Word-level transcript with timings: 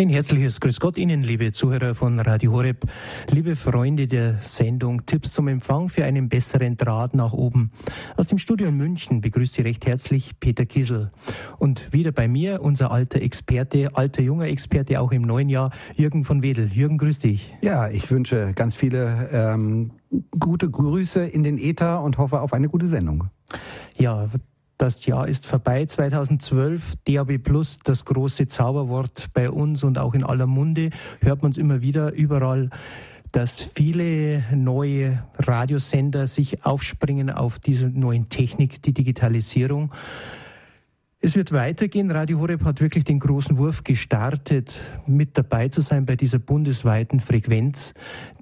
Ein 0.00 0.08
herzliches 0.08 0.60
Grüß 0.60 0.80
Gott 0.80 0.96
Ihnen, 0.96 1.22
liebe 1.22 1.52
Zuhörer 1.52 1.94
von 1.94 2.18
Radio 2.20 2.52
Horeb, 2.52 2.86
liebe 3.28 3.54
Freunde 3.54 4.06
der 4.06 4.38
Sendung 4.40 5.04
Tipps 5.04 5.34
zum 5.34 5.46
Empfang 5.46 5.90
für 5.90 6.06
einen 6.06 6.30
besseren 6.30 6.78
Draht 6.78 7.12
nach 7.12 7.34
oben. 7.34 7.70
Aus 8.16 8.26
dem 8.26 8.38
Studio 8.38 8.68
in 8.68 8.78
München 8.78 9.20
begrüßt 9.20 9.52
Sie 9.52 9.60
recht 9.60 9.84
herzlich 9.84 10.40
Peter 10.40 10.64
Kiesel. 10.64 11.10
Und 11.58 11.92
wieder 11.92 12.12
bei 12.12 12.28
mir 12.28 12.62
unser 12.62 12.90
alter 12.90 13.20
Experte, 13.20 13.94
alter 13.94 14.22
junger 14.22 14.46
Experte 14.46 15.02
auch 15.02 15.12
im 15.12 15.20
neuen 15.20 15.50
Jahr, 15.50 15.70
Jürgen 15.94 16.24
von 16.24 16.42
Wedel. 16.42 16.72
Jürgen, 16.72 16.96
grüß 16.96 17.18
dich. 17.18 17.54
Ja, 17.60 17.90
ich 17.90 18.10
wünsche 18.10 18.54
ganz 18.54 18.74
viele 18.74 19.28
ähm, 19.32 19.90
gute 20.38 20.70
Grüße 20.70 21.26
in 21.26 21.42
den 21.42 21.58
Äther 21.58 22.02
und 22.02 22.16
hoffe 22.16 22.40
auf 22.40 22.54
eine 22.54 22.70
gute 22.70 22.86
Sendung. 22.86 23.28
Ja, 23.98 24.30
das 24.80 25.04
Jahr 25.04 25.28
ist 25.28 25.46
vorbei, 25.46 25.84
2012. 25.84 26.94
DAB 27.04 27.36
Plus, 27.36 27.78
das 27.84 28.06
große 28.06 28.46
Zauberwort 28.46 29.28
bei 29.34 29.50
uns 29.50 29.84
und 29.84 29.98
auch 29.98 30.14
in 30.14 30.24
aller 30.24 30.46
Munde, 30.46 30.88
hört 31.20 31.42
man 31.42 31.52
es 31.52 31.58
immer 31.58 31.82
wieder 31.82 32.14
überall, 32.14 32.70
dass 33.30 33.60
viele 33.60 34.42
neue 34.54 35.22
Radiosender 35.36 36.26
sich 36.26 36.64
aufspringen 36.64 37.28
auf 37.28 37.58
diese 37.58 37.88
neuen 37.88 38.30
Technik, 38.30 38.80
die 38.80 38.94
Digitalisierung. 38.94 39.92
Es 41.20 41.36
wird 41.36 41.52
weitergehen. 41.52 42.10
Radio 42.10 42.38
Horeb 42.40 42.64
hat 42.64 42.80
wirklich 42.80 43.04
den 43.04 43.20
großen 43.20 43.58
Wurf 43.58 43.84
gestartet, 43.84 44.80
mit 45.06 45.36
dabei 45.36 45.68
zu 45.68 45.82
sein 45.82 46.06
bei 46.06 46.16
dieser 46.16 46.38
bundesweiten 46.38 47.20
Frequenz, 47.20 47.92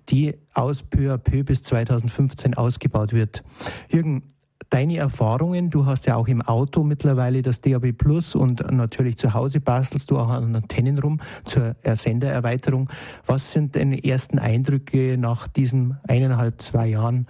die 0.09 0.37
aus 0.55 0.85
peu 0.85 1.13
à 1.13 1.19
peu 1.19 1.43
bis 1.43 1.63
2015 1.63 2.55
ausgebaut 2.55 3.13
wird. 3.13 3.43
Jürgen, 3.91 4.23
deine 4.71 4.99
Erfahrungen? 4.99 5.71
Du 5.71 5.87
hast 5.87 6.07
ja 6.07 6.17
auch 6.17 6.29
im 6.29 6.43
Auto 6.43 6.83
mittlerweile 6.85 7.43
das 7.43 7.61
DAB 7.61 7.93
Plus 7.93 8.35
und 8.35 8.65
natürlich 8.71 9.17
zu 9.17 9.35
Hause 9.35 9.61
bastelst 9.61 10.11
du 10.11 10.19
auch 10.19 10.29
an 10.29 10.55
Antennen 10.55 10.99
rum 10.99 11.21
zur 11.45 11.77
Sendererweiterung. 11.85 12.91
Was 13.27 13.53
sind 13.53 13.77
deine 13.77 14.05
ersten 14.05 14.39
Eindrücke 14.39 15.17
nach 15.19 15.49
diesen 15.49 15.99
eineinhalb, 16.07 16.61
zwei 16.61 16.89
Jahren? 16.89 17.27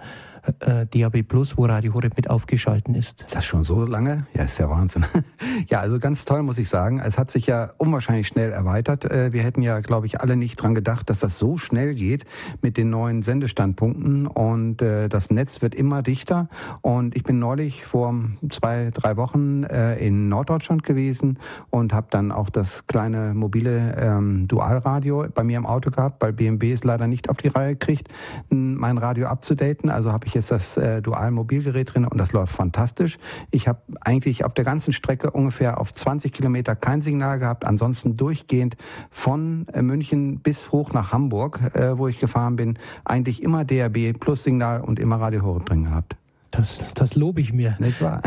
Äh, 0.59 0.85
DAB 0.85 1.23
Plus, 1.23 1.57
wo 1.57 1.65
Radio 1.65 1.93
Horeb 1.93 2.15
mit 2.15 2.29
aufgeschalten 2.29 2.95
ist. 2.95 3.21
Ist 3.21 3.35
das 3.35 3.45
schon 3.45 3.63
so 3.63 3.85
lange? 3.85 4.27
Ja, 4.33 4.43
ist 4.43 4.59
ja 4.59 4.69
Wahnsinn. 4.69 5.05
ja, 5.69 5.79
also 5.79 5.99
ganz 5.99 6.25
toll, 6.25 6.43
muss 6.43 6.57
ich 6.57 6.69
sagen. 6.69 6.99
Es 6.99 7.17
hat 7.17 7.31
sich 7.31 7.47
ja 7.47 7.71
unwahrscheinlich 7.77 8.27
schnell 8.27 8.51
erweitert. 8.51 9.05
Äh, 9.05 9.33
wir 9.33 9.43
hätten 9.43 9.61
ja, 9.61 9.79
glaube 9.79 10.05
ich, 10.05 10.21
alle 10.21 10.35
nicht 10.35 10.55
dran 10.55 10.75
gedacht, 10.75 11.09
dass 11.09 11.19
das 11.19 11.37
so 11.37 11.57
schnell 11.57 11.95
geht 11.95 12.25
mit 12.61 12.77
den 12.77 12.89
neuen 12.89 13.23
Sendestandpunkten 13.23 14.27
und 14.27 14.81
äh, 14.81 15.09
das 15.09 15.29
Netz 15.31 15.61
wird 15.61 15.75
immer 15.75 16.01
dichter. 16.01 16.49
Und 16.81 17.15
ich 17.15 17.23
bin 17.23 17.39
neulich 17.39 17.85
vor 17.85 18.13
zwei, 18.49 18.91
drei 18.93 19.17
Wochen 19.17 19.63
äh, 19.63 19.95
in 19.97 20.29
Norddeutschland 20.29 20.83
gewesen 20.83 21.37
und 21.69 21.93
habe 21.93 22.07
dann 22.09 22.31
auch 22.31 22.49
das 22.49 22.87
kleine 22.87 23.33
mobile 23.33 23.95
ähm, 23.99 24.47
Dualradio 24.47 25.27
bei 25.33 25.43
mir 25.43 25.57
im 25.57 25.65
Auto 25.65 25.91
gehabt, 25.91 26.21
weil 26.21 26.33
BMW 26.33 26.71
es 26.71 26.83
leider 26.83 27.07
nicht 27.07 27.29
auf 27.29 27.37
die 27.37 27.49
Reihe 27.49 27.75
kriegt, 27.75 28.09
mein 28.49 28.97
Radio 28.97 29.27
abzudaten. 29.27 29.89
Also 29.89 30.11
habe 30.11 30.25
ich 30.25 30.33
jetzt 30.33 30.38
das 30.47 30.77
äh, 30.77 31.01
Dual-Mobilgerät 31.01 31.93
drin 31.93 32.05
und 32.05 32.17
das 32.17 32.31
läuft 32.31 32.53
fantastisch. 32.53 33.17
Ich 33.51 33.67
habe 33.67 33.81
eigentlich 34.01 34.45
auf 34.45 34.53
der 34.53 34.65
ganzen 34.65 34.93
Strecke 34.93 35.31
ungefähr 35.31 35.79
auf 35.79 35.93
20 35.93 36.33
Kilometer 36.33 36.75
kein 36.75 37.01
Signal 37.01 37.39
gehabt, 37.39 37.65
ansonsten 37.65 38.17
durchgehend 38.17 38.77
von 39.11 39.67
äh, 39.73 39.81
München 39.81 40.39
bis 40.39 40.71
hoch 40.71 40.93
nach 40.93 41.11
Hamburg, 41.11 41.59
äh, 41.73 41.97
wo 41.97 42.07
ich 42.07 42.19
gefahren 42.19 42.55
bin, 42.55 42.79
eigentlich 43.05 43.43
immer 43.43 43.65
DRB 43.65 44.17
plus 44.19 44.43
Signal 44.43 44.81
und 44.81 44.99
immer 44.99 45.17
Radio 45.19 45.43
Horeb 45.43 45.65
drin 45.65 45.85
gehabt. 45.85 46.18
Das, 46.51 46.93
das 46.95 47.15
lobe 47.15 47.41
ich 47.41 47.53
mir. 47.53 47.75
Nicht 47.79 48.01
wahr? 48.01 48.21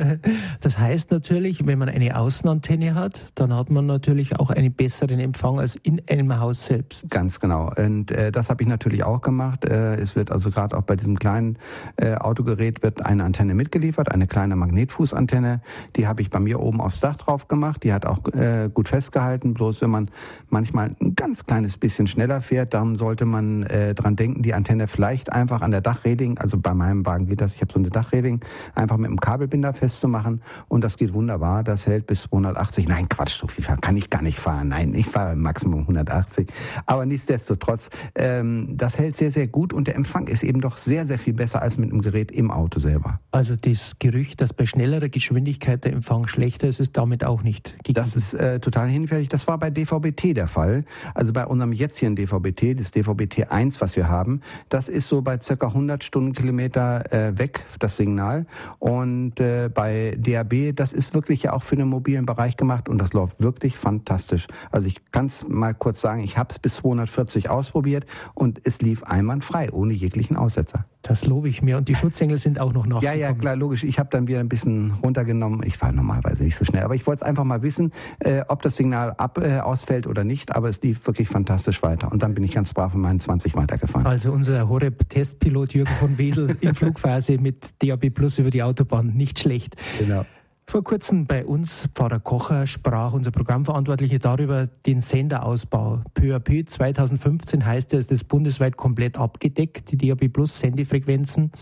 das 0.60 0.78
heißt 0.78 1.10
natürlich, 1.10 1.66
wenn 1.66 1.78
man 1.78 1.88
eine 1.88 2.16
Außenantenne 2.18 2.94
hat, 2.94 3.26
dann 3.34 3.54
hat 3.54 3.70
man 3.70 3.86
natürlich 3.86 4.36
auch 4.36 4.50
einen 4.50 4.72
besseren 4.72 5.18
Empfang 5.18 5.58
als 5.58 5.76
in 5.76 6.02
einem 6.08 6.38
Haus 6.38 6.66
selbst. 6.66 7.08
Ganz 7.08 7.40
genau. 7.40 7.72
Und 7.76 8.10
äh, 8.10 8.30
das 8.30 8.50
habe 8.50 8.62
ich 8.62 8.68
natürlich 8.68 9.04
auch 9.04 9.22
gemacht. 9.22 9.64
Äh, 9.64 9.96
es 9.96 10.14
wird 10.14 10.30
also 10.30 10.50
gerade 10.50 10.76
auch 10.76 10.82
bei 10.82 10.96
diesem 10.96 11.18
kleinen 11.18 11.58
äh, 11.96 12.14
Autogerät 12.16 12.82
wird 12.82 13.04
eine 13.04 13.24
Antenne 13.24 13.54
mitgeliefert, 13.54 14.12
eine 14.12 14.26
kleine 14.26 14.56
Magnetfußantenne. 14.56 15.62
Die 15.96 16.06
habe 16.06 16.20
ich 16.20 16.30
bei 16.30 16.40
mir 16.40 16.60
oben 16.60 16.80
aufs 16.80 17.00
Dach 17.00 17.16
drauf 17.16 17.48
gemacht. 17.48 17.82
Die 17.82 17.92
hat 17.92 18.04
auch 18.04 18.26
äh, 18.34 18.68
gut 18.72 18.88
festgehalten. 18.88 19.54
Bloß 19.54 19.80
wenn 19.80 19.90
man 19.90 20.10
manchmal 20.50 20.94
ein 21.00 21.14
ganz 21.14 21.46
kleines 21.46 21.78
bisschen 21.78 22.06
schneller 22.06 22.40
fährt, 22.40 22.74
dann 22.74 22.94
sollte 22.96 23.24
man 23.24 23.62
äh, 23.64 23.94
dran 23.94 24.16
denken, 24.16 24.42
die 24.42 24.52
Antenne 24.52 24.86
vielleicht 24.86 25.32
einfach 25.32 25.62
an 25.62 25.70
der 25.70 25.80
Dachreling, 25.80 26.38
also 26.38 26.58
bei 26.58 26.74
meinem 26.74 27.06
Wagen 27.06 27.26
geht 27.26 27.40
das 27.40 27.53
ich 27.54 27.60
habe 27.60 27.72
so 27.72 27.78
eine 27.78 27.90
Dachreling, 27.90 28.40
einfach 28.74 28.96
mit 28.96 29.08
einem 29.08 29.20
Kabelbinder 29.20 29.72
festzumachen 29.72 30.42
und 30.68 30.82
das 30.82 30.96
geht 30.96 31.12
wunderbar. 31.12 31.64
Das 31.64 31.86
hält 31.86 32.06
bis 32.06 32.22
280. 32.22 32.88
Nein, 32.88 33.08
Quatsch, 33.08 33.38
so 33.38 33.46
viel 33.46 33.64
kann 33.64 33.96
ich 33.96 34.10
gar 34.10 34.22
nicht 34.22 34.38
fahren. 34.38 34.68
Nein, 34.68 34.94
ich 34.94 35.06
fahre 35.06 35.36
Maximum 35.36 35.80
180. 35.80 36.48
Aber 36.86 37.06
nichtsdestotrotz, 37.06 37.90
ähm, 38.14 38.74
das 38.76 38.98
hält 38.98 39.16
sehr, 39.16 39.32
sehr 39.32 39.46
gut 39.46 39.72
und 39.72 39.86
der 39.86 39.96
Empfang 39.96 40.26
ist 40.26 40.42
eben 40.42 40.60
doch 40.60 40.76
sehr, 40.76 41.06
sehr 41.06 41.18
viel 41.18 41.34
besser 41.34 41.62
als 41.62 41.78
mit 41.78 41.90
einem 41.90 42.02
Gerät 42.02 42.30
im 42.30 42.50
Auto 42.50 42.80
selber. 42.80 43.20
Also 43.30 43.56
das 43.56 43.98
Gerücht, 43.98 44.40
dass 44.40 44.52
bei 44.52 44.66
schnellerer 44.66 45.08
Geschwindigkeit 45.08 45.84
der 45.84 45.92
Empfang 45.92 46.26
schlechter 46.26 46.68
ist, 46.68 46.80
ist 46.80 46.96
damit 46.96 47.24
auch 47.24 47.42
nicht 47.42 47.76
gegeben. 47.78 47.94
Das 47.94 48.16
ist 48.16 48.34
äh, 48.34 48.60
total 48.60 48.88
hinfällig. 48.88 49.28
Das 49.28 49.46
war 49.46 49.58
bei 49.58 49.70
DVB-T 49.70 50.34
der 50.34 50.48
Fall. 50.48 50.84
Also 51.14 51.32
bei 51.32 51.46
unserem 51.46 51.72
jetzigen 51.72 52.16
DVB-T, 52.16 52.74
das 52.74 52.90
DVB-T 52.90 53.44
1, 53.44 53.80
was 53.80 53.96
wir 53.96 54.08
haben, 54.08 54.40
das 54.68 54.88
ist 54.88 55.08
so 55.08 55.22
bei 55.22 55.38
circa 55.40 55.68
100 55.68 56.02
Stundenkilometer 56.02 57.12
äh, 57.12 57.38
weg 57.38 57.43
weg, 57.44 57.64
das 57.78 57.96
Signal. 57.96 58.46
Und 58.78 59.38
äh, 59.38 59.68
bei 59.72 60.16
DAB, 60.18 60.74
das 60.74 60.92
ist 60.92 61.12
wirklich 61.14 61.42
ja 61.42 61.52
auch 61.52 61.62
für 61.62 61.76
den 61.76 61.88
mobilen 61.88 62.24
Bereich 62.24 62.56
gemacht 62.56 62.88
und 62.88 62.98
das 62.98 63.12
läuft 63.12 63.40
wirklich 63.40 63.76
fantastisch. 63.76 64.46
Also 64.70 64.86
ich 64.88 65.04
kann 65.12 65.26
es 65.26 65.46
mal 65.46 65.74
kurz 65.74 66.00
sagen, 66.00 66.22
ich 66.22 66.38
habe 66.38 66.48
es 66.50 66.58
bis 66.58 66.76
240 66.76 67.50
ausprobiert 67.50 68.06
und 68.34 68.60
es 68.64 68.80
lief 68.80 69.02
einwandfrei, 69.02 69.70
ohne 69.72 69.92
jeglichen 69.92 70.36
Aussetzer. 70.36 70.86
Das 71.04 71.26
lobe 71.26 71.50
ich 71.50 71.60
mir. 71.60 71.76
Und 71.76 71.88
die 71.88 71.94
Schutzengel 71.94 72.38
sind 72.38 72.58
auch 72.58 72.72
noch 72.72 72.86
nachgekommen. 72.86 73.20
Ja, 73.20 73.28
ja, 73.28 73.34
klar, 73.34 73.56
logisch. 73.56 73.84
Ich 73.84 73.98
habe 73.98 74.08
dann 74.10 74.26
wieder 74.26 74.40
ein 74.40 74.48
bisschen 74.48 74.92
runtergenommen. 75.02 75.62
Ich 75.66 75.76
fahre 75.76 75.92
normalerweise 75.92 76.44
nicht 76.44 76.56
so 76.56 76.64
schnell. 76.64 76.82
Aber 76.82 76.94
ich 76.94 77.06
wollte 77.06 77.22
es 77.22 77.28
einfach 77.28 77.44
mal 77.44 77.62
wissen, 77.62 77.92
äh, 78.20 78.42
ob 78.48 78.62
das 78.62 78.76
Signal 78.76 79.14
ab, 79.18 79.38
äh, 79.38 79.58
ausfällt 79.58 80.06
oder 80.06 80.24
nicht. 80.24 80.56
Aber 80.56 80.70
es 80.70 80.80
lief 80.80 81.06
wirklich 81.06 81.28
fantastisch 81.28 81.82
weiter. 81.82 82.10
Und 82.10 82.22
dann 82.22 82.32
bin 82.32 82.42
ich 82.42 82.52
ganz 82.52 82.72
brav 82.72 82.94
in 82.94 83.00
meinen 83.00 83.20
20 83.20 83.54
weitergefahren. 83.54 84.06
Also 84.06 84.32
unser 84.32 84.66
Horeb-Testpilot 84.66 85.74
Jürgen 85.74 85.92
von 86.00 86.16
Wedel 86.16 86.56
in 86.62 86.74
Flugphase 86.74 87.36
mit 87.36 87.82
DAB 87.82 88.08
Plus 88.08 88.38
über 88.38 88.50
die 88.50 88.62
Autobahn. 88.62 89.08
Nicht 89.08 89.38
schlecht. 89.38 89.76
Genau. 89.98 90.24
Vor 90.66 90.82
kurzem 90.82 91.26
bei 91.26 91.44
uns, 91.44 91.88
Pfarrer 91.94 92.20
Kocher, 92.20 92.66
sprach 92.66 93.12
unser 93.12 93.30
Programmverantwortliche 93.30 94.18
darüber, 94.18 94.66
den 94.66 95.00
Senderausbau. 95.00 96.02
Peu 96.14 96.34
à 96.34 96.40
peu 96.40 96.64
2015 96.64 97.64
heißt 97.64 97.94
es, 97.94 98.06
das 98.06 98.24
bundesweit 98.24 98.76
komplett 98.76 99.18
abgedeckt, 99.18 99.92
die 99.92 99.96
DAB 99.96 100.28
Plus 100.32 100.58
Sendefrequenzen. 100.58 101.52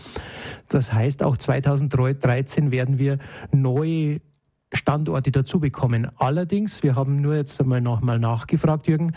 Das 0.69 0.93
heißt, 0.93 1.21
auch 1.21 1.37
2013 1.37 2.71
werden 2.71 2.97
wir 2.97 3.19
neue 3.51 4.21
Standorte 4.73 5.31
dazu 5.31 5.59
bekommen. 5.59 6.09
Allerdings, 6.17 6.83
wir 6.83 6.95
haben 6.95 7.21
nur 7.21 7.35
jetzt 7.35 7.59
einmal 7.61 7.81
nochmal 7.81 8.19
nachgefragt, 8.19 8.87
Jürgen, 8.87 9.13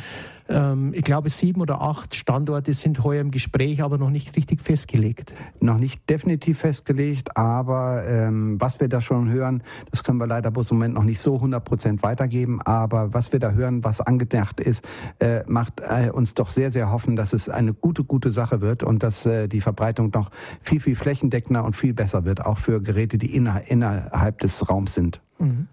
ähm, 0.49 0.93
ich 0.94 1.03
glaube, 1.03 1.31
sieben 1.31 1.61
oder 1.61 1.81
acht 1.81 2.15
Standorte 2.15 2.72
sind 2.75 3.03
heuer 3.03 3.21
im 3.21 3.31
Gespräch, 3.31 3.83
aber 3.83 3.99
noch 3.99 4.11
nicht 4.11 4.37
richtig 4.37 4.61
festgelegt. 4.61 5.34
Noch 5.61 5.78
nicht 5.78 6.09
definitiv 6.09 6.59
festgelegt, 6.59 7.37
aber 7.37 8.05
ähm, 8.06 8.61
was 8.61 8.81
wir 8.81 8.89
da 8.89 9.00
schon 9.00 9.28
hören, 9.28 9.62
das 9.91 10.05
können 10.05 10.19
wir 10.19 10.27
leider 10.27 10.50
bloß 10.50 10.71
im 10.71 10.78
Moment 10.78 10.95
noch 10.95 11.03
nicht 11.03 11.21
so 11.21 11.34
100 11.34 11.65
Prozent 11.65 12.03
weitergeben. 12.03 12.61
Aber 12.62 13.12
was 13.12 13.33
wir 13.33 13.41
da 13.41 13.50
hören, 13.50 13.83
was 13.84 14.00
angedacht 14.00 14.61
ist, 14.61 14.87
äh, 15.19 15.43
macht 15.47 15.81
äh, 15.81 16.11
uns 16.11 16.34
doch 16.34 16.50
sehr, 16.50 16.71
sehr 16.71 16.91
hoffen, 16.91 17.16
dass 17.16 17.33
es 17.33 17.49
eine 17.49 17.75
gute, 17.75 18.05
gute 18.05 18.31
Sache 18.31 18.61
wird 18.61 18.83
und 18.83 19.03
dass 19.03 19.27
äh, 19.27 19.49
die 19.49 19.61
Verbreitung 19.61 20.11
noch 20.15 20.31
viel, 20.62 20.81
viel 20.81 20.97
flächendeckender 20.97 21.65
und 21.65 21.77
viel 21.77 21.95
besser 21.95 22.25
wird, 22.25 22.45
auch 22.45 22.59
für 22.59 22.81
Geräte, 22.81 23.19
die 23.19 23.34
inner, 23.34 23.62
innerhalb 23.69 24.39
des 24.39 24.69
Raums 24.69 24.95
sind. 24.95 25.21
Mhm. 25.39 25.69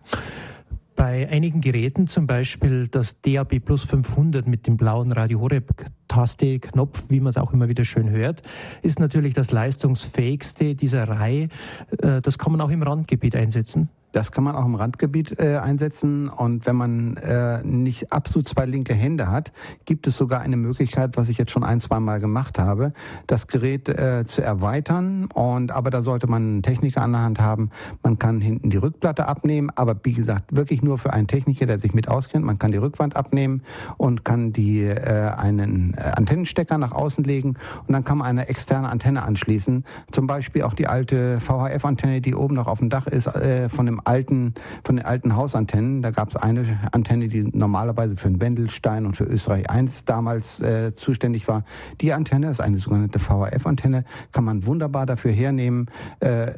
Bei 0.95 1.27
einigen 1.27 1.59
Geräten, 1.61 2.07
zum 2.07 2.27
Beispiel 2.27 2.87
das 2.87 3.19
DAB 3.21 3.59
Plus 3.59 3.83
500 3.83 4.47
mit 4.47 4.67
dem 4.67 4.77
blauen 4.77 5.11
Radio 5.11 5.39
Horeb 5.39 5.85
Taste, 6.07 6.59
Knopf, 6.59 7.05
wie 7.09 7.19
man 7.19 7.31
es 7.31 7.37
auch 7.37 7.51
immer 7.51 7.67
wieder 7.67 7.83
schön 7.83 8.09
hört, 8.09 8.43
ist 8.83 8.99
natürlich 8.99 9.33
das 9.33 9.51
leistungsfähigste 9.51 10.75
dieser 10.75 11.07
Reihe. 11.07 11.49
Äh, 11.97 12.21
das 12.21 12.37
kann 12.37 12.51
man 12.51 12.61
auch 12.61 12.69
im 12.69 12.83
Randgebiet 12.83 13.35
einsetzen. 13.35 13.89
Das 14.13 14.31
kann 14.31 14.43
man 14.43 14.55
auch 14.55 14.65
im 14.65 14.75
Randgebiet 14.75 15.39
äh, 15.39 15.57
einsetzen. 15.57 16.29
Und 16.29 16.65
wenn 16.65 16.75
man 16.75 17.17
äh, 17.17 17.63
nicht 17.63 18.13
absolut 18.13 18.47
zwei 18.47 18.65
linke 18.65 18.93
Hände 18.93 19.29
hat, 19.29 19.51
gibt 19.85 20.07
es 20.07 20.15
sogar 20.15 20.41
eine 20.41 20.55
Möglichkeit, 20.55 21.17
was 21.17 21.29
ich 21.29 21.37
jetzt 21.39 21.51
schon 21.51 21.63
ein, 21.63 21.79
zwei 21.79 21.99
Mal 21.99 22.19
gemacht 22.19 22.59
habe, 22.59 22.93
das 23.27 23.47
Gerät 23.47 23.89
äh, 23.89 24.23
zu 24.25 24.43
erweitern. 24.43 25.25
Und 25.33 25.71
aber 25.71 25.89
da 25.89 26.03
sollte 26.03 26.27
man 26.27 26.43
einen 26.43 26.63
Techniker 26.63 27.01
an 27.01 27.11
der 27.11 27.21
Hand 27.21 27.41
haben. 27.41 27.71
Man 28.03 28.19
kann 28.19 28.39
hinten 28.39 28.69
die 28.69 28.77
Rückplatte 28.77 29.27
abnehmen, 29.27 29.71
aber 29.75 29.95
wie 30.03 30.13
gesagt, 30.13 30.55
wirklich 30.55 30.83
nur 30.83 30.99
für 30.99 31.11
einen 31.11 31.27
Techniker, 31.27 31.65
der 31.65 31.79
sich 31.79 31.95
mit 31.95 32.07
auskennt. 32.07 32.45
Man 32.45 32.59
kann 32.59 32.71
die 32.71 32.77
Rückwand 32.77 33.15
abnehmen 33.15 33.63
und 33.97 34.23
kann 34.23 34.53
die 34.53 34.83
äh, 34.83 35.31
einen 35.35 35.95
äh, 35.95 36.01
Antennenstecker 36.01 36.77
nach 36.77 36.91
außen 36.91 37.23
legen 37.23 37.55
und 37.87 37.93
dann 37.93 38.03
kann 38.03 38.19
man 38.19 38.27
eine 38.27 38.47
externe 38.47 38.89
Antenne 38.89 39.23
anschließen. 39.23 39.85
Zum 40.11 40.27
Beispiel 40.27 40.61
auch 40.61 40.75
die 40.75 40.85
alte 40.85 41.39
VHF-Antenne, 41.39 42.21
die 42.21 42.35
oben 42.35 42.53
noch 42.53 42.67
auf 42.67 42.77
dem 42.77 42.91
Dach 42.91 43.07
ist, 43.07 43.25
äh, 43.25 43.69
von 43.69 43.87
dem 43.87 44.02
alten, 44.05 44.53
von 44.83 44.97
den 44.97 45.05
alten 45.05 45.35
Hausantennen. 45.35 46.01
Da 46.01 46.11
gab 46.11 46.29
es 46.29 46.35
eine 46.35 46.79
Antenne, 46.91 47.27
die 47.27 47.43
normalerweise 47.43 48.15
für 48.17 48.29
den 48.29 48.41
Wendelstein 48.41 49.05
und 49.05 49.15
für 49.15 49.25
Österreich 49.25 49.69
1 49.69 50.05
damals 50.05 50.61
äh, 50.61 50.93
zuständig 50.95 51.47
war. 51.47 51.63
Die 52.01 52.13
Antenne 52.13 52.49
ist 52.49 52.61
eine 52.61 52.77
sogenannte 52.77 53.19
VHF-Antenne, 53.19 54.05
kann 54.31 54.43
man 54.43 54.65
wunderbar 54.65 55.05
dafür 55.05 55.31
hernehmen, 55.31 55.87
äh, 56.19 56.51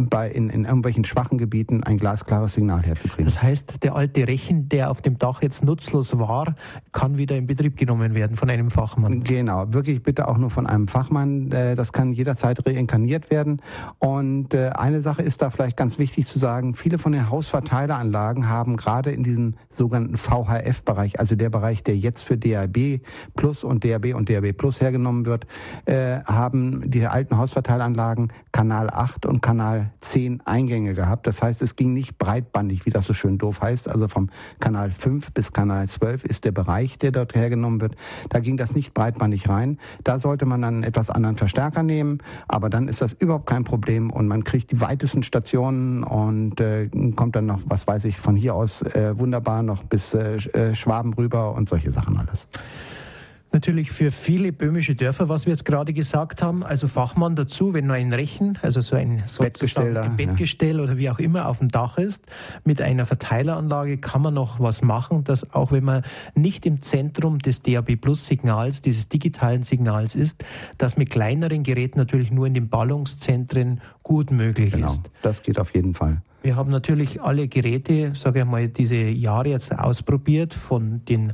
bei, 0.00 0.30
in, 0.30 0.50
in 0.50 0.64
irgendwelchen 0.64 1.04
schwachen 1.04 1.38
Gebieten 1.38 1.82
ein 1.84 1.96
glasklares 1.96 2.54
Signal 2.54 2.82
herzukriegen. 2.82 3.24
Das 3.24 3.42
heißt, 3.42 3.82
der 3.82 3.94
alte 3.94 4.26
Rechen, 4.26 4.68
der 4.68 4.90
auf 4.90 5.02
dem 5.02 5.18
Dach 5.18 5.42
jetzt 5.42 5.64
nutzlos 5.64 6.18
war, 6.18 6.54
kann 6.92 7.16
wieder 7.16 7.36
in 7.36 7.46
Betrieb 7.46 7.76
genommen 7.76 8.14
werden 8.14 8.36
von 8.36 8.50
einem 8.50 8.70
Fachmann. 8.70 9.24
Genau, 9.24 9.72
wirklich 9.72 10.02
bitte 10.02 10.28
auch 10.28 10.38
nur 10.38 10.50
von 10.50 10.66
einem 10.66 10.88
Fachmann. 10.88 11.50
Äh, 11.52 11.74
das 11.74 11.92
kann 11.92 12.12
jederzeit 12.12 12.66
reinkarniert 12.66 13.30
werden. 13.30 13.62
Und 13.98 14.54
äh, 14.54 14.70
eine 14.70 15.02
Sache 15.02 15.22
ist 15.22 15.42
da 15.42 15.50
vielleicht 15.50 15.76
ganz 15.76 15.98
wichtig 15.98 16.26
zu 16.26 16.38
sagen, 16.38 16.74
viele 16.74 16.89
von 16.98 17.12
den 17.12 17.30
Hausverteileranlagen 17.30 18.48
haben 18.48 18.76
gerade 18.76 19.10
in 19.12 19.22
diesem 19.22 19.54
sogenannten 19.72 20.16
VHF-Bereich, 20.16 21.18
also 21.18 21.34
der 21.36 21.50
Bereich, 21.50 21.82
der 21.82 21.96
jetzt 21.96 22.22
für 22.22 22.36
DAB 22.36 23.00
Plus 23.36 23.64
und 23.64 23.84
DAB 23.84 24.14
und 24.14 24.28
DAB 24.28 24.52
Plus 24.52 24.80
hergenommen 24.80 25.26
wird, 25.26 25.46
äh, 25.84 26.20
haben 26.24 26.90
die 26.90 27.06
alten 27.06 27.36
Hausverteileranlagen 27.36 28.32
Kanal 28.52 28.90
8 28.90 29.26
und 29.26 29.42
Kanal 29.42 29.90
10 30.00 30.42
Eingänge 30.44 30.94
gehabt. 30.94 31.26
Das 31.26 31.42
heißt, 31.42 31.62
es 31.62 31.76
ging 31.76 31.92
nicht 31.92 32.18
breitbandig, 32.18 32.86
wie 32.86 32.90
das 32.90 33.06
so 33.06 33.14
schön 33.14 33.38
doof 33.38 33.60
heißt. 33.60 33.88
Also 33.88 34.08
vom 34.08 34.30
Kanal 34.58 34.90
5 34.90 35.32
bis 35.32 35.52
Kanal 35.52 35.86
12 35.88 36.24
ist 36.24 36.44
der 36.44 36.52
Bereich, 36.52 36.98
der 36.98 37.12
dort 37.12 37.34
hergenommen 37.34 37.80
wird. 37.80 37.96
Da 38.28 38.40
ging 38.40 38.56
das 38.56 38.74
nicht 38.74 38.94
breitbandig 38.94 39.48
rein. 39.48 39.78
Da 40.04 40.18
sollte 40.18 40.46
man 40.46 40.62
dann 40.62 40.82
etwas 40.82 41.10
anderen 41.10 41.36
Verstärker 41.36 41.82
nehmen, 41.82 42.18
aber 42.48 42.70
dann 42.70 42.88
ist 42.88 43.00
das 43.00 43.12
überhaupt 43.12 43.46
kein 43.46 43.64
Problem 43.64 44.10
und 44.10 44.28
man 44.28 44.44
kriegt 44.44 44.70
die 44.72 44.80
weitesten 44.80 45.22
Stationen 45.22 46.02
und 46.02 46.60
äh, 46.60 46.79
kommt 47.16 47.36
dann 47.36 47.46
noch, 47.46 47.60
was 47.66 47.86
weiß 47.86 48.04
ich, 48.04 48.16
von 48.16 48.36
hier 48.36 48.54
aus 48.54 48.82
äh, 48.82 49.18
wunderbar 49.18 49.62
noch 49.62 49.84
bis 49.84 50.14
äh, 50.14 50.36
äh 50.52 50.74
Schwaben 50.74 51.14
rüber 51.14 51.54
und 51.54 51.68
solche 51.68 51.90
Sachen 51.90 52.16
alles 52.16 52.48
natürlich 53.52 53.90
für 53.90 54.12
viele 54.12 54.52
böhmische 54.52 54.94
Dörfer, 54.94 55.28
was 55.28 55.46
wir 55.46 55.52
jetzt 55.52 55.64
gerade 55.64 55.92
gesagt 55.92 56.42
haben. 56.42 56.62
Also 56.62 56.88
Fachmann 56.88 57.36
dazu, 57.36 57.74
wenn 57.74 57.86
nur 57.86 57.96
ein 57.96 58.12
Rechen, 58.12 58.58
also 58.62 58.80
so 58.80 58.96
ein, 58.96 59.22
Bettgestell, 59.38 59.96
ein 59.96 60.16
Bettgestell 60.16 60.76
ja. 60.76 60.82
oder 60.82 60.98
wie 60.98 61.10
auch 61.10 61.18
immer 61.18 61.48
auf 61.48 61.58
dem 61.58 61.68
Dach 61.68 61.98
ist, 61.98 62.24
mit 62.64 62.80
einer 62.80 63.06
Verteileranlage 63.06 63.98
kann 63.98 64.22
man 64.22 64.34
noch 64.34 64.60
was 64.60 64.82
machen, 64.82 65.24
dass 65.24 65.52
auch 65.52 65.72
wenn 65.72 65.84
man 65.84 66.04
nicht 66.34 66.66
im 66.66 66.80
Zentrum 66.82 67.38
des 67.38 67.62
DAB 67.62 67.96
Plus 67.96 68.26
Signals, 68.26 68.82
dieses 68.82 69.08
digitalen 69.08 69.62
Signals 69.62 70.14
ist, 70.14 70.44
das 70.78 70.96
mit 70.96 71.10
kleineren 71.10 71.62
Geräten 71.62 71.98
natürlich 71.98 72.30
nur 72.30 72.46
in 72.46 72.54
den 72.54 72.68
Ballungszentren 72.68 73.80
gut 74.02 74.30
möglich 74.30 74.72
genau, 74.72 74.88
ist. 74.88 75.10
Das 75.22 75.42
geht 75.42 75.58
auf 75.58 75.74
jeden 75.74 75.94
Fall. 75.94 76.22
Wir 76.42 76.56
haben 76.56 76.70
natürlich 76.70 77.20
alle 77.20 77.48
Geräte, 77.48 78.12
sage 78.14 78.40
ich 78.40 78.44
mal, 78.46 78.68
diese 78.68 78.96
Jahre 78.96 79.48
jetzt 79.48 79.76
ausprobiert, 79.76 80.54
von 80.54 81.04
den 81.04 81.32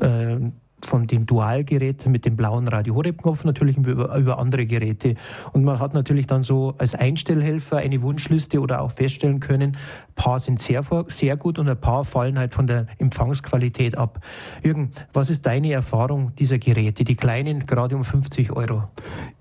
äh, 0.00 0.38
von 0.82 1.06
dem 1.06 1.26
Dualgerät 1.26 2.06
mit 2.06 2.24
dem 2.24 2.36
blauen 2.36 2.68
Radio 2.68 2.94
Horeb-Knopf 2.94 3.44
natürlich 3.44 3.76
über, 3.76 4.16
über, 4.16 4.38
andere 4.38 4.66
Geräte. 4.66 5.14
Und 5.52 5.64
man 5.64 5.78
hat 5.78 5.94
natürlich 5.94 6.26
dann 6.26 6.44
so 6.44 6.74
als 6.78 6.94
Einstellhelfer 6.94 7.78
eine 7.78 8.02
Wunschliste 8.02 8.60
oder 8.60 8.82
auch 8.82 8.92
feststellen 8.92 9.40
können, 9.40 9.76
paar 10.16 10.40
sind 10.40 10.60
sehr, 10.60 10.84
sehr 11.08 11.36
gut 11.36 11.58
und 11.60 11.68
ein 11.68 11.80
paar 11.80 12.04
fallen 12.04 12.38
halt 12.38 12.54
von 12.54 12.66
der 12.66 12.86
Empfangsqualität 12.98 13.96
ab. 13.96 14.20
Jürgen, 14.64 14.90
was 15.12 15.30
ist 15.30 15.46
deine 15.46 15.72
Erfahrung 15.72 16.34
dieser 16.34 16.58
Geräte, 16.58 17.04
die 17.04 17.14
kleinen, 17.14 17.66
gerade 17.66 17.94
um 17.94 18.04
50 18.04 18.50
Euro? 18.50 18.84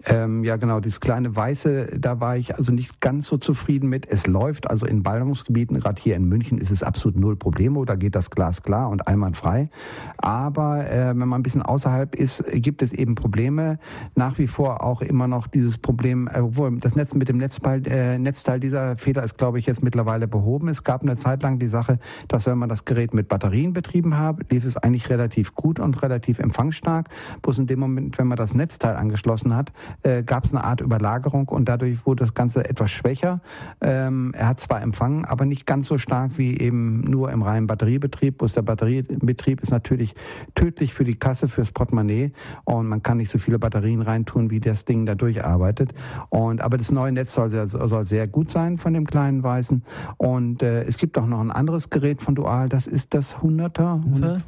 Ähm, 0.05 0.43
ja, 0.43 0.57
genau, 0.57 0.79
dieses 0.79 0.99
kleine 0.99 1.35
Weiße, 1.35 1.97
da 1.97 2.19
war 2.19 2.37
ich 2.37 2.55
also 2.55 2.71
nicht 2.71 3.01
ganz 3.01 3.27
so 3.27 3.37
zufrieden 3.37 3.89
mit. 3.89 4.07
Es 4.07 4.27
läuft 4.27 4.69
also 4.69 4.85
in 4.85 5.01
Ballungsgebieten, 5.01 5.79
gerade 5.79 5.99
hier 5.99 6.15
in 6.15 6.25
München 6.25 6.59
ist 6.59 6.69
es 6.69 6.83
absolut 6.83 7.17
null 7.17 7.35
Problemo, 7.35 7.85
da 7.85 7.95
geht 7.95 8.13
das 8.13 8.29
Glas 8.29 8.61
klar 8.61 8.89
und 8.89 9.07
einwandfrei. 9.07 9.69
Aber 10.17 10.89
äh, 10.89 11.07
wenn 11.07 11.17
man 11.17 11.39
ein 11.39 11.43
bisschen 11.43 11.63
außerhalb 11.63 12.13
ist, 12.13 12.43
gibt 12.51 12.81
es 12.81 12.93
eben 12.93 13.15
Probleme. 13.15 13.79
Nach 14.13 14.37
wie 14.37 14.47
vor 14.47 14.83
auch 14.83 15.01
immer 15.01 15.27
noch 15.27 15.47
dieses 15.47 15.77
Problem, 15.77 16.27
äh, 16.27 16.39
obwohl 16.39 16.77
das 16.79 16.95
Netz 16.95 17.13
mit 17.13 17.29
dem 17.29 17.37
Netzteil, 17.37 17.81
äh, 17.87 18.19
Netzteil 18.19 18.59
dieser 18.59 18.97
Fehler 18.97 19.23
ist, 19.23 19.37
glaube 19.37 19.57
ich, 19.57 19.65
jetzt 19.65 19.81
mittlerweile 19.81 20.27
behoben. 20.27 20.64
Es 20.67 20.83
gab 20.83 21.01
eine 21.01 21.15
Zeit 21.15 21.43
lang 21.43 21.59
die 21.59 21.67
Sache, 21.67 21.99
dass 22.27 22.45
wenn 22.45 22.57
man 22.57 22.69
das 22.69 22.85
Gerät 22.85 23.13
mit 23.13 23.27
Batterien 23.27 23.73
betrieben 23.73 24.17
hat, 24.17 24.37
lief 24.51 24.65
es 24.65 24.77
eigentlich 24.77 25.09
relativ 25.09 25.55
gut 25.55 25.79
und 25.79 26.01
relativ 26.01 26.39
empfangsstark. 26.39 27.09
Bloß 27.41 27.59
in 27.59 27.67
dem 27.67 27.79
Moment, 27.79 28.17
wenn 28.17 28.27
man 28.27 28.37
das 28.37 28.53
Netzteil 28.53 28.95
angeschlossen 28.95 29.55
hat, 29.55 29.71
äh, 30.03 30.23
gab 30.23 30.45
es 30.45 30.53
eine 30.53 30.63
Art 30.63 30.81
Überlagerung 30.81 31.47
und 31.49 31.67
dadurch 31.67 32.05
wurde 32.05 32.23
das 32.23 32.33
Ganze 32.33 32.67
etwas 32.67 32.91
schwächer. 32.91 33.41
Ähm, 33.81 34.33
er 34.35 34.47
hat 34.47 34.59
zwar 34.59 34.81
empfangen, 34.81 35.25
aber 35.25 35.45
nicht 35.45 35.65
ganz 35.65 35.87
so 35.87 35.97
stark 35.97 36.37
wie 36.37 36.57
eben 36.57 37.01
nur 37.01 37.31
im 37.31 37.41
reinen 37.41 37.67
Batteriebetrieb. 37.67 38.37
Bloß 38.37 38.53
der 38.53 38.61
Batteriebetrieb 38.61 39.61
ist 39.61 39.71
natürlich 39.71 40.15
tödlich 40.55 40.93
für 40.93 41.03
die 41.03 41.15
Kasse, 41.15 41.47
fürs 41.47 41.71
Portemonnaie 41.71 42.31
und 42.63 42.87
man 42.87 43.03
kann 43.03 43.17
nicht 43.17 43.29
so 43.29 43.37
viele 43.37 43.59
Batterien 43.59 44.01
reintun, 44.01 44.49
wie 44.49 44.59
das 44.59 44.85
Ding 44.85 45.05
da 45.05 45.15
durcharbeitet. 45.15 45.93
Und, 46.29 46.61
aber 46.61 46.77
das 46.77 46.91
neue 46.91 47.11
Netz 47.11 47.33
soll 47.33 47.49
sehr, 47.49 47.67
soll 47.67 48.05
sehr 48.05 48.27
gut 48.27 48.51
sein 48.51 48.77
von 48.77 48.93
dem 48.93 49.05
kleinen 49.05 49.43
Weißen. 49.43 49.83
Und 50.17 50.54
äh, 50.61 50.83
es 50.83 50.97
gibt 50.97 51.17
auch 51.17 51.25
noch 51.25 51.39
ein 51.39 51.51
anderes 51.51 51.89
Gerät 51.89 52.21
von 52.21 52.35
Dual, 52.35 52.69
das 52.69 52.87
ist 52.87 53.13
das 53.13 53.35
100er, 53.37 54.01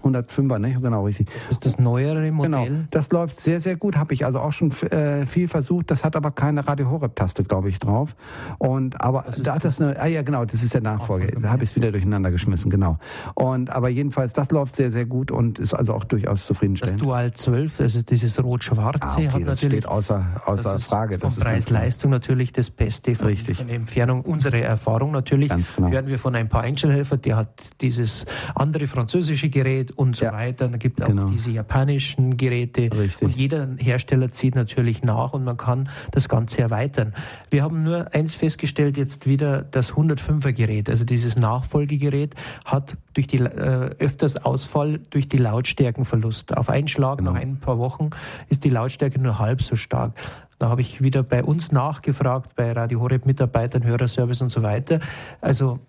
105er, 0.04 0.60
ne? 0.60 0.78
genau 0.82 1.06
richtig. 1.06 1.30
Das 1.48 1.58
ist 1.58 1.66
das 1.66 1.80
neuere 1.80 2.32
Modell? 2.32 2.52
Genau, 2.52 2.84
das 2.92 3.12
läuft 3.12 3.40
sehr, 3.40 3.62
sehr 3.62 3.76
gut, 3.76 3.98
habe 3.98 4.14
ich 4.14 4.26
also 4.26 4.40
auch 4.40 4.52
schon 4.52 4.72
äh, 4.92 5.26
viel 5.26 5.48
versucht. 5.48 5.90
Das 5.90 6.04
hat 6.04 6.16
aber 6.16 6.32
keine 6.32 6.68
Radio 6.68 6.90
Horeb-Taste, 6.90 7.44
glaube 7.44 7.70
ich, 7.70 7.80
drauf. 7.80 8.16
Und 8.58 9.02
aber 9.02 9.26
da 9.42 9.56
ist 9.56 9.66
das 9.66 9.82
eine, 9.82 10.00
ah 10.00 10.08
ja 10.08 10.22
genau, 10.22 10.46
das 10.46 10.64
ist 10.64 10.74
der 10.74 10.82
Nachfolger. 10.82 11.28
Da 11.40 11.50
habe 11.50 11.64
ich 11.64 11.72
es 11.72 11.76
wieder 11.76 11.92
durcheinander 11.92 12.32
geschmissen, 12.32 12.70
genau. 12.70 12.98
Und 13.36 13.72
aber 13.72 13.90
jedenfalls, 13.90 14.34
das 14.34 14.52
läuft 14.52 14.76
sehr, 14.76 14.92
sehr 14.92 15.06
gut 15.06 15.32
und 15.32 15.60
ist 15.60 15.74
also 15.74 15.94
auch 15.94 16.04
durchaus 16.04 16.46
zufrieden 16.46 16.58
zufriedenstellend. 16.58 17.02
Das 17.02 17.06
Dual 17.06 17.34
12, 17.34 17.80
also 17.80 18.02
dieses 18.02 18.44
Rot-Schwarze, 18.44 19.00
ah, 19.02 19.14
okay, 19.14 19.28
hat 19.28 19.42
das 19.42 19.62
natürlich. 19.62 19.80
steht 19.80 19.88
außer, 19.88 20.26
außer 20.46 20.74
das 20.74 20.84
Frage. 20.86 21.20
Von 21.20 21.34
Preis-Leistung 21.36 22.12
natürlich 22.12 22.52
das 22.54 22.70
Beste. 22.70 23.16
Von, 23.16 23.28
Richtig. 23.28 23.58
Von 23.58 23.68
der 23.68 23.76
Entfernung. 23.78 24.22
Unsere 24.22 24.62
Erfahrung 24.62 25.12
natürlich. 25.12 25.50
Ganz 25.50 25.76
genau. 25.76 25.90
Hören 25.98 26.10
wir 26.10 26.20
von 26.20 26.36
ein 26.36 26.48
paar 26.48 26.62
Einstellhelfer, 26.62 27.18
der 27.18 27.38
hat 27.38 27.82
dieses 27.82 28.28
andere 28.54 28.86
französische 28.86 29.50
Gerät 29.50 29.90
und 29.90 30.16
so 30.16 30.26
ja. 30.26 30.32
weiter. 30.32 30.68
Dann 30.68 30.78
gibt 30.78 31.00
es 31.00 31.06
auch 31.06 31.10
genau. 31.10 31.30
diese 31.30 31.50
japanischen 31.50 32.38
Geräte. 32.38 32.92
Richtig. 32.96 33.24
Und 33.24 33.36
jeder 33.36 33.68
Hersteller 33.80 34.32
zieht 34.32 34.54
natürlich 34.54 35.02
nach 35.02 35.34
und 35.34 35.44
man 35.44 35.58
kann 35.58 35.90
das 36.12 36.30
Ganze 36.30 36.62
erweitern. 36.62 37.16
Wir 37.50 37.64
haben 37.64 37.82
nur 37.82 38.14
eins 38.14 38.36
festgestellt, 38.36 38.96
jetzt 38.96 39.26
wieder 39.26 39.64
das 39.64 39.94
105er 39.94 40.54
Gerät, 40.54 40.88
also 40.88 41.04
dieses 41.04 41.36
Nachfolgegerät, 41.36 42.36
hat 42.64 42.96
durch 43.16 43.26
die 43.26 43.40
äh, 43.40 43.50
öfters 43.98 44.38
Ausfall 44.38 45.00
durch 45.10 45.28
die 45.28 45.38
Lautstärkenverlust. 45.38 46.56
Auf 46.56 46.70
einen 46.70 46.90
Schlag 46.90 47.18
genau. 47.18 47.32
nach 47.32 47.40
ein 47.40 47.58
paar 47.60 47.80
Wochen 47.80 48.12
ist 48.50 48.66
die 48.66 48.70
Lautstärke 48.70 49.20
nur 49.20 49.40
halb 49.40 49.64
so 49.64 49.76
stark. 49.76 50.14
Da 50.60 50.70
habe 50.70 50.82
ich 50.82 51.02
wieder 51.02 51.22
bei 51.22 51.44
uns 51.44 51.72
nachgefragt, 51.72 52.56
bei 52.56 52.72
Radio 52.72 53.00
Horeb 53.00 53.28
Mitarbeitern, 53.28 53.84
Hörerservice 53.84 54.42
und 54.42 54.50
so 54.50 54.64
weiter. 54.64 55.00
Also 55.40 55.80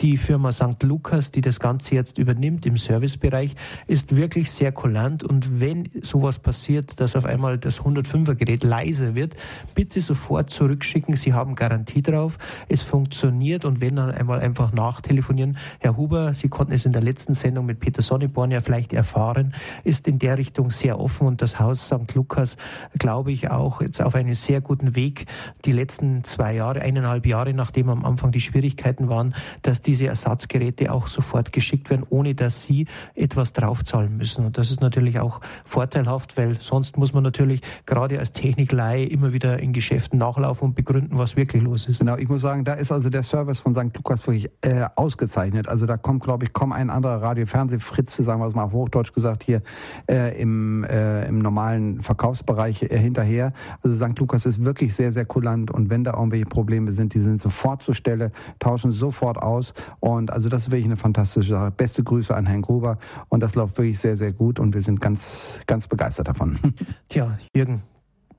die 0.00 0.16
Firma 0.16 0.52
St. 0.52 0.82
Lukas, 0.82 1.32
die 1.32 1.40
das 1.40 1.58
Ganze 1.58 1.94
jetzt 1.94 2.18
übernimmt 2.18 2.66
im 2.66 2.76
Servicebereich, 2.76 3.56
ist 3.86 4.14
wirklich 4.14 4.50
sehr 4.50 4.70
kulant. 4.70 5.24
Und 5.24 5.60
wenn 5.60 5.88
sowas 6.02 6.38
passiert, 6.38 7.00
dass 7.00 7.16
auf 7.16 7.24
einmal 7.24 7.58
das 7.58 7.80
105er 7.80 8.34
Gerät 8.34 8.62
leiser 8.62 9.14
wird, 9.14 9.34
bitte 9.74 10.00
sofort 10.00 10.50
zurückschicken. 10.50 11.16
Sie 11.16 11.32
haben 11.32 11.56
Garantie 11.56 12.02
drauf. 12.02 12.38
Es 12.68 12.82
funktioniert. 12.82 13.64
Und 13.64 13.80
wenn 13.80 13.96
dann 13.96 14.10
einmal 14.10 14.40
einfach 14.40 14.72
nachtelefonieren. 14.72 15.58
Herr 15.80 15.96
Huber, 15.96 16.34
Sie 16.34 16.48
konnten 16.48 16.72
es 16.72 16.86
in 16.86 16.92
der 16.92 17.02
letzten 17.02 17.34
Sendung 17.34 17.66
mit 17.66 17.80
Peter 17.80 18.02
Sonneborn 18.02 18.50
ja 18.50 18.60
vielleicht 18.60 18.92
erfahren, 18.92 19.54
ist 19.82 20.06
in 20.06 20.18
der 20.18 20.38
Richtung 20.38 20.70
sehr 20.70 21.00
offen. 21.00 21.26
Und 21.26 21.42
das 21.42 21.58
Haus 21.58 21.86
St. 21.86 22.14
Lukas, 22.14 22.56
glaube 22.98 23.32
ich, 23.32 23.50
auch 23.50 23.80
jetzt 23.80 24.00
auf 24.00 24.14
einem 24.14 24.34
sehr 24.34 24.60
guten 24.60 24.94
Weg. 24.94 25.26
Die 25.64 25.72
letzten 25.72 26.22
zwei 26.22 26.54
Jahre, 26.54 26.80
eineinhalb 26.80 27.26
Jahre, 27.26 27.52
nachdem 27.54 27.88
am 27.88 28.04
Anfang 28.04 28.30
die 28.30 28.40
Schwierigkeiten 28.40 29.08
waren, 29.08 29.34
dass 29.62 29.82
diese 29.82 30.06
Ersatzgeräte 30.06 30.92
auch 30.92 31.08
sofort 31.08 31.52
geschickt 31.52 31.90
werden, 31.90 32.06
ohne 32.08 32.34
dass 32.34 32.62
Sie 32.62 32.86
etwas 33.14 33.52
draufzahlen 33.52 34.16
müssen. 34.16 34.46
Und 34.46 34.58
das 34.58 34.70
ist 34.70 34.80
natürlich 34.80 35.20
auch 35.20 35.40
vorteilhaft, 35.64 36.36
weil 36.36 36.58
sonst 36.60 36.96
muss 36.96 37.12
man 37.12 37.22
natürlich 37.22 37.62
gerade 37.86 38.18
als 38.18 38.32
Techniklei 38.32 39.02
immer 39.02 39.32
wieder 39.32 39.58
in 39.58 39.72
Geschäften 39.72 40.18
nachlaufen 40.18 40.68
und 40.68 40.74
begründen, 40.74 41.18
was 41.18 41.36
wirklich 41.36 41.62
los 41.62 41.86
ist. 41.86 42.00
Genau, 42.00 42.16
ich 42.16 42.28
muss 42.28 42.40
sagen, 42.40 42.64
da 42.64 42.74
ist 42.74 42.92
also 42.92 43.10
der 43.10 43.22
Service 43.22 43.60
von 43.60 43.74
St. 43.74 43.96
Lukas 43.96 44.26
wirklich 44.26 44.50
äh, 44.62 44.86
ausgezeichnet. 44.96 45.68
Also 45.68 45.86
da 45.86 45.96
kommt, 45.96 46.22
glaube 46.22 46.44
ich, 46.44 46.52
kaum 46.52 46.72
ein 46.72 46.90
anderer 46.90 47.22
Radio-Fernsehfritze, 47.22 48.22
sagen 48.22 48.40
wir 48.40 48.46
es 48.46 48.54
mal 48.54 48.64
auf 48.64 48.72
Hochdeutsch 48.72 49.12
gesagt, 49.12 49.42
hier 49.42 49.62
äh, 50.08 50.40
im, 50.40 50.84
äh, 50.84 51.26
im 51.26 51.38
normalen 51.38 52.02
Verkaufsbereich 52.02 52.82
äh, 52.82 52.98
hinterher. 52.98 53.52
Also 53.82 53.96
St. 53.96 54.18
Lukas 54.18 54.46
ist 54.46 54.64
wirklich 54.64 54.94
sehr, 54.94 55.12
sehr 55.12 55.24
kulant 55.24 55.70
und 55.70 55.90
wenn 55.90 56.04
da 56.04 56.12
irgendwelche 56.14 56.46
Probleme 56.46 56.92
sind, 56.92 57.14
die 57.14 57.20
sind 57.20 57.40
sofort 57.40 57.82
zur 57.82 57.94
Stelle, 57.94 58.32
tauschen 58.58 58.92
sofort 58.92 59.37
aus. 59.38 59.74
Und 60.00 60.30
also 60.30 60.48
das 60.48 60.62
ist 60.62 60.70
wirklich 60.70 60.86
eine 60.86 60.96
fantastische 60.96 61.50
Sache. 61.50 61.70
Beste 61.70 62.02
Grüße 62.02 62.34
an 62.34 62.46
Herrn 62.46 62.62
Gruber. 62.62 62.98
Und 63.28 63.40
das 63.40 63.54
läuft 63.54 63.78
wirklich 63.78 63.98
sehr, 63.98 64.16
sehr 64.16 64.32
gut 64.32 64.58
und 64.58 64.74
wir 64.74 64.82
sind 64.82 65.00
ganz, 65.00 65.58
ganz 65.66 65.86
begeistert 65.86 66.28
davon. 66.28 66.58
Tja, 67.08 67.38
Jürgen, 67.54 67.82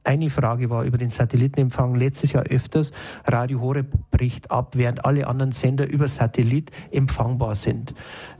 eine 0.03 0.29
Frage 0.29 0.69
war 0.69 0.85
über 0.85 0.97
den 0.97 1.09
Satellitenempfang 1.09 1.95
letztes 1.95 2.31
Jahr 2.31 2.43
öfters. 2.43 2.93
Radio 3.25 3.59
Horeb 3.59 3.87
bricht 4.11 4.49
ab, 4.49 4.75
während 4.75 5.05
alle 5.05 5.27
anderen 5.27 5.51
Sender 5.51 5.87
über 5.87 6.07
Satellit 6.07 6.71
empfangbar 6.89 7.55
sind. 7.55 7.93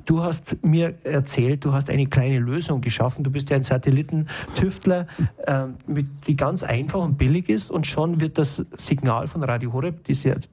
Du 0.10 0.24
hast 0.24 0.66
mir 0.66 0.96
erzählt, 1.04 1.64
du 1.64 1.72
hast 1.72 1.88
eine 1.88 2.08
kleine 2.08 2.40
Lösung 2.40 2.82
geschaffen. 2.82 3.24
Du 3.24 3.30
bist 3.30 3.52
ja 3.52 3.58
ein 3.58 3.62
Satellitentüftler, 3.62 5.06
äh, 5.46 5.66
mit, 5.86 6.08
die 6.26 6.36
ganz 6.36 6.64
einfach 6.64 7.00
und 7.00 7.20
billig 7.20 7.48
ist 7.48 7.70
und 7.70 7.86
schon 7.86 8.20
wird 8.20 8.40
das 8.40 8.66
Signal 8.76 9.28
von 9.28 9.44
Radio 9.44 9.72
Horeb, 9.72 10.04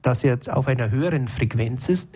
das 0.03 0.21
jetzt 0.21 0.47
auf 0.51 0.67
einer 0.67 0.91
höheren 0.91 1.27
Frequenz 1.27 1.89
ist, 1.89 2.15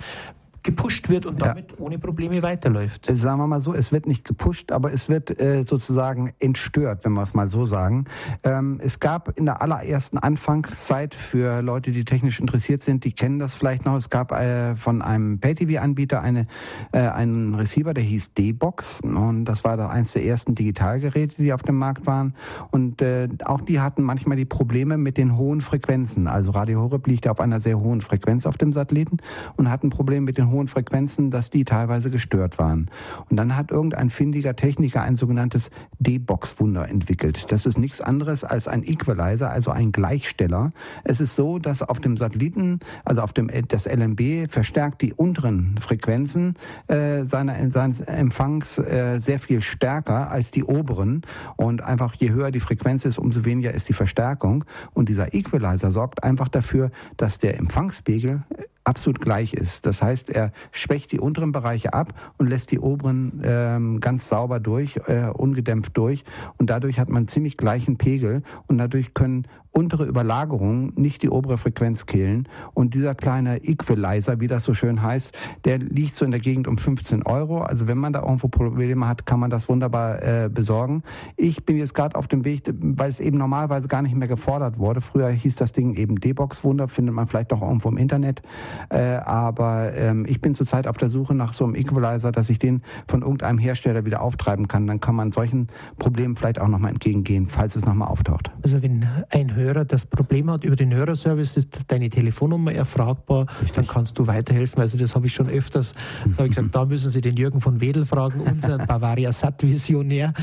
gepusht 0.64 1.10
wird 1.10 1.26
und 1.26 1.42
damit 1.42 1.72
ja. 1.72 1.78
ohne 1.80 1.98
Probleme 2.00 2.42
weiterläuft. 2.42 3.10
Äh, 3.10 3.16
sagen 3.16 3.40
wir 3.40 3.48
mal 3.48 3.62
so, 3.62 3.74
es 3.74 3.92
wird 3.92 4.08
nicht 4.08 4.26
gepusht, 4.26 4.72
aber 4.72 4.94
es 4.94 5.10
wird 5.10 5.40
äh, 5.40 5.64
sozusagen 5.66 6.34
entstört, 6.40 7.04
wenn 7.04 7.14
wir 7.14 7.24
es 7.24 7.34
mal 7.34 7.48
so 7.48 7.66
sagen. 7.66 8.06
Ähm, 8.44 8.80
es 8.84 9.00
gab 9.00 9.38
in 9.38 9.46
der 9.46 9.62
allerersten 9.62 10.18
Anfangszeit 10.18 11.16
für 11.16 11.62
Leute, 11.62 11.92
die 11.92 12.06
technisch 12.06 12.40
interessiert 12.40 12.82
sind, 12.82 13.04
die 13.04 13.12
kennen 13.12 13.40
das 13.40 13.56
vielleicht 13.56 13.86
noch, 13.86 13.96
es 13.96 14.10
gab 14.10 14.32
äh, 14.32 14.76
von 14.76 15.02
einem 15.02 15.40
Pay-TV-Anbieter 15.40 16.22
eine, 16.22 16.48
äh, 16.92 17.00
einen 17.00 17.56
Receiver, 17.56 17.94
der 17.94 18.04
hieß 18.04 18.34
D-Box 18.34 19.02
und 19.02 19.46
das 19.46 19.64
war 19.64 19.78
da 19.78 19.90
eins 19.90 20.14
der 20.14 20.26
ersten 20.26 20.56
Digitalgeräte, 20.56 21.36
die 21.38 21.54
auf 21.54 21.64
dem 21.64 21.78
Markt 21.78 22.06
waren 22.06 22.36
und 22.72 23.02
äh, 23.02 23.28
auch 23.46 23.62
die 23.62 23.80
hatten 23.80 24.04
manchmal 24.04 24.38
die 24.38 24.46
Probleme 24.46 24.98
mit 24.98 25.18
den 25.18 25.38
hohen 25.38 25.62
Frequenzen. 25.62 26.28
Also 26.28 26.52
Radio 26.52 26.82
Horeb 26.82 27.08
liegt 27.08 27.26
ja 27.26 27.32
auf 27.32 27.40
einer 27.40 27.60
sehr 27.60 27.80
hohen 27.80 28.02
Frequenz 28.02 28.46
auf 28.46 28.58
dem 28.58 28.74
Satelliten 28.74 29.18
und 29.56 29.70
hatten 29.70 29.90
Probleme 29.90 30.26
mit 30.26 30.38
den 30.38 30.51
hohen 30.52 30.68
Frequenzen, 30.68 31.32
dass 31.32 31.50
die 31.50 31.66
teilweise 31.66 32.10
gestört 32.10 32.60
waren. 32.60 32.90
Und 33.30 33.38
dann 33.38 33.56
hat 33.56 33.72
irgendein 33.72 34.10
findiger 34.10 34.56
Techniker 34.56 35.02
ein 35.02 35.16
sogenanntes 35.16 35.70
D-Box-Wunder 36.00 36.88
entwickelt. 36.88 37.52
Das 37.52 37.66
ist 37.66 37.78
nichts 37.78 38.02
anderes 38.02 38.44
als 38.44 38.68
ein 38.68 38.84
Equalizer, 38.84 39.50
also 39.50 39.72
ein 39.72 39.92
Gleichsteller. 39.92 40.72
Es 41.04 41.22
ist 41.22 41.36
so, 41.36 41.60
dass 41.60 41.82
auf 41.82 42.00
dem 42.00 42.18
Satelliten, 42.18 42.80
also 43.06 43.22
auf 43.22 43.34
dem 43.34 43.50
das 43.68 43.86
LMB 43.86 44.50
verstärkt 44.50 45.02
die 45.02 45.14
unteren 45.14 45.78
Frequenzen 45.80 46.56
äh, 46.88 47.26
seiner, 47.26 47.70
seines 47.70 48.02
Empfangs 48.02 48.78
äh, 48.78 49.20
sehr 49.20 49.40
viel 49.40 49.62
stärker 49.62 50.32
als 50.32 50.52
die 50.52 50.64
oberen. 50.64 51.22
Und 51.56 51.82
einfach 51.82 52.16
je 52.16 52.32
höher 52.32 52.52
die 52.52 52.60
Frequenz 52.60 53.06
ist, 53.06 53.18
umso 53.18 53.46
weniger 53.46 53.74
ist 53.74 53.90
die 53.90 53.94
Verstärkung. 53.94 54.66
Und 54.94 55.10
dieser 55.10 55.34
Equalizer 55.34 55.92
sorgt 55.92 56.24
einfach 56.24 56.48
dafür, 56.48 56.92
dass 57.18 57.40
der 57.40 57.58
Empfangspegel 57.58 58.44
absolut 58.84 59.22
gleich 59.22 59.54
ist. 59.54 59.86
Das 59.86 60.02
heißt, 60.02 60.30
er 60.30 60.52
schwächt 60.72 61.12
die 61.12 61.20
unteren 61.20 61.52
Bereiche 61.52 61.94
ab 61.94 62.14
und 62.38 62.48
lässt 62.48 62.72
die 62.72 62.80
oberen 62.80 63.42
ähm, 63.44 64.00
ganz 64.00 64.28
sauber 64.28 64.60
durch, 64.60 64.98
äh, 65.08 65.30
ungedämpft 65.32 65.96
durch. 65.98 66.24
Und 66.58 66.70
dadurch 66.70 67.00
hat 67.00 67.10
man 67.10 67.28
ziemlich 67.28 67.58
gleichen 67.58 67.98
Pegel 67.98 68.44
und 68.68 68.78
dadurch 68.78 69.14
können 69.14 69.48
untere 69.72 70.06
Überlagerungen 70.06 70.94
nicht 70.96 71.24
die 71.24 71.30
obere 71.30 71.58
Frequenz 71.58 72.06
killen. 72.06 72.48
Und 72.74 72.94
dieser 72.94 73.16
kleine 73.16 73.64
Equalizer, 73.64 74.40
wie 74.40 74.48
das 74.48 74.64
so 74.64 74.74
schön 74.74 75.02
heißt, 75.02 75.38
der 75.64 75.78
liegt 75.78 76.16
so 76.16 76.26
in 76.26 76.32
der 76.32 76.42
Gegend 76.42 76.68
um 76.68 76.78
15 76.78 77.24
Euro. 77.24 77.62
Also 77.62 77.88
wenn 77.88 77.98
man 77.98 78.12
da 78.12 78.22
irgendwo 78.22 78.50
Probleme 78.50 79.08
hat, 79.08 79.26
kann 79.26 79.40
man 79.40 79.50
das 79.50 79.70
wunderbar 79.70 80.22
äh, 80.22 80.50
besorgen. 80.50 81.04
Ich 81.38 81.66
bin 81.66 81.78
jetzt 81.78 81.94
gerade 81.94 82.18
auf 82.18 82.28
dem 82.28 82.44
Weg, 82.44 82.64
weil 82.74 83.10
es 83.10 83.20
eben 83.20 83.38
normalerweise 83.38 83.88
gar 83.88 84.02
nicht 84.02 84.16
mehr 84.16 84.28
gefordert 84.28 84.78
wurde. 84.78 85.00
Früher 85.00 85.30
hieß 85.30 85.56
das 85.56 85.72
Ding 85.72 85.96
eben 85.96 86.20
D-Box 86.20 86.64
Wunder, 86.64 86.88
findet 86.88 87.16
man 87.16 87.28
vielleicht 87.28 87.54
auch 87.54 87.62
irgendwo 87.62 87.90
im 87.90 87.98
Internet. 87.98 88.42
Äh, 88.90 89.00
aber 89.00 89.94
ähm, 89.96 90.26
ich 90.28 90.42
bin 90.42 90.54
zurzeit 90.54 90.88
auf 90.88 90.98
der 90.98 91.10
Suche 91.10 91.34
nach 91.34 91.54
so 91.54 91.64
einem 91.64 91.76
Equalizer, 91.76 92.32
dass 92.32 92.50
ich 92.50 92.60
den 92.60 92.82
von 93.08 93.22
irgendeinem 93.22 93.58
Hersteller 93.58 94.06
wieder 94.06 94.22
auftreiben 94.22 94.68
kann. 94.68 94.86
Dann 94.88 95.00
kann 95.00 95.16
man 95.16 95.32
solchen 95.32 95.68
Problemen 95.98 96.36
vielleicht 96.36 96.60
auch 96.60 96.68
nochmal 96.68 96.92
entgegengehen, 96.92 97.48
falls 97.48 97.78
es 97.78 97.86
nochmal 97.86 98.10
auftaucht. 98.10 98.52
Also 98.64 98.82
wenn 98.82 99.08
ein 99.30 99.50
das 99.86 100.06
Problem 100.06 100.50
hat, 100.52 100.64
über 100.64 100.76
den 100.76 100.94
Hörerservice 100.94 101.58
ist 101.58 101.92
deine 101.92 102.10
Telefonnummer 102.10 102.74
erfragbar, 102.74 103.48
Richtig. 103.62 103.72
dann 103.74 103.88
kannst 103.88 104.18
du 104.20 104.28
weiterhelfen. 104.28 104.82
Also 104.82 104.98
das 104.98 105.16
habe 105.16 105.28
ich 105.28 105.34
schon 105.34 105.50
öfters, 105.50 105.96
habe 106.38 106.48
ich 106.48 106.56
gesagt, 106.56 106.74
da 106.76 106.86
müssen 106.86 107.10
Sie 107.10 107.22
den 107.22 107.36
Jürgen 107.36 107.62
von 107.62 107.82
Wedel 107.82 108.06
fragen, 108.06 108.42
unseren 108.42 108.86
Bavaria 108.88 109.32
Sat 109.32 109.64
Visionär. 109.64 110.34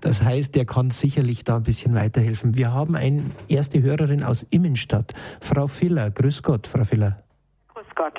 Das 0.00 0.22
heißt, 0.22 0.54
der 0.54 0.64
kann 0.64 0.90
sicherlich 0.90 1.44
da 1.44 1.56
ein 1.56 1.62
bisschen 1.62 1.94
weiterhelfen. 1.94 2.56
Wir 2.56 2.72
haben 2.72 2.96
eine 2.96 3.22
erste 3.48 3.82
Hörerin 3.82 4.22
aus 4.22 4.44
Immenstadt, 4.50 5.14
Frau 5.40 5.66
Filler. 5.66 6.10
Grüß 6.10 6.42
Gott, 6.42 6.66
Frau 6.66 6.84
Filler. 6.84 7.22
Grüß 7.74 7.86
Gott. 7.94 8.18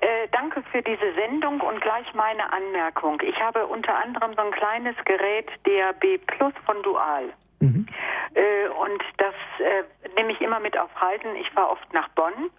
Äh, 0.00 0.28
danke 0.30 0.62
für 0.70 0.82
diese 0.82 1.14
Sendung 1.14 1.60
und 1.60 1.80
gleich 1.80 2.06
meine 2.14 2.52
Anmerkung. 2.52 3.20
Ich 3.22 3.40
habe 3.40 3.66
unter 3.66 3.96
anderem 3.96 4.32
so 4.36 4.42
ein 4.42 4.52
kleines 4.52 4.94
Gerät 5.04 5.48
DAB 5.64 6.18
Plus 6.26 6.52
von 6.64 6.82
Dual. 6.82 7.32
Mhm. 7.60 7.86
Äh, 8.34 8.68
und 8.68 9.02
das 9.18 9.34
äh, 9.58 9.84
nehme 10.16 10.32
ich 10.32 10.40
immer 10.40 10.60
mit 10.60 10.78
auf 10.78 10.90
Reisen. 11.00 11.36
Ich 11.36 11.50
fahre 11.50 11.70
oft 11.70 11.92
nach 11.92 12.08
Bonn 12.10 12.50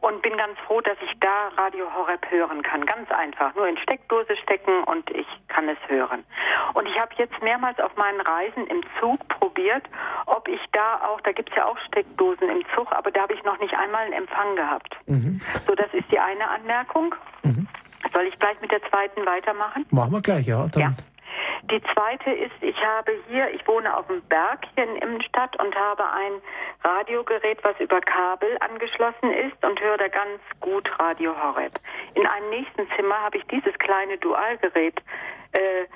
und 0.00 0.22
bin 0.22 0.36
ganz 0.36 0.58
froh, 0.66 0.80
dass 0.80 0.98
ich 1.02 1.18
da 1.20 1.48
Radio 1.56 1.86
Horeb 1.94 2.30
hören 2.30 2.62
kann. 2.62 2.84
Ganz 2.84 3.10
einfach. 3.10 3.54
Nur 3.54 3.66
in 3.66 3.76
Steckdose 3.78 4.36
stecken 4.36 4.84
und 4.84 5.08
ich 5.10 5.26
kann 5.48 5.68
es 5.68 5.78
hören. 5.88 6.24
Und 6.74 6.86
ich 6.86 6.98
habe 6.98 7.12
jetzt 7.16 7.40
mehrmals 7.42 7.78
auf 7.80 7.96
meinen 7.96 8.20
Reisen 8.20 8.66
im 8.66 8.82
Zug 9.00 9.26
probiert, 9.28 9.84
ob 10.26 10.46
ich 10.48 10.60
da 10.72 11.00
auch, 11.06 11.20
da 11.22 11.32
gibt 11.32 11.50
es 11.50 11.56
ja 11.56 11.64
auch 11.64 11.78
Steckdosen 11.88 12.48
im 12.48 12.64
Zug, 12.74 12.92
aber 12.92 13.10
da 13.10 13.22
habe 13.22 13.34
ich 13.34 13.42
noch 13.44 13.58
nicht 13.60 13.74
einmal 13.74 14.04
einen 14.04 14.12
Empfang 14.12 14.56
gehabt. 14.56 14.96
Mhm. 15.06 15.40
So, 15.66 15.74
das 15.74 15.92
ist 15.94 16.10
die 16.10 16.18
eine 16.18 16.48
Anmerkung. 16.48 17.14
Mhm. 17.42 17.66
Soll 18.12 18.24
ich 18.24 18.38
gleich 18.38 18.60
mit 18.60 18.70
der 18.70 18.82
zweiten 18.90 19.24
weitermachen? 19.26 19.86
Machen 19.90 20.12
wir 20.12 20.20
gleich, 20.20 20.46
ja. 20.46 20.66
Dann 20.68 20.82
ja. 20.82 20.92
Die 21.70 21.82
zweite 21.94 22.30
ist, 22.30 22.54
ich 22.60 22.76
habe 22.84 23.12
hier, 23.28 23.50
ich 23.50 23.66
wohne 23.66 23.96
auf 23.96 24.06
dem 24.06 24.22
Berg 24.22 24.60
hier 24.74 24.84
in 24.84 24.96
Immenstadt 24.96 25.58
und 25.62 25.74
habe 25.74 26.04
ein 26.10 26.32
Radiogerät, 26.82 27.62
was 27.62 27.78
über 27.80 28.00
Kabel 28.00 28.56
angeschlossen 28.60 29.32
ist 29.32 29.64
und 29.64 29.80
höre 29.80 29.96
da 29.96 30.08
ganz 30.08 30.40
gut 30.60 30.88
Radio 30.98 31.34
Horeb. 31.40 31.72
In 32.14 32.26
einem 32.26 32.50
nächsten 32.50 32.88
Zimmer 32.96 33.20
habe 33.22 33.38
ich 33.38 33.44
dieses 33.46 33.74
kleine 33.78 34.18
Dualgerät 34.18 35.00
äh, 35.52 35.86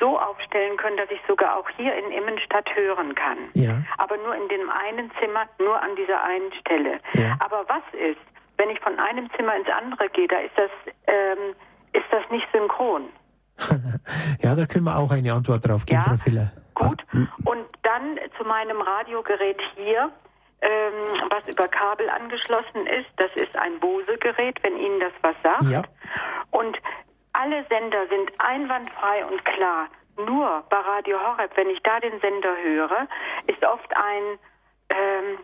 so 0.00 0.18
aufstellen 0.18 0.76
können, 0.76 0.96
dass 0.96 1.10
ich 1.10 1.20
sogar 1.28 1.58
auch 1.58 1.68
hier 1.76 1.94
in 1.94 2.10
Immenstadt 2.10 2.74
hören 2.74 3.14
kann. 3.14 3.38
Ja. 3.54 3.82
Aber 3.98 4.16
nur 4.18 4.34
in 4.34 4.48
dem 4.48 4.70
einen 4.70 5.10
Zimmer, 5.20 5.46
nur 5.58 5.80
an 5.80 5.94
dieser 5.96 6.22
einen 6.22 6.52
Stelle. 6.54 7.00
Ja. 7.12 7.36
Aber 7.40 7.64
was 7.68 7.82
ist, 7.92 8.20
wenn 8.56 8.70
ich 8.70 8.80
von 8.80 8.98
einem 8.98 9.30
Zimmer 9.36 9.56
ins 9.56 9.68
andere 9.68 10.08
gehe, 10.10 10.28
da 10.28 10.38
ist 10.38 10.56
das, 10.56 10.70
ähm, 11.06 11.54
ist 11.92 12.06
das 12.10 12.22
nicht 12.30 12.46
synchron. 12.52 13.08
ja, 14.42 14.54
da 14.54 14.66
können 14.66 14.84
wir 14.84 14.96
auch 14.96 15.10
eine 15.10 15.32
Antwort 15.32 15.66
drauf 15.66 15.86
geben, 15.86 16.00
ja, 16.00 16.08
Frau 16.08 16.16
Filler. 16.16 16.52
Gut. 16.74 17.02
Und 17.44 17.64
dann 17.82 18.18
zu 18.36 18.44
meinem 18.44 18.80
Radiogerät 18.80 19.60
hier, 19.76 20.10
ähm, 20.60 21.30
was 21.30 21.46
über 21.46 21.68
Kabel 21.68 22.08
angeschlossen 22.10 22.86
ist. 22.86 23.10
Das 23.16 23.30
ist 23.36 23.54
ein 23.56 23.78
Bose-Gerät, 23.80 24.58
wenn 24.62 24.76
Ihnen 24.76 25.00
das 25.00 25.12
was 25.22 25.36
sagt. 25.42 25.64
Ja. 25.64 25.82
Und 26.50 26.76
alle 27.32 27.64
Sender 27.68 28.06
sind 28.08 28.32
einwandfrei 28.38 29.24
und 29.26 29.44
klar. 29.44 29.88
Nur 30.16 30.64
bei 30.70 30.76
Radio 30.76 31.18
Horeb, 31.20 31.50
wenn 31.56 31.68
ich 31.68 31.82
da 31.82 31.98
den 32.00 32.18
Sender 32.20 32.54
höre, 32.62 33.08
ist 33.46 33.62
oft 33.64 33.90
ein, 33.96 34.38
ähm, 34.90 35.38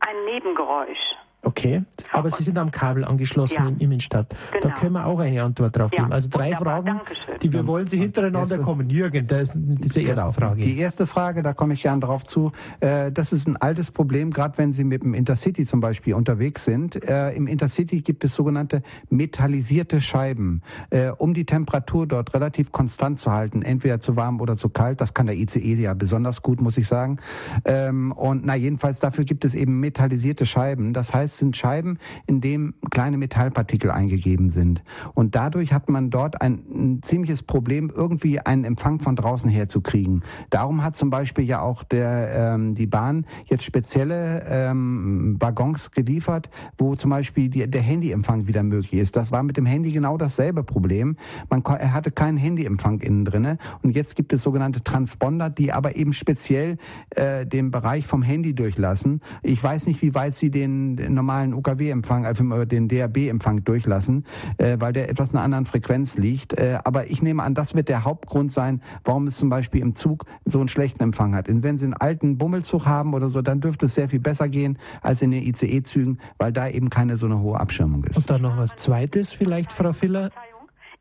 ein 0.00 0.24
Nebengeräusch. 0.26 1.16
Okay, 1.50 1.82
aber 2.12 2.30
Sie 2.30 2.44
sind 2.44 2.56
am 2.58 2.70
Kabel 2.70 3.04
angeschlossen 3.04 3.56
ja. 3.58 3.68
in 3.68 3.80
Immenstadt. 3.80 4.34
Genau. 4.52 4.68
Da 4.68 4.80
können 4.80 4.92
wir 4.92 5.04
auch 5.04 5.18
eine 5.18 5.42
Antwort 5.42 5.76
drauf 5.76 5.90
geben. 5.90 6.06
Ja. 6.08 6.14
Also 6.14 6.28
drei 6.30 6.50
Wunderbar. 6.50 6.74
Fragen, 6.74 6.86
Dankeschön. 6.98 7.34
die 7.42 7.52
wir 7.52 7.66
wollen 7.66 7.86
Sie 7.88 7.98
hintereinander 7.98 8.38
erste, 8.38 8.60
kommen. 8.60 8.88
Jürgen, 8.88 9.26
da 9.26 9.40
ist 9.40 9.52
diese 9.56 10.00
erste 10.00 10.14
genau. 10.14 10.32
Frage. 10.32 10.62
Die 10.62 10.78
erste 10.78 11.06
Frage, 11.08 11.42
da 11.42 11.52
komme 11.52 11.74
ich 11.74 11.82
gern 11.82 12.00
drauf 12.00 12.22
zu. 12.22 12.52
Äh, 12.78 13.10
das 13.10 13.32
ist 13.32 13.48
ein 13.48 13.56
altes 13.56 13.90
Problem, 13.90 14.30
gerade 14.30 14.58
wenn 14.58 14.72
Sie 14.72 14.84
mit 14.84 15.02
dem 15.02 15.12
Intercity 15.14 15.66
zum 15.66 15.80
Beispiel 15.80 16.14
unterwegs 16.14 16.64
sind. 16.64 17.02
Äh, 17.02 17.32
Im 17.32 17.48
Intercity 17.48 18.00
gibt 18.00 18.22
es 18.22 18.34
sogenannte 18.34 18.82
metallisierte 19.08 20.00
Scheiben. 20.00 20.62
Äh, 20.90 21.10
um 21.10 21.34
die 21.34 21.46
Temperatur 21.46 22.06
dort 22.06 22.32
relativ 22.32 22.70
konstant 22.70 23.18
zu 23.18 23.32
halten, 23.32 23.62
entweder 23.62 23.98
zu 23.98 24.14
warm 24.14 24.40
oder 24.40 24.56
zu 24.56 24.68
kalt, 24.68 25.00
das 25.00 25.14
kann 25.14 25.26
der 25.26 25.36
ICE 25.36 25.74
ja 25.74 25.94
besonders 25.94 26.42
gut, 26.42 26.60
muss 26.60 26.78
ich 26.78 26.86
sagen. 26.86 27.18
Ähm, 27.64 28.12
und 28.12 28.44
na 28.44 28.54
jedenfalls 28.54 29.00
dafür 29.00 29.24
gibt 29.24 29.44
es 29.44 29.56
eben 29.56 29.80
metallisierte 29.80 30.46
Scheiben. 30.46 30.92
Das 30.92 31.12
heißt, 31.12 31.39
sind 31.40 31.56
Scheiben, 31.56 31.98
in 32.26 32.40
denen 32.40 32.74
kleine 32.90 33.18
Metallpartikel 33.18 33.90
eingegeben 33.90 34.50
sind. 34.50 34.84
Und 35.14 35.34
dadurch 35.34 35.72
hat 35.72 35.88
man 35.88 36.10
dort 36.10 36.40
ein, 36.40 36.60
ein 36.72 37.02
ziemliches 37.02 37.42
Problem, 37.42 37.90
irgendwie 37.92 38.38
einen 38.38 38.64
Empfang 38.64 39.00
von 39.00 39.16
draußen 39.16 39.50
herzukriegen. 39.50 40.22
Darum 40.50 40.84
hat 40.84 40.94
zum 40.94 41.10
Beispiel 41.10 41.44
ja 41.44 41.60
auch 41.60 41.82
der, 41.82 42.54
ähm, 42.54 42.74
die 42.76 42.86
Bahn 42.86 43.26
jetzt 43.46 43.64
spezielle 43.64 44.44
ähm, 44.48 45.36
Waggons 45.40 45.90
geliefert, 45.90 46.50
wo 46.78 46.94
zum 46.94 47.10
Beispiel 47.10 47.48
die, 47.48 47.68
der 47.68 47.82
Handyempfang 47.82 48.46
wieder 48.46 48.62
möglich 48.62 48.94
ist. 48.94 49.16
Das 49.16 49.32
war 49.32 49.42
mit 49.42 49.56
dem 49.56 49.66
Handy 49.66 49.90
genau 49.90 50.16
dasselbe 50.16 50.62
Problem. 50.62 51.16
Man 51.48 51.64
hatte 51.64 52.10
keinen 52.10 52.36
Handyempfang 52.36 53.00
innen 53.00 53.24
drinne. 53.24 53.58
Und 53.82 53.96
jetzt 53.96 54.14
gibt 54.14 54.32
es 54.32 54.42
sogenannte 54.42 54.84
Transponder, 54.84 55.50
die 55.50 55.72
aber 55.72 55.96
eben 55.96 56.12
speziell 56.12 56.78
äh, 57.10 57.46
den 57.46 57.70
Bereich 57.70 58.06
vom 58.06 58.22
Handy 58.22 58.54
durchlassen. 58.54 59.20
Ich 59.42 59.62
weiß 59.62 59.86
nicht, 59.86 60.02
wie 60.02 60.14
weit 60.14 60.34
sie 60.34 60.50
den 60.50 60.96
normalen 61.20 61.54
UKW-Empfang, 61.54 62.24
also 62.24 62.64
den 62.64 62.88
DAB-Empfang 62.88 63.64
durchlassen, 63.64 64.24
äh, 64.58 64.76
weil 64.78 64.92
der 64.92 65.10
etwas 65.10 65.30
in 65.30 65.36
einer 65.36 65.44
anderen 65.44 65.66
Frequenz 65.66 66.16
liegt. 66.16 66.54
Äh, 66.54 66.78
aber 66.84 67.10
ich 67.10 67.22
nehme 67.22 67.42
an, 67.42 67.54
das 67.54 67.74
wird 67.74 67.88
der 67.88 68.04
Hauptgrund 68.04 68.52
sein, 68.52 68.80
warum 69.04 69.26
es 69.26 69.36
zum 69.36 69.50
Beispiel 69.50 69.82
im 69.82 69.94
Zug 69.94 70.24
so 70.44 70.58
einen 70.58 70.68
schlechten 70.68 71.02
Empfang 71.02 71.34
hat. 71.34 71.48
Und 71.48 71.62
wenn 71.62 71.76
Sie 71.76 71.84
einen 71.84 71.94
alten 71.94 72.38
Bummelzug 72.38 72.86
haben 72.86 73.14
oder 73.14 73.28
so, 73.28 73.42
dann 73.42 73.60
dürfte 73.60 73.86
es 73.86 73.94
sehr 73.94 74.08
viel 74.08 74.20
besser 74.20 74.48
gehen 74.48 74.78
als 75.02 75.22
in 75.22 75.30
den 75.30 75.42
ICE-Zügen, 75.42 76.18
weil 76.38 76.52
da 76.52 76.68
eben 76.68 76.90
keine 76.90 77.16
so 77.16 77.26
eine 77.26 77.40
hohe 77.40 77.60
Abschirmung 77.60 78.04
ist. 78.04 78.16
Und 78.16 78.30
dann 78.30 78.42
noch 78.42 78.56
was 78.56 78.76
Zweites 78.76 79.32
vielleicht, 79.32 79.72
Frau 79.72 79.92
Filler. 79.92 80.30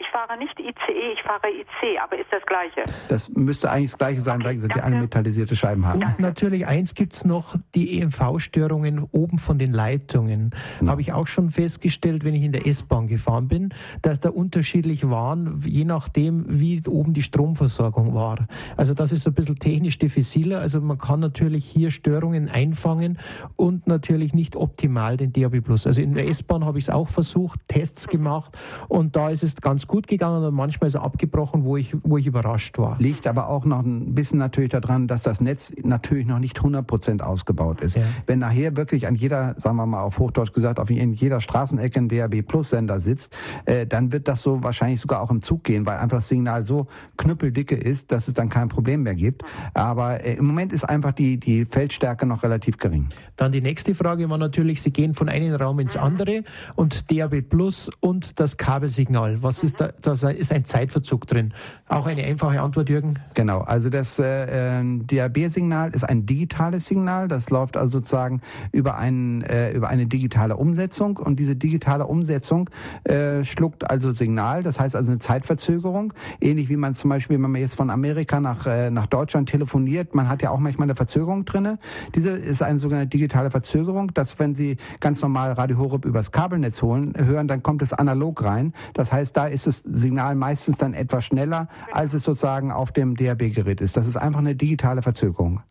Ich 0.01 0.08
fahre 0.12 0.39
nicht 0.39 0.58
ICE, 0.58 1.12
ich 1.13 1.22
fahre 1.24 1.50
IC, 1.50 2.00
aber 2.01 2.18
ist 2.18 2.32
das 2.32 2.41
Gleiche. 2.46 2.84
Das 3.10 3.29
müsste 3.29 3.70
eigentlich 3.70 3.91
das 3.91 3.98
Gleiche 3.98 4.22
sein, 4.22 4.41
okay, 4.41 4.62
weil 4.62 4.72
Sie 4.74 4.82
alle 4.82 5.01
metallisierte 5.01 5.58
Scheiben 5.58 5.86
haben. 5.86 6.01
Und 6.01 6.20
natürlich 6.20 6.65
eins 6.65 6.96
gibt 6.96 7.13
es 7.13 7.25
noch, 7.25 7.58
die 7.75 8.00
EMV-Störungen 8.00 9.06
oben 9.12 9.39
von 9.39 9.60
den 9.60 9.74
Leitungen. 9.74 10.51
Genau. 10.79 10.91
Habe 10.91 11.01
ich 11.01 11.12
auch 11.12 11.27
schon 11.27 11.50
festgestellt, 11.50 12.24
wenn 12.24 12.34
ich 12.34 12.44
in 12.44 12.53
der 12.53 12.65
S-Bahn 12.65 13.08
gefahren 13.08 13.50
bin, 13.50 13.74
dass 14.01 14.22
da 14.22 14.29
unterschiedlich 14.29 15.10
waren, 15.10 15.62
je 15.65 15.84
nachdem, 15.84 16.46
wie 16.48 16.82
oben 16.88 17.13
die 17.13 17.22
Stromversorgung 17.22 18.15
war. 18.15 18.48
Also 18.77 18.94
das 18.94 19.12
ist 19.12 19.27
ein 19.27 19.34
bisschen 19.34 19.60
technisch 19.60 20.00
diffiziler. 20.00 20.62
Also 20.62 20.79
man 20.79 20.98
kann 20.98 21.20
natürlich 21.20 21.65
hier 21.65 21.91
Störungen 21.91 22.48
einfangen 22.48 23.20
und 23.58 23.86
natürlich 23.86 24.34
nicht 24.34 24.56
optimal 24.56 25.18
den 25.18 25.34
DAB+. 25.34 25.62
Also 25.70 26.00
in 26.00 26.13
der 26.13 26.25
S-Bahn 26.29 26.63
habe 26.63 26.77
ich 26.77 26.86
es 26.86 26.89
auch 26.89 27.10
versucht, 27.10 27.60
Tests 27.68 28.08
gemacht 28.08 28.58
und 28.88 29.18
da 29.18 29.29
ist 29.29 29.44
es 29.44 29.58
ganz 29.60 29.88
gut 29.89 30.08
gegangen 30.08 30.43
und 30.46 30.53
manchmal 30.53 30.88
ist 30.88 30.96
er 30.96 31.03
abgebrochen, 31.03 31.65
wo 31.65 31.75
ich, 31.75 31.93
wo 32.03 32.17
ich 32.17 32.27
überrascht 32.27 32.77
war. 32.77 32.96
Liegt 33.00 33.27
aber 33.27 33.50
auch 33.50 33.65
noch 33.65 33.84
ein 33.84 34.13
bisschen 34.15 34.39
natürlich 34.39 34.69
daran, 34.69 35.08
dass 35.08 35.24
das 35.24 35.41
Netz 35.41 35.74
natürlich 35.84 36.25
noch 36.25 36.39
nicht 36.39 36.58
100 36.58 36.88
Prozent 36.88 37.22
ausgebaut 37.22 37.81
ist. 37.81 37.98
Ja. 37.98 38.03
Wenn 38.25 38.39
nachher 38.39 38.77
wirklich 38.77 39.08
an 39.08 39.15
jeder, 39.15 39.55
sagen 39.58 39.75
wir 39.75 39.86
mal 39.86 40.01
auf 40.01 40.19
Hochdeutsch 40.19 40.53
gesagt, 40.53 40.79
auf 40.79 40.89
in 40.89 41.13
jeder 41.13 41.41
Straßenecke 41.41 42.00
ein 42.00 42.08
DAB 42.08 42.43
Plus 42.43 42.69
Sender 42.69 43.00
sitzt, 43.00 43.36
äh, 43.65 43.86
dann 43.86 44.12
wird 44.12 44.27
das 44.27 44.41
so 44.41 44.63
wahrscheinlich 44.63 45.01
sogar 45.01 45.22
auch 45.22 45.31
im 45.31 45.41
Zug 45.41 45.63
gehen, 45.63 45.86
weil 45.86 45.98
einfach 45.98 46.17
das 46.17 46.29
Signal 46.29 46.63
so 46.63 46.88
knüppeldicke 47.17 47.75
ist, 47.75 48.12
dass 48.12 48.27
es 48.27 48.36
dann 48.36 48.50
kein 48.50 48.69
Problem 48.69 49.03
mehr 49.03 49.15
gibt. 49.15 49.43
Aber 49.74 50.24
äh, 50.24 50.36
im 50.36 50.46
Moment 50.46 50.72
ist 50.72 50.84
einfach 50.84 51.13
die, 51.13 51.38
die 51.38 51.65
Feldstärke 51.65 52.25
noch 52.27 52.43
relativ 52.43 52.77
gering. 52.77 53.10
Dann 53.36 53.51
die 53.51 53.62
nächste 53.62 53.96
Frage 53.96 54.29
war 54.29 54.38
natürlich, 54.38 54.81
Sie 54.84 54.91
gehen 54.91 55.15
von 55.15 55.29
einem 55.29 55.55
Raum 55.55 55.79
ins 55.79 55.98
andere 55.98 56.43
und 56.75 57.12
DAB 57.12 57.41
Plus 57.41 57.89
und 58.00 58.39
das 58.39 58.58
Kabelsignal. 58.58 59.41
Was 59.41 59.63
ist 59.63 59.78
da, 59.79 59.91
da 60.01 60.29
ist 60.29 60.51
ein 60.51 60.65
Zeitverzug 60.65 61.25
drin. 61.27 61.53
Auch 61.88 62.05
eine 62.05 62.24
einfache 62.24 62.62
Antwort, 62.62 62.89
Jürgen? 62.89 63.17
Genau, 63.33 63.62
also 63.62 63.89
das 63.89 64.19
äh, 64.19 64.79
ähm, 64.79 65.07
DAB-Signal 65.07 65.91
ist 65.95 66.03
ein 66.03 66.25
digitales 66.25 66.86
Signal. 66.86 67.27
Das 67.27 67.50
läuft 67.50 67.77
also 67.77 68.00
sozusagen 68.00 68.41
über, 68.71 68.98
einen, 68.98 69.41
äh, 69.43 69.71
über 69.71 69.88
eine 69.88 70.05
digitale 70.05 70.57
Umsetzung. 70.57 71.17
Und 71.17 71.39
diese 71.39 71.55
digitale 71.55 72.05
Umsetzung 72.05 72.69
äh, 73.05 73.43
schluckt 73.43 73.89
also 73.89 74.12
Signal, 74.12 74.63
das 74.63 74.79
heißt 74.79 74.95
also 74.95 75.12
eine 75.12 75.19
Zeitverzögerung. 75.19 76.13
Ähnlich 76.41 76.69
wie 76.69 76.75
man 76.75 76.93
zum 76.93 77.09
Beispiel, 77.09 77.41
wenn 77.41 77.50
man 77.50 77.62
jetzt 77.62 77.75
von 77.75 77.89
Amerika 77.89 78.39
nach, 78.39 78.67
äh, 78.67 78.91
nach 78.91 79.07
Deutschland 79.07 79.50
telefoniert, 79.50 80.13
man 80.13 80.27
hat 80.27 80.41
ja 80.41 80.51
auch 80.51 80.59
manchmal 80.59 80.88
eine 80.88 80.95
Verzögerung 80.95 81.45
drin. 81.45 81.77
Diese 82.15 82.31
ist 82.31 82.62
eine 82.62 82.79
sogenannte 82.79 83.09
digitale 83.09 83.50
Verzögerung, 83.50 84.13
dass 84.13 84.38
wenn 84.39 84.55
Sie 84.55 84.77
ganz 85.00 85.21
normal 85.21 85.53
Radio 85.53 85.77
Horeb 85.77 86.05
übers 86.05 86.31
Kabelnetz 86.31 86.81
holen, 86.81 87.13
hören, 87.17 87.48
dann 87.48 87.63
kommt 87.63 87.81
es 87.81 87.93
analog 87.93 88.43
rein. 88.43 88.74
Das 88.93 89.12
heißt, 89.13 89.36
da 89.38 89.48
ist 89.48 89.69
das 89.70 89.84
Signal 89.84 90.36
meistens 90.36 90.78
dann 90.78 90.94
etwas 90.94 91.26
schneller, 91.26 91.68
als 91.92 92.14
es 92.14 92.24
sozusagen 92.24 92.72
auf 92.72 92.92
dem 92.92 93.16
DAB-Gerät 93.16 93.82
ist. 93.82 93.96
Das 93.96 94.08
ist 94.08 94.18
einfach 94.18 94.40
eine 94.40 94.56
digitale 94.56 95.02
Verzögerung. 95.02 95.62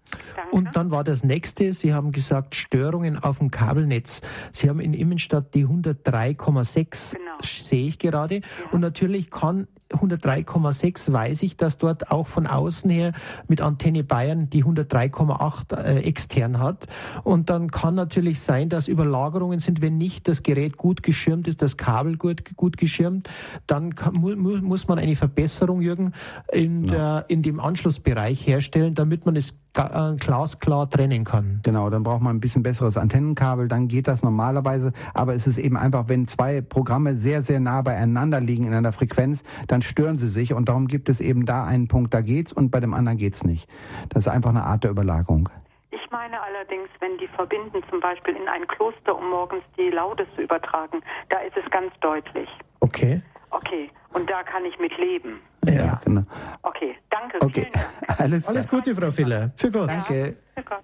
Und 0.51 0.77
dann 0.77 0.91
war 0.91 1.05
das 1.05 1.25
nächste, 1.25 1.73
Sie 1.75 1.93
haben 1.93 2.13
gesagt, 2.13 2.55
Störungen 2.55 3.19
auf 3.19 3.39
dem 3.39 3.51
Kabelnetz. 3.51 4.23
Sie 4.53 4.69
haben 4.69 4.81
in 4.81 4.95
Immenstadt 4.95 5.55
die 5.55 5.67
103,6, 5.67 7.13
genau. 7.13 7.23
sehe 7.43 7.89
ich 7.89 7.99
gerade. 7.99 8.37
Ja. 8.37 8.43
Und 8.73 8.81
natürlich 8.81 9.31
kann 9.31 9.67
103,6 9.91 11.13
weiß 11.13 11.43
ich, 11.43 11.57
dass 11.57 11.79
dort 11.79 12.11
auch 12.11 12.27
von 12.27 12.47
außen 12.47 12.91
her 12.91 13.13
mit 13.47 13.61
Antenne 13.61 14.05
Bayern 14.05 14.51
die 14.51 14.65
103,8 14.65 15.77
äh, 15.77 16.01
extern 16.01 16.59
hat. 16.59 16.87
Und 17.25 17.51
dann 17.51 17.71
kann 17.71 17.95
natürlich 17.95 18.41
sein, 18.41 18.69
dass 18.69 18.89
Überlagerungen 18.89 19.61
sind, 19.61 19.81
wenn 19.81 19.97
nicht 19.97 20.29
das 20.29 20.43
Gerät 20.43 20.77
gut 20.77 21.03
geschirmt 21.03 21.49
ist, 21.49 21.63
das 21.63 21.77
Kabel 21.77 22.17
gut, 22.17 22.57
gut 22.57 22.77
geschirmt, 22.77 23.29
dann 23.67 23.95
kann, 23.95 24.15
mu 24.15 24.37
muss 24.37 24.89
man 24.89 24.99
eine 24.99 25.17
Verbesserung, 25.17 25.81
Jürgen, 25.81 26.13
in, 26.53 26.85
ja. 26.85 26.93
der, 26.93 27.25
in 27.29 27.43
dem 27.43 27.61
Anschlussbereich 27.61 28.47
herstellen, 28.47 28.95
damit 28.95 29.25
man 29.25 29.37
es 29.37 29.55
glasklar 29.73 30.91
trennen 30.91 31.25
kann. 31.25 31.61
Genau, 31.63 31.91
dann 31.91 32.03
braucht 32.03 32.23
man 32.23 32.37
ein 32.37 32.41
bisschen 32.41 32.63
besseres 32.63 32.97
Antennenkabel, 32.97 33.69
dann 33.69 33.89
geht 33.89 34.09
das 34.09 34.23
normalerweise. 34.23 34.93
Aber 35.15 35.35
es 35.35 35.47
ist 35.47 35.59
eben 35.59 35.77
einfach, 35.77 36.09
wenn 36.09 36.27
zwei 36.27 36.61
Programme 36.61 37.17
sehr, 37.17 37.43
sehr 37.43 37.61
nah 37.61 37.83
beieinander 37.83 38.41
liegen 38.41 38.65
in 38.65 38.75
einer 38.75 38.93
Frequenz, 38.93 39.45
dann 39.67 39.83
stören 39.83 40.19
sie 40.19 40.29
sich 40.29 40.53
und 40.53 40.69
darum 40.69 40.89
gibt 40.89 41.09
es 41.09 41.21
eben 41.21 41.47
da 41.47 41.65
einen 41.65 41.89
Punkt, 41.89 42.13
da 42.15 42.21
geht's 42.21 42.53
und 42.53 42.71
bei 42.71 42.81
dem 42.81 42.95
anderen 42.95 43.19
geht's 43.19 43.45
nicht. 43.45 43.69
Das 44.09 44.27
ist 44.27 44.33
einfach 44.33 44.51
eine 44.51 44.65
Art 44.65 44.85
der 44.85 44.91
Überlagerung. 44.91 45.49
Ich 45.91 46.11
meine 46.11 46.41
allerdings, 46.41 46.89
wenn 47.01 47.17
die 47.19 47.29
verbinden, 47.29 47.83
zum 47.89 48.01
Beispiel 48.01 48.35
in 48.35 48.49
ein 48.49 48.67
Kloster, 48.67 49.17
um 49.17 49.31
morgens 49.31 49.63
die 49.77 49.91
Laudes 49.91 50.27
zu 50.35 50.43
übertragen, 50.43 51.01
da 51.31 51.39
ist 51.39 51.57
es 51.57 51.71
ganz 51.71 51.93
deutlich. 52.01 52.49
Okay. 52.81 53.23
Okay, 53.51 53.91
und 54.13 54.29
da 54.29 54.43
kann 54.43 54.65
ich 54.65 54.79
mit 54.79 54.97
leben. 54.99 55.41
Ja, 55.65 55.73
ja. 55.73 56.01
genau. 56.05 56.23
Okay, 56.63 56.97
danke. 57.11 57.39
Okay, 57.41 57.67
alles, 58.19 58.49
alles 58.49 58.69
Gute, 58.69 58.95
Frau 58.95 59.11
Filler. 59.11 59.51
Für 59.57 59.71
Gott. 59.71 59.89
Danke. 59.89 60.37
Für 60.55 60.63
Gott. 60.63 60.83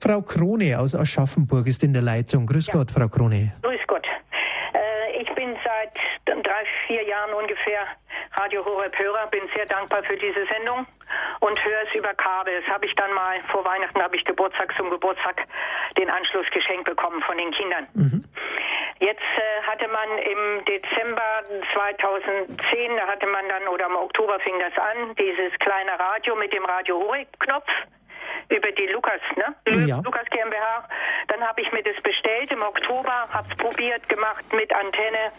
Frau 0.00 0.20
Krone 0.22 0.78
aus 0.78 0.94
Aschaffenburg 0.94 1.66
ist 1.66 1.82
in 1.82 1.92
der 1.92 2.02
Leitung. 2.02 2.46
Grüß 2.46 2.66
ja. 2.68 2.74
Gott, 2.74 2.90
Frau 2.90 3.08
Krone. 3.08 3.54
Grüß 3.62 3.80
Gott. 3.86 4.06
Äh, 4.74 5.22
ich 5.22 5.34
bin 5.34 5.56
seit 5.64 5.94
drei, 6.26 6.64
vier 6.86 7.02
Jahren 7.06 7.32
ungefähr 7.32 7.86
Radio 8.34 8.64
Horeb 8.64 8.96
Hörer, 8.98 9.26
bin 9.28 9.42
sehr 9.54 9.64
dankbar 9.66 10.02
für 10.04 10.16
diese 10.16 10.44
Sendung 10.52 10.86
und 11.40 11.64
höre 11.64 11.82
es 11.88 11.94
über 11.94 12.12
Kabel. 12.14 12.60
Das 12.60 12.72
habe 12.72 12.84
ich 12.84 12.94
dann 12.94 13.12
mal 13.14 13.40
vor 13.50 13.64
Weihnachten 13.64 14.00
habe 14.00 14.16
ich 14.16 14.24
Geburtstag 14.24 14.74
zum 14.76 14.90
Geburtstag 14.90 15.46
den 15.98 16.10
Anschluss 16.10 16.46
geschenkt 16.52 16.84
bekommen 16.84 17.22
von 17.22 17.38
den 17.38 17.50
Kindern. 17.52 17.86
Mhm. 17.94 18.24
Jetzt 18.98 19.20
äh, 19.20 19.62
hatte 19.66 19.88
man 19.88 20.18
im 20.18 20.64
Dezember 20.64 21.44
2010, 21.72 22.96
da 22.96 23.06
hatte 23.06 23.26
man 23.26 23.48
dann, 23.48 23.68
oder 23.68 23.86
im 23.86 23.96
Oktober 23.96 24.40
fing 24.40 24.58
das 24.58 24.76
an, 24.78 25.14
dieses 25.16 25.52
kleine 25.58 25.98
Radio 25.98 26.34
mit 26.36 26.52
dem 26.52 26.64
Radio 26.64 26.98
Horeb-Knopf 27.00 27.68
über 28.48 28.72
die 28.72 28.86
Lukas, 28.86 29.20
ne? 29.36 29.86
Ja. 29.86 30.00
Lukas 30.04 30.24
GmbH. 30.30 30.88
Dann 31.28 31.46
habe 31.46 31.60
ich 31.60 31.70
mir 31.72 31.82
das 31.82 32.00
bestellt 32.02 32.50
im 32.50 32.62
Oktober, 32.62 33.28
habe 33.30 33.48
es 33.50 33.56
probiert, 33.56 34.08
gemacht 34.08 34.44
mit 34.52 34.72
Antenne, 34.72 35.32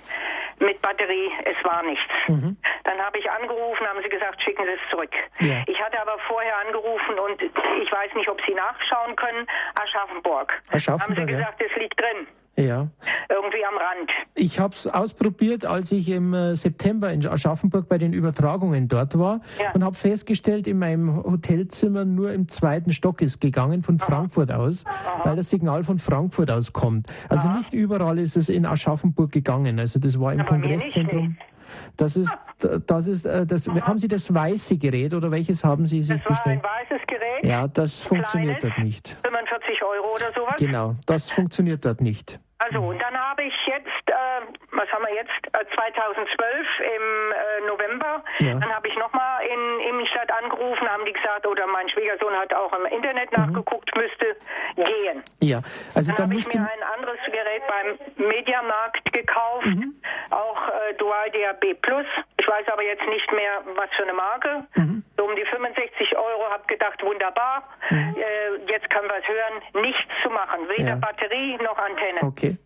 mit 0.59 0.81
Batterie. 0.81 1.31
Es 1.45 1.63
war 1.63 1.83
nichts. 1.83 2.11
Mhm. 2.27 2.57
Dann 2.83 2.99
habe 2.99 3.17
ich 3.17 3.29
angerufen, 3.29 3.87
haben 3.87 4.01
sie 4.03 4.09
gesagt, 4.09 4.41
schicken 4.43 4.65
Sie 4.65 4.71
es 4.71 4.89
zurück. 4.91 5.11
Ja. 5.39 5.63
Ich 5.67 5.81
hatte 5.81 5.99
aber 6.01 6.17
vorher 6.27 6.57
angerufen 6.65 7.17
und 7.19 7.41
ich 7.41 7.91
weiß 7.91 8.13
nicht, 8.15 8.29
ob 8.29 8.39
Sie 8.45 8.53
nachschauen 8.53 9.15
können. 9.15 9.47
Aschaffenburg. 9.75 10.53
Aschaffenburg 10.71 11.17
haben 11.17 11.27
sie 11.27 11.33
gesagt, 11.33 11.61
es 11.61 11.75
liegt 11.77 11.99
drin. 11.99 12.27
Ja. 12.57 12.87
Irgendwie 13.29 13.63
am 13.65 13.77
Rand. 13.77 14.11
Ich 14.33 14.59
habe 14.59 14.73
es 14.73 14.87
ausprobiert, 14.87 15.65
als 15.65 15.91
ich 15.91 16.09
im 16.09 16.33
äh, 16.33 16.55
September 16.55 17.11
in 17.13 17.25
Aschaffenburg 17.25 17.87
bei 17.87 17.99
den 17.99 18.13
Übertragungen 18.13 18.87
dort 18.87 19.17
war 19.17 19.41
ja. 19.59 19.71
und 19.73 19.83
habe 19.83 19.95
festgestellt, 19.95 20.65
in 20.65 20.79
meinem 20.79 21.23
Hotelzimmer 21.23 22.03
nur 22.03 22.31
im 22.31 22.47
zweiten 22.49 22.93
Stock 22.93 23.21
ist 23.21 23.39
gegangen 23.39 23.83
von 23.83 23.97
Aha. 24.01 24.05
Frankfurt 24.05 24.51
aus, 24.51 24.85
Aha. 24.85 25.21
weil 25.25 25.35
das 25.35 25.51
Signal 25.51 25.83
von 25.83 25.99
Frankfurt 25.99 26.49
aus 26.49 26.73
kommt. 26.73 27.07
Also 27.29 27.47
Aha. 27.47 27.59
nicht 27.59 27.73
überall 27.73 28.17
ist 28.17 28.35
es 28.35 28.49
in 28.49 28.65
Aschaffenburg 28.65 29.31
gegangen. 29.31 29.79
Also 29.79 29.99
das 29.99 30.19
war 30.19 30.33
im 30.33 30.39
Aber 30.39 30.49
Kongresszentrum. 30.49 31.37
Das 31.95 32.15
ist, 32.15 32.35
das 32.87 33.07
ist, 33.07 33.25
äh, 33.25 33.45
das, 33.45 33.67
haben 33.67 33.99
Sie 33.99 34.07
das 34.07 34.33
weiße 34.33 34.77
Gerät 34.77 35.13
oder 35.13 35.29
welches 35.29 35.63
haben 35.63 35.85
Sie 35.85 36.01
sich 36.01 36.23
bestellt? 36.23 36.63
Das 36.63 36.71
war 36.71 36.75
ein 36.75 36.89
weißes 36.89 37.07
Gerät. 37.07 37.43
Ja, 37.43 37.67
das 37.67 38.03
funktioniert 38.03 38.59
Kleines, 38.59 38.75
dort 38.75 38.85
nicht. 38.85 39.17
45 39.23 39.83
Euro 39.83 40.15
oder 40.15 40.33
sowas? 40.33 40.55
Genau, 40.57 40.95
das 41.05 41.29
funktioniert 41.29 41.85
dort 41.85 42.01
nicht. 42.01 42.39
Also, 42.67 42.81
und 42.81 43.01
dann 43.01 43.17
habe 43.17 43.43
ich 43.43 43.53
jetzt, 43.65 44.03
äh, 44.07 44.13
was 44.71 44.91
haben 44.91 45.05
wir 45.05 45.15
jetzt, 45.15 45.31
äh, 45.53 45.65
2012 45.73 46.67
im 46.79 47.31
äh, 47.31 47.67
November, 47.67 48.23
ja. 48.39 48.53
dann 48.55 48.75
habe 48.75 48.87
ich 48.87 48.95
nochmal 48.97 49.45
in 49.45 49.79
Immenstadt 49.89 50.31
angerufen, 50.43 50.89
haben 50.89 51.05
die 51.05 51.13
gesagt, 51.13 51.47
oder 51.47 51.65
mein 51.67 51.87
Schwiegersohn 51.89 52.33
hat 52.33 52.53
auch 52.53 52.73
im 52.73 52.85
Internet 52.87 53.31
mhm. 53.31 53.43
nachgeguckt, 53.43 53.95
müsste 53.95 54.35
gehen. 54.75 55.23
Ja, 55.39 55.61
also 55.95 56.11
dann, 56.11 56.29
dann 56.29 56.29
habe 56.29 56.39
ich 56.39 56.47
mir 56.53 56.61
ein 56.61 56.83
anderes 56.95 57.19
Gerät 57.25 57.63
beim 57.67 58.27
Mediamarkt 58.27 59.13
gekauft, 59.13 59.65
mhm. 59.67 59.95
auch 60.31 60.67
äh, 60.67 60.93
Dual 60.95 61.31
DAB 61.31 61.81
Plus. 61.81 62.05
Ich 62.47 62.53
weiß 62.53 62.67
aber 62.71 62.83
jetzt 62.83 63.05
nicht 63.09 63.29
mehr, 63.33 63.61
was 63.75 63.89
für 63.97 64.03
eine 64.03 64.13
Marke. 64.13 64.63
Mhm. 64.75 65.03
So 65.17 65.25
um 65.25 65.35
die 65.35 65.43
65 65.43 66.15
Euro, 66.15 66.49
habe 66.49 66.63
gedacht, 66.67 67.03
wunderbar, 67.03 67.63
mhm. 67.89 68.15
äh, 68.15 68.71
jetzt 68.71 68.89
können 68.89 69.09
wir 69.09 69.17
es 69.17 69.27
hören, 69.27 69.83
nichts 69.83 70.07
zu 70.23 70.29
machen, 70.29 70.61
weder 70.69 70.91
ja. 70.91 70.95
Batterie 70.95 71.57
noch 71.57 71.77
Antenne. 71.77 72.23
Okay. 72.23 72.57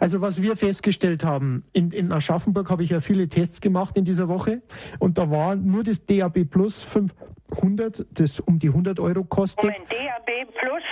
Also 0.00 0.20
was 0.20 0.42
wir 0.42 0.56
festgestellt 0.56 1.22
haben, 1.22 1.64
in, 1.72 1.92
in 1.92 2.10
Aschaffenburg 2.10 2.68
habe 2.68 2.82
ich 2.82 2.90
ja 2.90 3.00
viele 3.00 3.28
Tests 3.28 3.60
gemacht 3.60 3.96
in 3.96 4.04
dieser 4.04 4.26
Woche 4.26 4.60
und 4.98 5.18
da 5.18 5.30
war 5.30 5.54
nur 5.54 5.84
das 5.84 6.04
DAB 6.04 6.44
Plus 6.50 6.82
500, 6.82 8.06
das 8.10 8.40
um 8.40 8.58
die 8.58 8.68
100 8.68 8.98
Euro 8.98 9.22
kostet. 9.22 9.70
Moment, 9.70 9.88
DAB 9.88 10.52
Plus? 10.58 10.82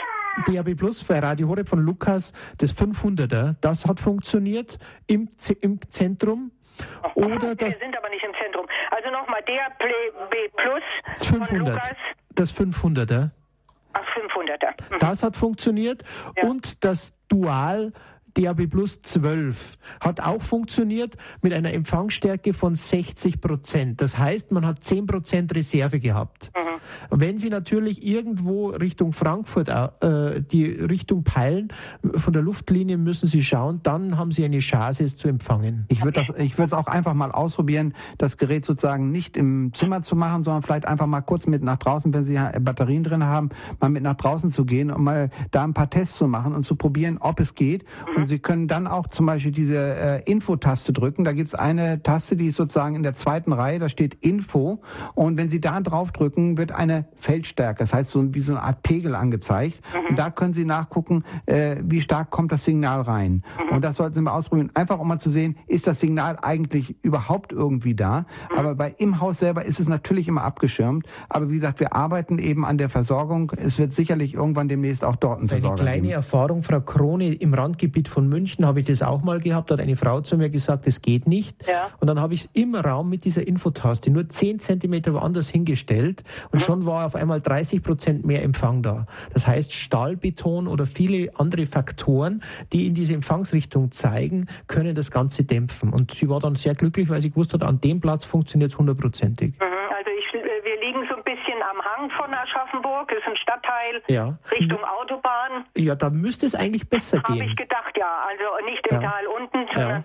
DAB 0.46 0.76
Plus 0.76 1.02
bei 1.02 1.18
Radio 1.18 1.48
Horeb 1.48 1.68
von 1.68 1.80
Lukas, 1.80 2.32
das 2.58 2.76
500er, 2.76 3.56
das 3.60 3.86
hat 3.86 3.98
funktioniert 3.98 4.78
im, 5.08 5.36
Z 5.36 5.58
im 5.62 5.80
Zentrum. 5.88 6.52
Oder 7.14 7.54
das, 7.54 7.74
Wir 7.74 7.86
sind 7.86 7.96
aber 7.96 8.08
nicht 8.10 8.24
im 8.24 8.34
Nochmal, 9.36 9.42
DAB 9.44 10.52
Plus 10.56 10.82
das 11.14 11.26
500, 11.26 11.80
Das 12.34 12.54
500er. 12.54 13.30
Ach, 13.92 14.00
500er. 14.00 14.94
Mhm. 14.94 14.98
Das 15.00 15.22
hat 15.22 15.36
funktioniert. 15.36 16.02
Ja. 16.36 16.48
Und 16.48 16.84
das 16.84 17.14
Dual 17.28 17.92
DAB 18.36 18.66
Plus 18.66 19.00
12 19.02 19.78
hat 20.00 20.20
auch 20.20 20.42
funktioniert 20.42 21.16
mit 21.42 21.52
einer 21.52 21.72
Empfangsstärke 21.72 22.52
von 22.52 22.76
60 22.76 23.40
Prozent. 23.40 24.00
Das 24.00 24.18
heißt, 24.18 24.52
man 24.52 24.66
hat 24.66 24.84
10 24.84 25.06
Prozent 25.06 25.54
Reserve 25.54 26.00
gehabt. 26.00 26.50
Mhm. 26.54 26.76
Wenn 27.10 27.38
Sie 27.38 27.48
natürlich 27.48 28.04
irgendwo 28.04 28.68
Richtung 28.68 29.12
Frankfurt 29.12 29.68
äh, 29.68 30.42
die 30.42 30.66
Richtung 30.66 31.24
peilen, 31.24 31.72
von 32.14 32.32
der 32.32 32.42
Luftlinie 32.42 32.96
müssen 32.96 33.26
Sie 33.26 33.42
schauen, 33.42 33.80
dann 33.82 34.18
haben 34.18 34.32
Sie 34.32 34.44
eine 34.44 34.58
Chance, 34.58 35.04
es 35.04 35.16
zu 35.16 35.28
empfangen. 35.28 35.86
Ich 35.88 36.04
würde 36.04 36.20
es 36.20 36.72
auch 36.72 36.86
einfach 36.86 37.14
mal 37.14 37.32
ausprobieren, 37.32 37.94
das 38.18 38.36
Gerät 38.36 38.64
sozusagen 38.64 39.10
nicht 39.10 39.36
im 39.36 39.72
Zimmer 39.72 40.02
zu 40.02 40.16
machen, 40.16 40.42
sondern 40.42 40.62
vielleicht 40.62 40.86
einfach 40.86 41.06
mal 41.06 41.22
kurz 41.22 41.46
mit 41.46 41.62
nach 41.62 41.78
draußen, 41.78 42.12
wenn 42.12 42.24
Sie 42.24 42.38
Batterien 42.60 43.02
drin 43.02 43.24
haben, 43.24 43.50
mal 43.80 43.88
mit 43.88 44.02
nach 44.02 44.16
draußen 44.16 44.50
zu 44.50 44.64
gehen 44.64 44.90
und 44.90 45.02
mal 45.02 45.30
da 45.50 45.64
ein 45.64 45.74
paar 45.74 45.90
Tests 45.90 46.16
zu 46.16 46.28
machen 46.28 46.54
und 46.54 46.64
zu 46.64 46.76
probieren, 46.76 47.18
ob 47.18 47.40
es 47.40 47.54
geht. 47.54 47.84
Und 48.16 48.25
Sie 48.26 48.38
können 48.38 48.68
dann 48.68 48.86
auch 48.86 49.08
zum 49.08 49.26
Beispiel 49.26 49.52
diese 49.52 49.76
äh, 49.76 50.22
Info-Taste 50.30 50.92
drücken. 50.92 51.24
Da 51.24 51.32
gibt 51.32 51.48
es 51.48 51.54
eine 51.54 52.02
Taste, 52.02 52.36
die 52.36 52.48
ist 52.48 52.56
sozusagen 52.56 52.94
in 52.94 53.02
der 53.02 53.14
zweiten 53.14 53.52
Reihe, 53.52 53.78
da 53.78 53.88
steht 53.88 54.14
Info. 54.14 54.80
Und 55.14 55.36
wenn 55.36 55.48
Sie 55.48 55.60
da 55.60 55.80
drauf 55.80 56.12
drücken, 56.12 56.58
wird 56.58 56.72
eine 56.72 57.06
Feldstärke, 57.16 57.78
das 57.78 57.94
heißt 57.94 58.10
so 58.10 58.34
wie 58.34 58.40
so 58.40 58.52
eine 58.52 58.62
Art 58.62 58.82
Pegel 58.82 59.14
angezeigt. 59.14 59.80
Mhm. 59.92 60.10
Und 60.10 60.18
da 60.18 60.30
können 60.30 60.52
Sie 60.52 60.64
nachgucken, 60.64 61.24
äh, 61.46 61.76
wie 61.82 62.00
stark 62.00 62.30
kommt 62.30 62.52
das 62.52 62.64
Signal 62.64 63.02
rein. 63.02 63.42
Mhm. 63.70 63.76
Und 63.76 63.84
das 63.84 63.96
sollten 63.96 64.14
Sie 64.14 64.20
mal 64.20 64.32
ausprobieren, 64.32 64.70
einfach 64.74 64.98
um 64.98 65.08
mal 65.08 65.18
zu 65.18 65.30
sehen, 65.30 65.56
ist 65.66 65.86
das 65.86 66.00
Signal 66.00 66.38
eigentlich 66.42 66.96
überhaupt 67.02 67.52
irgendwie 67.52 67.94
da. 67.94 68.20
Mhm. 68.20 68.58
Aber 68.58 68.74
bei 68.74 68.94
im 68.98 69.20
Haus 69.20 69.38
selber 69.38 69.64
ist 69.64 69.80
es 69.80 69.88
natürlich 69.88 70.28
immer 70.28 70.42
abgeschirmt. 70.42 71.06
Aber 71.28 71.50
wie 71.50 71.56
gesagt, 71.56 71.80
wir 71.80 71.94
arbeiten 71.94 72.38
eben 72.38 72.64
an 72.64 72.78
der 72.78 72.88
Versorgung. 72.88 73.52
Es 73.56 73.78
wird 73.78 73.92
sicherlich 73.92 74.34
irgendwann 74.34 74.68
demnächst 74.68 75.04
auch 75.04 75.16
dort 75.16 75.38
einen 75.38 75.48
Versorger 75.48 75.80
Eine 75.80 75.90
kleine 75.90 76.02
geben. 76.02 76.12
Erfahrung, 76.14 76.62
Frau 76.62 76.80
Krone, 76.80 77.34
im 77.34 77.54
Randgebiet 77.54 78.08
von 78.16 78.30
München 78.30 78.64
habe 78.64 78.80
ich 78.80 78.86
das 78.86 79.02
auch 79.02 79.22
mal 79.22 79.40
gehabt. 79.40 79.68
Da 79.68 79.74
hat 79.74 79.80
eine 79.82 79.94
Frau 79.94 80.22
zu 80.22 80.38
mir 80.38 80.48
gesagt, 80.48 80.86
das 80.86 81.02
geht 81.02 81.26
nicht. 81.26 81.68
Ja. 81.68 81.90
Und 82.00 82.06
dann 82.06 82.18
habe 82.18 82.32
ich 82.32 82.46
es 82.46 82.50
im 82.54 82.74
Raum 82.74 83.10
mit 83.10 83.26
dieser 83.26 83.46
Infotaste 83.46 84.10
nur 84.10 84.26
10 84.26 84.58
Zentimeter 84.58 85.12
woanders 85.12 85.50
hingestellt 85.50 86.24
und 86.50 86.62
schon 86.62 86.86
war 86.86 87.04
auf 87.04 87.14
einmal 87.14 87.42
30 87.42 87.82
Prozent 87.82 88.24
mehr 88.24 88.42
Empfang 88.42 88.82
da. 88.82 89.06
Das 89.34 89.46
heißt, 89.46 89.70
Stahlbeton 89.70 90.66
oder 90.66 90.86
viele 90.86 91.28
andere 91.38 91.66
Faktoren, 91.66 92.42
die 92.72 92.86
in 92.86 92.94
diese 92.94 93.12
Empfangsrichtung 93.12 93.92
zeigen, 93.92 94.46
können 94.66 94.94
das 94.94 95.10
Ganze 95.10 95.44
dämpfen. 95.44 95.92
Und 95.92 96.12
sie 96.12 96.30
war 96.30 96.40
dann 96.40 96.56
sehr 96.56 96.74
glücklich, 96.74 97.10
weil 97.10 97.20
sie 97.20 97.28
gewusst 97.28 97.52
hat, 97.52 97.62
an 97.62 97.82
dem 97.82 98.00
Platz 98.00 98.24
funktioniert 98.24 98.70
es 98.70 98.78
hundertprozentig. 98.78 99.52
Mhm, 99.60 99.92
also 99.94 100.10
ich, 100.18 100.40
äh, 100.40 100.64
wir 100.64 100.80
liegen 100.80 101.06
so 101.10 101.16
ein 101.16 101.24
bisschen 101.24 101.60
am 101.70 101.82
Hang 101.84 102.08
von 102.12 102.32
Aschaffenburg, 102.56 103.08
das 103.08 103.18
ist 103.18 103.28
ein 103.28 103.36
Stadtteil 103.36 104.02
ja. 104.08 104.38
Richtung 104.50 104.82
Autobahn. 104.84 105.64
Ja, 105.76 105.94
da 105.94 106.10
müsste 106.10 106.46
es 106.46 106.54
eigentlich 106.54 106.88
besser 106.88 107.18
Hab 107.18 107.26
gehen. 107.26 107.40
Habe 107.40 107.50
ich 107.50 107.56
gedacht, 107.56 107.96
ja. 107.96 108.26
Also 108.28 108.64
nicht 108.64 108.86
im 108.86 109.00
ja. 109.00 109.10
Tal 109.10 109.26
unten, 109.26 109.66
sondern 109.72 109.90
ja. 109.90 110.04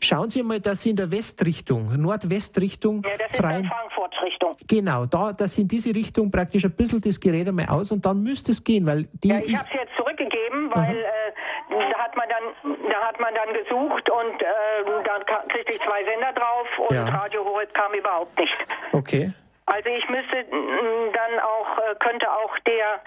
Schauen 0.00 0.30
Sie 0.30 0.42
mal, 0.42 0.60
dass 0.60 0.82
Sie 0.82 0.90
in 0.90 0.96
der 0.96 1.10
Westrichtung, 1.10 2.00
Nordwestrichtung, 2.00 3.02
ja, 3.04 3.16
das 3.18 3.36
freien, 3.36 3.64
ist 3.64 3.70
Frankfurt-Richtung. 3.70 4.56
Genau, 4.68 5.06
da, 5.06 5.32
das 5.32 5.58
in 5.58 5.66
diese 5.66 5.94
Richtung 5.94 6.30
praktisch 6.30 6.64
ein 6.64 6.70
bisschen 6.70 7.00
das 7.00 7.18
Gerät 7.18 7.48
einmal 7.48 7.66
aus 7.66 7.90
und 7.90 8.06
dann 8.06 8.22
müsste 8.22 8.52
es 8.52 8.62
gehen, 8.62 8.86
weil 8.86 9.08
die. 9.12 9.28
Ja, 9.28 9.40
ich 9.40 9.56
habe 9.56 9.68
es 9.68 9.74
jetzt 9.74 9.96
zurückgegeben, 9.96 10.70
weil 10.72 10.96
äh, 10.96 11.32
da 11.68 11.98
hat 11.98 12.16
man 12.16 12.28
dann, 12.28 12.76
da 12.88 13.08
hat 13.08 13.20
man 13.20 13.34
dann 13.34 13.52
gesucht 13.54 14.08
und 14.08 14.40
äh, 14.40 15.04
dann 15.04 15.24
kriegte 15.48 15.72
ich 15.72 15.80
zwei 15.80 16.04
Sender 16.04 16.32
drauf 16.32 16.68
und 16.88 16.94
ja. 16.94 17.04
Radio 17.04 17.44
Horeb 17.44 17.74
kam 17.74 17.92
überhaupt 17.92 18.38
nicht. 18.38 18.56
Okay. 18.92 19.32
Also 19.66 19.88
ich 19.88 20.08
müsste 20.08 20.44
dann 20.50 21.40
auch, 21.40 21.78
äh, 21.78 21.94
könnte 21.98 22.30
auch 22.30 22.56
der 22.60 23.00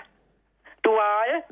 Dual 0.83 1.43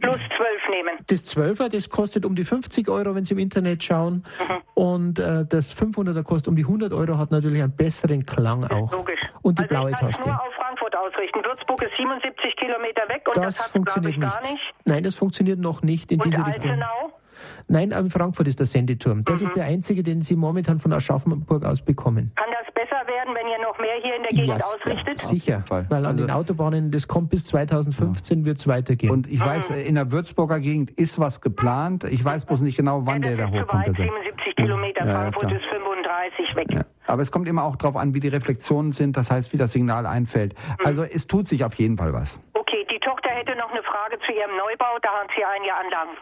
plus 0.00 0.20
12 0.36 0.68
nehmen. 0.70 0.98
Das 1.06 1.36
12er, 1.36 1.68
das 1.68 1.88
kostet 1.88 2.24
um 2.24 2.34
die 2.34 2.44
50 2.44 2.88
Euro, 2.88 3.14
wenn 3.14 3.24
Sie 3.24 3.34
im 3.34 3.40
Internet 3.40 3.84
schauen. 3.84 4.24
Mhm. 4.38 4.62
Und 4.74 5.18
äh, 5.18 5.44
das 5.46 5.74
500er 5.74 6.22
kostet 6.22 6.48
um 6.48 6.56
die 6.56 6.64
100 6.64 6.92
Euro, 6.92 7.18
hat 7.18 7.30
natürlich 7.30 7.62
einen 7.62 7.76
besseren 7.76 8.26
Klang 8.26 8.64
auch. 8.64 8.92
Logisch. 8.92 9.20
Und 9.42 9.58
die 9.58 9.62
also 9.62 9.74
blaue 9.74 9.90
ich 9.90 9.96
Taste. 9.96 10.26
nur 10.26 10.42
auf 10.42 10.52
Frankfurt 10.54 10.96
ausrichten. 10.96 11.44
Würzburg 11.44 11.82
ist 11.82 11.96
77 11.96 12.56
Kilometer 12.56 13.08
weg 13.08 13.22
und 13.28 13.36
das, 13.36 13.56
das 13.56 13.64
hat 13.64 13.72
funktioniert 13.72 14.12
ich, 14.14 14.18
nicht. 14.18 14.32
gar 14.32 14.42
nicht. 14.42 14.74
Nein, 14.84 15.04
das 15.04 15.14
funktioniert 15.14 15.58
noch 15.58 15.82
nicht 15.82 16.10
in 16.10 16.20
und 16.20 16.32
diese 16.32 16.42
Altenau? 16.42 16.72
Richtung. 16.72 17.20
Nein, 17.68 17.90
in 17.90 18.10
Frankfurt 18.10 18.48
ist 18.48 18.58
der 18.58 18.66
Sendeturm. 18.66 19.24
Das 19.24 19.40
mhm. 19.40 19.46
ist 19.48 19.56
der 19.56 19.64
einzige, 19.64 20.02
den 20.02 20.22
Sie 20.22 20.36
momentan 20.36 20.78
von 20.78 20.92
Aschaffenburg 20.92 21.64
aus 21.64 21.82
bekommen. 21.82 22.32
Kann 22.36 22.50
das 22.52 22.72
besser 22.74 23.06
werden, 23.06 23.34
wenn 23.34 23.48
ihr 23.48 23.58
noch 23.74 23.78
mehr 23.78 23.94
hier 24.02 24.16
in 24.16 24.22
der 24.22 24.30
Gegend 24.30 24.48
yes, 24.48 24.74
ausrichtet? 24.74 25.18
Sicher, 25.18 25.64
weil 25.68 25.84
an 25.90 26.06
also 26.06 26.18
den 26.18 26.30
Autobahnen, 26.30 26.90
das 26.90 27.08
kommt 27.08 27.30
bis 27.30 27.44
2015, 27.46 28.40
ja. 28.40 28.44
wird 28.44 28.58
es 28.58 28.66
weitergehen. 28.66 29.10
Und 29.10 29.26
ich 29.30 29.40
mhm. 29.40 29.46
weiß, 29.46 29.70
in 29.70 29.94
der 29.94 30.12
Würzburger 30.12 30.60
Gegend 30.60 30.90
ist 30.92 31.18
was 31.18 31.40
geplant. 31.40 32.04
Ich 32.04 32.24
weiß 32.24 32.46
bloß 32.46 32.60
nicht 32.60 32.76
genau, 32.76 33.06
wann 33.06 33.22
ja, 33.22 33.34
der 33.34 33.46
da 33.46 33.50
hochkommt. 33.50 33.88
Weit, 33.88 33.96
77 33.96 34.56
Kilometer, 34.56 35.06
ja, 35.06 35.12
Frankfurt 35.12 35.52
ist 35.52 35.64
35 35.66 36.56
weg. 36.56 36.84
Aber 37.06 37.22
es 37.22 37.30
kommt 37.30 37.48
immer 37.48 37.64
auch 37.64 37.76
darauf 37.76 37.96
an, 37.96 38.14
wie 38.14 38.20
die 38.20 38.28
Reflexionen 38.28 38.92
sind, 38.92 39.16
das 39.16 39.30
heißt, 39.30 39.52
wie 39.52 39.58
das 39.58 39.72
Signal 39.72 40.06
einfällt. 40.06 40.54
Mhm. 40.54 40.86
Also 40.86 41.02
es 41.02 41.26
tut 41.26 41.46
sich 41.46 41.64
auf 41.64 41.74
jeden 41.74 41.98
Fall 41.98 42.12
was. 42.12 42.40
Okay, 42.54 42.86
die 42.90 42.98
Tochter 43.00 43.30
hätte 43.30 43.56
noch 43.56 43.70
eine 43.70 43.82
Frage 44.14 44.26
zu 44.26 44.32
ihrem 44.32 44.56
Neubau, 44.56 44.98
da 45.02 45.20
hat 45.20 45.28
sie 45.36 45.44
ein 45.44 45.64
Jahr 45.64 45.78
Anlagen. 45.80 46.16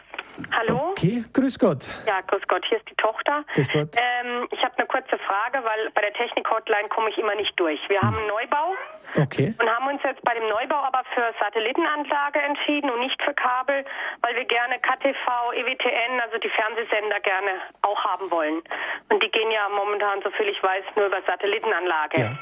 Hallo? 0.56 0.90
Okay, 0.92 1.24
grüß 1.32 1.58
Gott. 1.58 1.86
Ja, 2.06 2.20
grüß 2.22 2.42
Gott, 2.48 2.64
hier 2.68 2.78
ist 2.78 2.88
die 2.88 2.94
Tochter. 2.94 3.44
Grüß 3.54 3.68
Gott. 3.72 3.88
Ähm, 3.92 4.48
ich 4.50 4.62
habe 4.64 4.74
eine 4.78 4.86
kurze 4.86 5.18
Frage, 5.18 5.62
weil 5.64 5.90
bei 5.94 6.00
der 6.00 6.12
Technik-Hotline 6.14 6.88
komme 6.88 7.10
ich 7.10 7.18
immer 7.18 7.34
nicht 7.34 7.58
durch. 7.60 7.80
Wir 7.88 8.00
hm. 8.00 8.08
haben 8.08 8.16
einen 8.16 8.28
Neubau. 8.28 8.74
Okay. 9.16 9.54
Und 9.58 9.68
haben 9.68 9.88
uns 9.88 10.02
jetzt 10.02 10.22
bei 10.22 10.34
dem 10.34 10.48
Neubau 10.48 10.76
aber 10.76 11.02
für 11.14 11.34
Satellitenanlage 11.40 12.40
entschieden 12.40 12.90
und 12.90 13.00
nicht 13.00 13.20
für 13.22 13.34
Kabel, 13.34 13.84
weil 14.22 14.36
wir 14.36 14.44
gerne 14.44 14.78
KTV, 14.78 15.52
EWTN, 15.52 16.20
also 16.20 16.38
die 16.38 16.48
Fernsehsender 16.48 17.20
gerne 17.20 17.60
auch 17.82 18.04
haben 18.04 18.30
wollen. 18.30 18.62
Und 19.10 19.22
die 19.22 19.30
gehen 19.30 19.50
ja 19.50 19.68
momentan, 19.68 20.22
soviel 20.22 20.48
ich 20.48 20.62
weiß, 20.62 20.84
nur 20.96 21.06
über 21.06 21.20
Satellitenanlage. 21.26 22.20
Ja. 22.20 22.38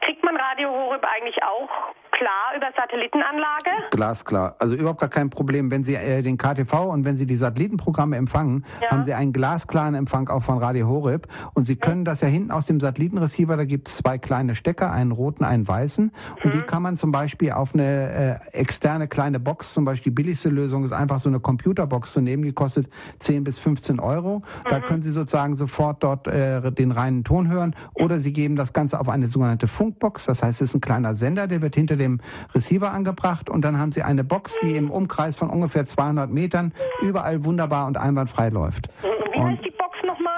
Kriegt 0.00 0.24
man 0.24 0.36
Radio 0.36 0.70
Horeb 0.70 1.04
eigentlich 1.04 1.42
auch 1.42 1.94
klar 2.12 2.56
über 2.56 2.68
Satellitenanlage? 2.76 3.70
Glasklar. 3.90 4.56
Also 4.58 4.74
überhaupt 4.74 5.00
gar 5.00 5.08
kein 5.08 5.30
Problem. 5.30 5.70
Wenn 5.70 5.84
Sie 5.84 5.94
äh, 5.94 6.22
den 6.22 6.36
KTV 6.38 6.90
und 6.90 7.04
wenn 7.04 7.16
Sie 7.16 7.26
die 7.26 7.36
Satellitenprogramme 7.36 8.16
empfangen, 8.16 8.64
ja. 8.80 8.90
haben 8.90 9.04
Sie 9.04 9.14
einen 9.14 9.32
glasklaren 9.32 9.94
Empfang 9.94 10.28
auch 10.28 10.42
von 10.42 10.58
Radio 10.58 10.88
Horeb. 10.88 11.26
Und 11.54 11.64
Sie 11.64 11.76
können 11.76 12.04
das 12.04 12.20
ja 12.20 12.28
hinten 12.28 12.50
aus 12.50 12.66
dem 12.66 12.80
Satellitenreceiver, 12.80 13.56
da 13.56 13.64
gibt 13.64 13.88
es 13.88 13.96
zwei 13.96 14.18
kleine 14.18 14.54
Stecker, 14.54 14.92
einen 14.92 15.12
roten, 15.12 15.44
einen 15.44 15.66
weißen. 15.66 16.07
Und 16.42 16.54
mhm. 16.54 16.58
die 16.58 16.64
kann 16.64 16.82
man 16.82 16.96
zum 16.96 17.12
Beispiel 17.12 17.52
auf 17.52 17.74
eine 17.74 18.40
äh, 18.52 18.58
externe 18.58 19.08
kleine 19.08 19.40
Box, 19.40 19.74
zum 19.74 19.84
Beispiel 19.84 20.10
die 20.10 20.22
billigste 20.22 20.48
Lösung 20.48 20.84
ist 20.84 20.92
einfach 20.92 21.18
so 21.18 21.28
eine 21.28 21.40
Computerbox 21.40 22.12
zu 22.12 22.20
nehmen, 22.20 22.42
die 22.42 22.52
kostet 22.52 22.88
10 23.18 23.44
bis 23.44 23.58
15 23.58 24.00
Euro. 24.00 24.42
Da 24.68 24.78
mhm. 24.78 24.82
können 24.82 25.02
Sie 25.02 25.10
sozusagen 25.10 25.56
sofort 25.56 26.02
dort 26.02 26.26
äh, 26.26 26.72
den 26.72 26.92
reinen 26.92 27.24
Ton 27.24 27.48
hören. 27.48 27.74
Oder 27.94 28.20
Sie 28.20 28.32
geben 28.32 28.56
das 28.56 28.72
Ganze 28.72 29.00
auf 29.00 29.08
eine 29.08 29.28
sogenannte 29.28 29.66
Funkbox. 29.66 30.26
Das 30.26 30.42
heißt, 30.42 30.62
es 30.62 30.70
ist 30.70 30.74
ein 30.74 30.80
kleiner 30.80 31.14
Sender, 31.14 31.46
der 31.46 31.62
wird 31.62 31.74
hinter 31.74 31.96
dem 31.96 32.20
Receiver 32.54 32.90
angebracht. 32.90 33.50
Und 33.50 33.62
dann 33.62 33.78
haben 33.78 33.92
Sie 33.92 34.02
eine 34.02 34.24
Box, 34.24 34.54
die 34.62 34.76
im 34.76 34.90
Umkreis 34.90 35.36
von 35.36 35.50
ungefähr 35.50 35.84
200 35.84 36.30
Metern 36.30 36.72
überall 37.02 37.44
wunderbar 37.44 37.86
und 37.86 37.96
einwandfrei 37.96 38.48
läuft. 38.48 38.88
Wie 39.02 39.77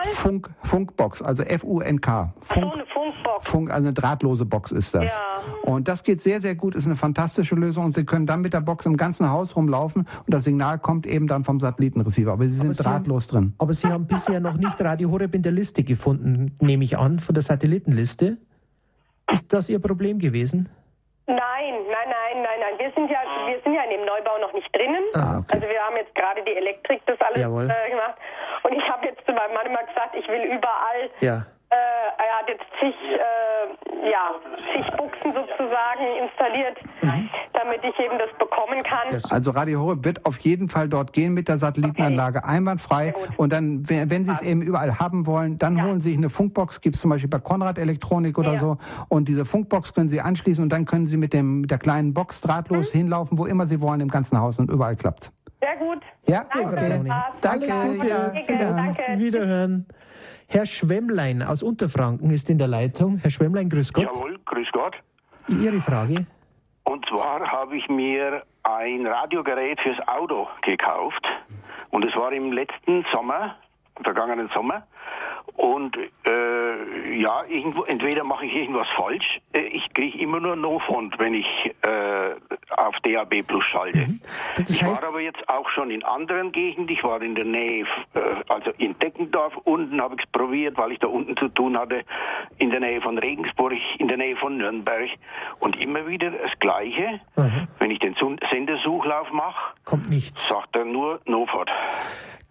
nochmal? 0.00 0.14
Funk, 0.14 0.50
Funkbox, 0.64 1.22
also 1.22 1.42
F-U-N-K. 1.42 2.32
Funk, 2.42 2.64
so, 2.64 2.72
eine 2.72 2.86
Funkbox. 2.86 3.48
Funk, 3.48 3.70
also 3.70 3.88
eine 3.88 3.92
drahtlose 3.92 4.44
Box 4.44 4.72
ist 4.72 4.94
das. 4.94 5.14
Ja. 5.14 5.20
Und 5.62 5.88
das 5.88 6.02
geht 6.02 6.20
sehr, 6.20 6.40
sehr 6.40 6.54
gut, 6.54 6.74
ist 6.74 6.86
eine 6.86 6.96
fantastische 6.96 7.54
Lösung 7.54 7.86
und 7.86 7.94
Sie 7.94 8.04
können 8.04 8.26
dann 8.26 8.40
mit 8.40 8.52
der 8.52 8.60
Box 8.60 8.86
im 8.86 8.96
ganzen 8.96 9.30
Haus 9.30 9.56
rumlaufen 9.56 10.06
und 10.26 10.34
das 10.34 10.44
Signal 10.44 10.78
kommt 10.78 11.06
eben 11.06 11.26
dann 11.26 11.44
vom 11.44 11.60
Satellitenreceiver. 11.60 12.32
Aber 12.32 12.44
Sie 12.44 12.54
sind 12.54 12.66
aber 12.66 12.74
Sie 12.74 12.82
drahtlos 12.82 13.28
haben, 13.28 13.32
drin. 13.32 13.54
Aber 13.58 13.74
Sie 13.74 13.86
haben 13.88 14.06
bisher 14.06 14.40
noch 14.40 14.54
nicht 14.54 14.80
Radio 14.80 15.10
Horeb 15.10 15.34
in 15.34 15.42
der 15.42 15.52
Liste 15.52 15.82
gefunden, 15.82 16.56
nehme 16.60 16.84
ich 16.84 16.98
an, 16.98 17.18
von 17.18 17.34
der 17.34 17.42
Satellitenliste. 17.42 18.38
Ist 19.32 19.52
das 19.52 19.68
Ihr 19.68 19.78
Problem 19.78 20.18
gewesen? 20.18 20.68
Nein, 21.30 21.74
nein, 21.86 22.08
nein, 22.10 22.42
nein, 22.42 22.58
nein. 22.58 22.74
Wir 22.78 22.90
sind 22.90 23.08
ja, 23.08 23.22
wir 23.46 23.60
sind 23.62 23.74
ja 23.74 23.82
in 23.84 23.90
dem 23.90 24.04
Neubau 24.04 24.38
noch 24.38 24.52
nicht 24.52 24.66
drinnen. 24.74 25.04
Ah, 25.14 25.38
okay. 25.38 25.54
Also 25.54 25.68
wir 25.68 25.80
haben 25.80 25.96
jetzt 25.96 26.14
gerade 26.14 26.42
die 26.42 26.56
Elektrik, 26.56 27.00
das 27.06 27.20
alles 27.20 27.38
äh, 27.38 27.90
gemacht. 27.90 28.18
Und 28.64 28.72
ich 28.72 28.82
habe 28.88 29.06
jetzt 29.06 29.19
zu 29.30 29.36
meinem 29.36 29.54
Mann 29.54 29.66
immer 29.66 29.84
gesagt, 29.86 30.14
ich 30.18 30.26
will 30.28 30.42
überall 30.42 31.10
ja. 31.20 31.46
Äh, 31.72 31.76
er 31.76 32.38
hat 32.40 32.48
jetzt 32.48 32.64
zig, 32.80 32.94
äh, 33.14 34.10
ja, 34.10 34.34
zig 34.74 34.90
Buchsen 34.96 35.32
sozusagen 35.32 36.04
installiert, 36.20 36.76
mhm. 37.00 37.30
damit 37.52 37.84
ich 37.84 37.96
eben 38.04 38.18
das 38.18 38.28
bekommen 38.40 38.82
kann. 38.82 39.16
Also 39.30 39.52
Radio 39.52 39.80
Horeb 39.80 40.04
wird 40.04 40.26
auf 40.26 40.36
jeden 40.40 40.68
Fall 40.68 40.88
dort 40.88 41.12
gehen 41.12 41.32
mit 41.32 41.46
der 41.46 41.58
Satellitenanlage 41.58 42.38
okay. 42.38 42.48
einwandfrei. 42.48 43.14
Und 43.36 43.52
dann, 43.52 43.88
wenn 43.88 44.24
Sie 44.24 44.32
es 44.32 44.42
eben 44.42 44.62
überall 44.62 44.98
haben 44.98 45.26
wollen, 45.26 45.58
dann 45.58 45.76
ja. 45.76 45.84
holen 45.84 46.00
Sie 46.00 46.08
sich 46.08 46.18
eine 46.18 46.28
Funkbox, 46.28 46.80
gibt 46.80 46.96
es 46.96 47.02
zum 47.02 47.10
Beispiel 47.10 47.30
bei 47.30 47.38
Konrad 47.38 47.78
Elektronik 47.78 48.36
oder 48.36 48.54
ja. 48.54 48.58
so. 48.58 48.78
Und 49.08 49.28
diese 49.28 49.44
Funkbox 49.44 49.94
können 49.94 50.08
Sie 50.08 50.20
anschließen 50.20 50.64
und 50.64 50.70
dann 50.70 50.86
können 50.86 51.06
Sie 51.06 51.16
mit, 51.16 51.32
dem, 51.32 51.60
mit 51.60 51.70
der 51.70 51.78
kleinen 51.78 52.14
Box 52.14 52.40
drahtlos 52.40 52.92
mhm. 52.92 52.98
hinlaufen, 52.98 53.38
wo 53.38 53.46
immer 53.46 53.68
Sie 53.68 53.80
wollen 53.80 54.00
im 54.00 54.08
ganzen 54.08 54.40
Haus 54.40 54.58
und 54.58 54.72
überall 54.72 54.96
klappt 54.96 55.30
Sehr 55.60 55.76
gut. 55.76 56.02
Ja, 56.26 56.44
danke. 56.52 56.74
Okay. 56.74 57.02
Danke. 57.40 57.66
Danke. 57.66 58.08
Ja, 58.08 58.72
danke. 58.72 59.02
Wiederhören. 59.18 59.86
Herr 60.48 60.66
Schwemmlein 60.66 61.42
aus 61.42 61.62
Unterfranken 61.62 62.30
ist 62.30 62.50
in 62.50 62.58
der 62.58 62.66
Leitung. 62.66 63.18
Herr 63.18 63.30
Schwemmlein, 63.30 63.68
grüß 63.68 63.92
Gott. 63.92 64.04
Jawohl, 64.04 64.38
grüß 64.46 64.68
Gott. 64.72 64.96
Ihre 65.46 65.80
Frage? 65.80 66.26
Und 66.84 67.06
zwar 67.06 67.40
habe 67.40 67.76
ich 67.76 67.88
mir 67.88 68.42
ein 68.64 69.06
Radiogerät 69.06 69.80
fürs 69.80 69.98
Auto 70.08 70.48
gekauft. 70.62 71.24
Und 71.90 72.04
es 72.04 72.14
war 72.16 72.32
im 72.32 72.52
letzten 72.52 73.04
Sommer, 73.12 73.56
vergangenen 74.02 74.50
Sommer. 74.54 74.82
Und 75.56 75.96
äh, 75.96 77.20
ja, 77.20 77.44
irgendwo, 77.48 77.84
entweder 77.84 78.24
mache 78.24 78.46
ich 78.46 78.54
irgendwas 78.54 78.86
falsch, 78.96 79.40
äh, 79.52 79.60
ich 79.60 79.92
kriege 79.94 80.18
immer 80.18 80.40
nur 80.40 80.56
No-Font, 80.56 81.18
wenn 81.18 81.34
ich 81.34 81.46
äh, 81.82 82.34
auf 82.76 82.94
DAB 83.02 83.42
Plus 83.46 83.64
schalte. 83.64 83.98
Mhm. 83.98 84.20
ich 84.68 84.84
war 84.84 85.02
aber 85.04 85.20
jetzt 85.20 85.48
auch 85.48 85.68
schon 85.70 85.90
in 85.90 86.04
anderen 86.04 86.52
Gegenden, 86.52 86.94
ich 86.94 87.02
war 87.04 87.20
in 87.22 87.34
der 87.34 87.44
Nähe, 87.44 87.84
äh, 88.14 88.20
also 88.48 88.70
in 88.78 88.98
Deckendorf, 88.98 89.56
unten 89.64 90.00
habe 90.00 90.16
ich 90.16 90.24
es 90.24 90.30
probiert, 90.30 90.78
weil 90.78 90.92
ich 90.92 90.98
da 90.98 91.08
unten 91.08 91.36
zu 91.36 91.48
tun 91.48 91.78
hatte, 91.78 92.04
in 92.58 92.70
der 92.70 92.80
Nähe 92.80 93.00
von 93.00 93.18
Regensburg, 93.18 93.74
in 93.98 94.08
der 94.08 94.16
Nähe 94.16 94.36
von 94.36 94.56
Nürnberg 94.56 95.10
und 95.58 95.80
immer 95.80 96.06
wieder 96.06 96.30
das 96.30 96.58
Gleiche. 96.58 97.20
Mhm. 97.36 97.68
Wenn 97.78 97.90
ich 97.90 97.98
den 97.98 98.16
Sendersuchlauf 98.50 99.30
mache, 99.32 99.74
kommt 99.84 100.08
nichts. 100.10 100.48
Sagt 100.48 100.76
er 100.76 100.84
nur 100.84 101.20
No-Font. 101.26 101.70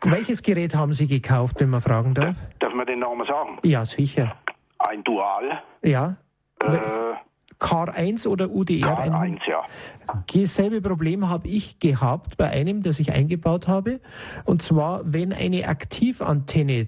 Welches 0.04 0.44
Gerät 0.44 0.76
haben 0.76 0.94
Sie 0.94 1.08
gekauft, 1.08 1.60
wenn 1.60 1.70
man 1.70 1.82
fragen 1.82 2.14
darf? 2.14 2.36
Darf 2.60 2.74
man 2.74 2.86
den 2.86 3.00
Namen 3.00 3.26
sagen? 3.28 3.60
Ja, 3.64 3.86
sicher. 3.86 4.36
Ein 4.78 5.04
Dual. 5.04 5.62
Ja. 5.84 6.18
Äh, 6.62 6.70
Car1 7.60 8.28
oder 8.28 8.50
UDR? 8.50 8.98
Car1, 8.98 9.40
ja. 9.48 9.64
Dasselbe 10.34 10.82
Problem 10.82 11.30
habe 11.30 11.48
ich 11.48 11.80
gehabt 11.80 12.38
bei 12.38 12.50
einem, 12.50 12.82
das 12.84 13.00
ich 13.00 13.12
eingebaut 13.12 13.68
habe. 13.68 14.00
Und 14.46 14.62
zwar, 14.62 15.02
wenn 15.04 15.34
eine 15.34 15.68
Aktivantenne 15.68 16.88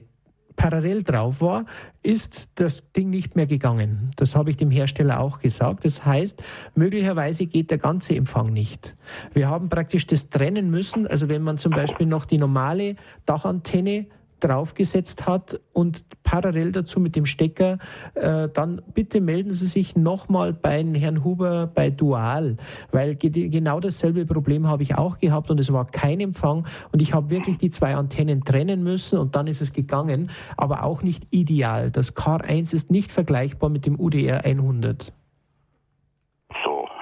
parallel 0.62 1.02
drauf 1.02 1.41
war, 1.41 1.65
ist 2.04 2.50
das 2.56 2.91
Ding 2.91 3.10
nicht 3.10 3.36
mehr 3.36 3.47
gegangen. 3.47 4.12
Das 4.15 4.36
habe 4.36 4.52
ich 4.52 4.58
dem 4.58 4.69
Hersteller 4.69 5.19
auch 5.19 5.39
gesagt. 5.39 5.86
Das 5.86 6.06
heißt, 6.06 6.41
möglicherweise 6.76 7.47
geht 7.47 7.71
der 7.71 7.80
ganze 7.80 8.15
Empfang 8.15 8.54
nicht. 8.54 8.95
Wir 9.34 9.50
haben 9.50 9.69
praktisch 9.69 10.06
das 10.06 10.30
trennen 10.30 10.69
müssen. 10.69 11.08
Also 11.08 11.30
wenn 11.30 11.41
man 11.41 11.58
zum 11.58 11.71
Beispiel 11.71 12.06
noch 12.06 12.26
die 12.26 12.38
normale 12.38 12.95
Dachantenne 13.26 14.06
draufgesetzt 14.43 15.25
hat 15.27 15.60
und 15.73 16.04
parallel 16.23 16.71
dazu 16.71 16.99
mit 16.99 17.15
dem 17.15 17.25
Stecker, 17.25 17.77
äh, 18.15 18.49
dann 18.49 18.82
bitte 18.93 19.21
melden 19.21 19.54
Sie 19.54 19.67
sich 19.67 19.95
nochmal 19.95 20.54
bei 20.54 20.84
Herrn 20.84 21.23
Huber 21.23 21.67
bei 21.67 21.89
Dual, 21.89 22.58
weil 22.91 23.15
ge 23.15 23.49
genau 23.49 23.80
dasselbe 23.80 24.25
Problem 24.25 24.67
habe 24.67 24.84
ich 24.84 24.95
auch 24.95 25.19
gehabt 25.19 25.49
und 25.49 25.60
es 25.60 25.71
war 25.71 25.86
kein 25.86 26.19
Empfang 26.19 26.65
und 26.91 27.01
ich 27.01 27.13
habe 27.13 27.30
wirklich 27.30 27.58
die 27.58 27.69
zwei 27.69 27.95
Antennen 27.95 28.43
trennen 28.43 28.84
müssen 28.84 29.19
und 29.19 29.36
dann 29.36 29.47
ist 29.47 29.62
es 29.62 29.73
gegangen, 29.73 30.30
aber 30.58 30.84
auch 30.84 31.01
nicht 31.01 31.27
ideal. 31.32 31.91
Das 31.91 32.13
Car 32.13 32.43
1 32.43 32.73
ist 32.73 32.91
nicht 32.91 33.12
vergleichbar 33.12 33.69
mit 33.69 33.86
dem 33.86 33.99
UDR 33.99 34.43
100 34.43 35.13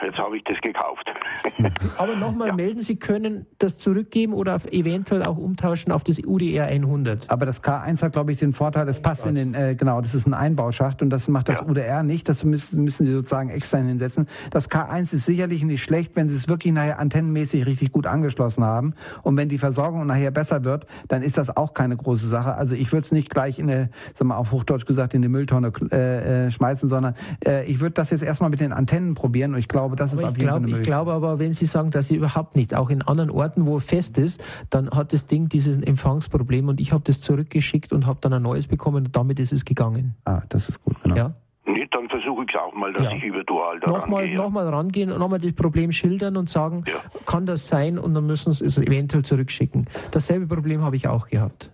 jetzt 0.10 0.18
habe 0.18 0.38
ich 0.38 0.44
das 0.44 0.60
gekauft. 0.62 0.99
Aber 1.98 2.16
nochmal 2.16 2.50
ja. 2.50 2.56
melden, 2.56 2.82
Sie 2.82 2.98
können 2.98 3.46
das 3.58 3.78
zurückgeben 3.78 4.34
oder 4.34 4.60
eventuell 4.72 5.24
auch 5.24 5.38
umtauschen 5.38 5.92
auf 5.92 6.04
das 6.04 6.20
UDR 6.20 6.66
100. 6.66 7.30
Aber 7.30 7.46
das 7.46 7.64
K1 7.64 8.02
hat, 8.02 8.14
glaube 8.14 8.32
ich, 8.32 8.40
den 8.40 8.54
Vorteil, 8.54 8.88
es 8.88 9.02
passt 9.02 9.26
in 9.26 9.36
den, 9.36 9.54
äh, 9.54 9.76
genau, 9.76 10.02
das 10.02 10.16
ist 10.16 10.28
ein 10.28 10.34
Einbauschacht 10.34 11.02
und 11.02 11.10
das 11.10 11.28
macht 11.28 11.50
das 11.50 11.60
ja. 11.60 11.66
UDR 11.66 12.04
nicht. 12.04 12.30
Das 12.30 12.44
müssen, 12.44 12.84
müssen 12.84 13.06
Sie 13.06 13.12
sozusagen 13.12 13.50
extra 13.50 13.78
hinsetzen. 13.78 14.28
Das 14.52 14.70
K1 14.70 15.14
ist 15.14 15.26
sicherlich 15.26 15.64
nicht 15.64 15.84
schlecht, 15.84 16.16
wenn 16.16 16.30
Sie 16.30 16.36
es 16.36 16.48
wirklich 16.48 16.74
nachher 16.74 17.00
antennenmäßig 17.00 17.66
richtig 17.66 17.92
gut 17.92 18.08
angeschlossen 18.08 18.64
haben. 18.64 18.94
Und 19.24 19.38
wenn 19.38 19.50
die 19.50 19.58
Versorgung 19.58 20.06
nachher 20.06 20.32
besser 20.32 20.64
wird, 20.64 20.86
dann 21.08 21.22
ist 21.22 21.38
das 21.38 21.56
auch 21.56 21.74
keine 21.74 21.98
große 21.98 22.28
Sache. 22.28 22.56
Also 22.56 22.76
ich 22.76 22.92
würde 22.92 23.06
es 23.06 23.12
nicht 23.12 23.30
gleich 23.30 23.60
in 23.60 23.70
eine, 23.70 23.90
sagen 24.18 24.30
wir 24.30 24.38
auf 24.38 24.52
Hochdeutsch 24.52 24.86
gesagt, 24.86 25.14
in 25.14 25.22
die 25.22 25.28
Mülltonne 25.28 25.72
äh, 25.92 26.48
äh, 26.48 26.52
schmeißen, 26.52 26.90
sondern 26.90 27.16
äh, 27.46 27.66
ich 27.66 27.80
würde 27.80 27.94
das 27.94 28.10
jetzt 28.10 28.24
erstmal 28.24 28.50
mit 28.50 28.60
den 28.60 28.74
Antennen 28.74 29.16
probieren 29.16 29.54
und 29.54 29.60
ich 29.60 29.68
glaube, 29.68 29.96
das 29.96 30.14
aber 30.14 30.22
ist 30.22 30.28
auf 30.28 30.38
jeden 30.38 30.50
Fall 30.50 30.70
Ich 30.70 30.84
glaube 30.84 31.14
aber, 31.14 31.29
wenn 31.38 31.54
Sie 31.54 31.66
sagen, 31.66 31.92
dass 31.92 32.08
Sie 32.08 32.16
überhaupt 32.16 32.56
nicht, 32.56 32.74
auch 32.74 32.90
in 32.90 33.04
anderen 33.04 33.30
Orten, 33.30 33.68
wo 33.68 33.80
fest 33.80 34.18
ist, 34.18 34.44
dann 34.72 34.90
hat 34.90 35.14
das 35.14 35.28
Ding 35.28 35.50
dieses 35.50 35.78
Empfangsproblem 35.78 36.70
und 36.70 36.80
ich 36.80 36.92
habe 36.92 37.04
das 37.06 37.22
zurückgeschickt 37.22 37.94
und 37.94 38.08
habe 38.08 38.20
dann 38.22 38.34
ein 38.34 38.42
neues 38.42 38.68
bekommen 38.68 39.06
und 39.06 39.16
damit 39.16 39.40
ist 39.40 39.52
es 39.52 39.66
gegangen. 39.66 40.16
Ah, 40.26 40.42
das 40.50 40.70
ist 40.70 40.84
gut, 40.84 40.96
genau. 41.04 41.16
Ja. 41.16 41.34
Nee, 41.66 41.88
dann 41.92 42.10
versuche 42.10 42.46
ich 42.46 42.56
es 42.56 42.60
auch 42.60 42.74
mal, 42.74 42.92
dass 42.94 43.04
ja. 43.04 43.12
ich 43.12 43.24
über 43.24 43.44
Dual 43.44 43.80
da 43.80 43.92
nochmal, 43.92 44.22
rangehe. 44.22 44.38
Nochmal 44.38 44.70
rangehen 44.70 45.12
und 45.12 45.20
nochmal 45.20 45.40
das 45.40 45.54
Problem 45.54 45.92
schildern 45.92 46.36
und 46.36 46.50
sagen, 46.50 46.84
ja. 46.88 46.96
kann 47.28 47.46
das 47.46 47.68
sein 47.68 48.00
und 48.00 48.16
dann 48.16 48.26
müssen 48.26 48.54
Sie 48.54 48.66
es 48.66 48.80
eventuell 48.80 49.24
zurückschicken. 49.24 49.88
Dasselbe 50.10 50.48
Problem 50.48 50.82
habe 50.82 50.96
ich 50.96 51.08
auch 51.08 51.28
gehabt. 51.28 51.70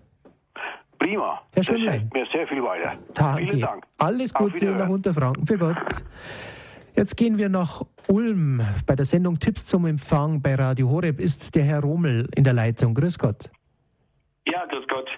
Prima. 0.99 1.41
Herr 1.51 1.63
Schönlein. 1.63 2.09
mir 2.13 2.25
sehr 2.31 2.47
viel 2.47 2.63
weiter. 2.63 2.93
Danke. 3.13 3.43
Vielen 3.43 3.61
Dank. 3.61 3.83
Alles 3.97 4.33
Gute 4.33 4.65
nach 4.71 4.89
Unterfranken. 4.89 5.45
Für 5.45 5.57
Gott. 5.57 5.77
Jetzt 6.95 7.17
gehen 7.17 7.37
wir 7.37 7.49
nach 7.49 7.81
Ulm. 8.07 8.61
Bei 8.85 8.95
der 8.95 9.05
Sendung 9.05 9.37
Tipps 9.39 9.65
zum 9.65 9.85
Empfang 9.85 10.41
bei 10.41 10.55
Radio 10.55 10.89
Horeb 10.89 11.19
ist 11.19 11.53
der 11.53 11.63
Herr 11.63 11.81
Romel 11.81 12.29
in 12.35 12.45
der 12.45 12.53
Leitung. 12.53 12.93
Grüß 12.93 13.19
Gott. 13.19 13.49
Ja, 14.47 14.65
grüß 14.65 14.87
Gott. 14.87 15.09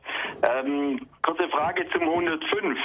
Ähm, 0.44 1.08
kurze 1.24 1.48
Frage 1.50 1.88
zum 1.90 2.04
105. 2.04 2.80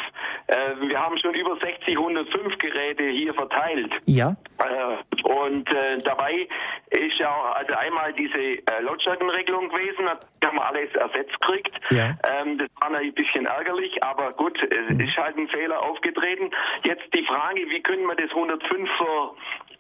Äh, 0.47 0.55
wir 0.89 0.99
haben 0.99 1.19
schon 1.19 1.35
über 1.35 1.57
60 1.57 1.97
105 1.97 2.59
Geräte 2.59 3.05
hier 3.05 3.35
verteilt. 3.35 3.93
Ja. 4.07 4.37
Äh, 4.59 5.29
und 5.29 5.69
äh, 5.71 5.99
dabei 6.03 6.49
ist 6.91 7.19
ja 7.19 7.31
auch 7.31 7.57
also 7.57 7.75
einmal 7.75 8.13
diese 8.15 8.39
äh, 8.39 8.83
Lautstärkenregelung 8.83 9.69
gewesen, 9.69 10.07
da 10.41 10.49
haben 10.49 10.57
wir 10.57 10.67
alles 10.67 10.95
ersetzt 10.95 11.41
gekriegt. 11.41 11.75
Ja. 11.91 12.17
Ähm, 12.41 12.59
das 12.59 12.69
war 12.81 12.99
ein 12.99 13.15
bisschen 13.15 13.47
ärgerlich, 13.47 14.03
aber 14.03 14.33
gut, 14.33 14.59
es 14.63 14.95
mhm. 14.95 15.01
ist 15.01 15.17
halt 15.17 15.37
ein 15.37 15.49
Fehler 15.49 15.83
aufgetreten. 15.83 16.51
Jetzt 16.85 17.05
die 17.15 17.25
Frage, 17.25 17.61
wie 17.69 17.83
können 17.83 18.07
wir 18.07 18.17
das 18.17 18.31
105er 18.31 19.31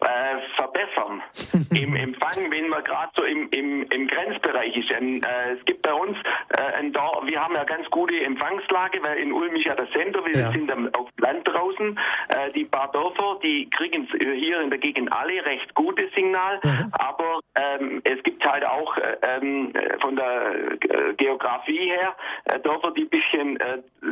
äh, 0.05 0.57
verbessern 0.57 1.23
im 1.71 1.97
Empfang, 1.97 2.51
wenn 2.51 2.69
man 2.69 2.83
gerade 2.85 3.11
so 3.15 3.25
im, 3.25 3.49
im, 3.51 3.83
im 3.91 4.07
Grenzbereich 4.07 4.77
ist. 4.77 4.93
Ein, 4.93 5.23
äh, 5.23 5.53
es 5.59 5.65
gibt 5.65 5.83
bei 5.83 5.93
uns 5.93 6.17
äh, 6.51 6.79
ein 6.79 6.93
Dorf, 6.93 7.27
wir 7.27 7.43
haben 7.43 7.55
ja 7.55 7.65
ganz 7.65 7.89
gute 7.91 8.19
Empfangslage, 8.21 9.03
weil 9.03 9.19
in 9.19 9.33
Ulm 9.33 9.55
ist 9.57 9.67
ja 9.67 9.75
das 9.75 9.91
Center, 9.91 10.25
wir 10.25 10.39
ja. 10.39 10.53
sind 10.53 10.71
auf 10.97 11.09
Land 11.19 11.47
draußen. 11.47 11.99
Äh, 12.29 12.53
die 12.53 12.65
paar 12.65 12.91
Dörfer, 12.93 13.39
die 13.43 13.69
kriegen 13.71 14.09
hier 14.21 14.61
in 14.61 14.71
der 14.71 14.79
Gegend 14.79 15.13
alle 15.13 15.45
recht 15.45 15.75
gutes 15.75 16.13
Signal, 16.15 16.61
mhm. 16.63 16.93
aber 16.93 17.41
ähm, 17.55 18.01
es 18.05 18.23
gibt 18.23 18.45
halt 18.45 18.65
auch 18.65 18.97
äh, 18.97 19.17
ähm, 19.23 19.73
von 20.01 20.17
der 20.17 20.55
äh, 20.55 21.15
Geografie 21.15 21.91
her 21.91 22.15
äh, 22.45 22.59
Dörfer, 22.61 22.93
die 22.93 23.03
ein 23.03 23.09
bisschen 23.09 23.59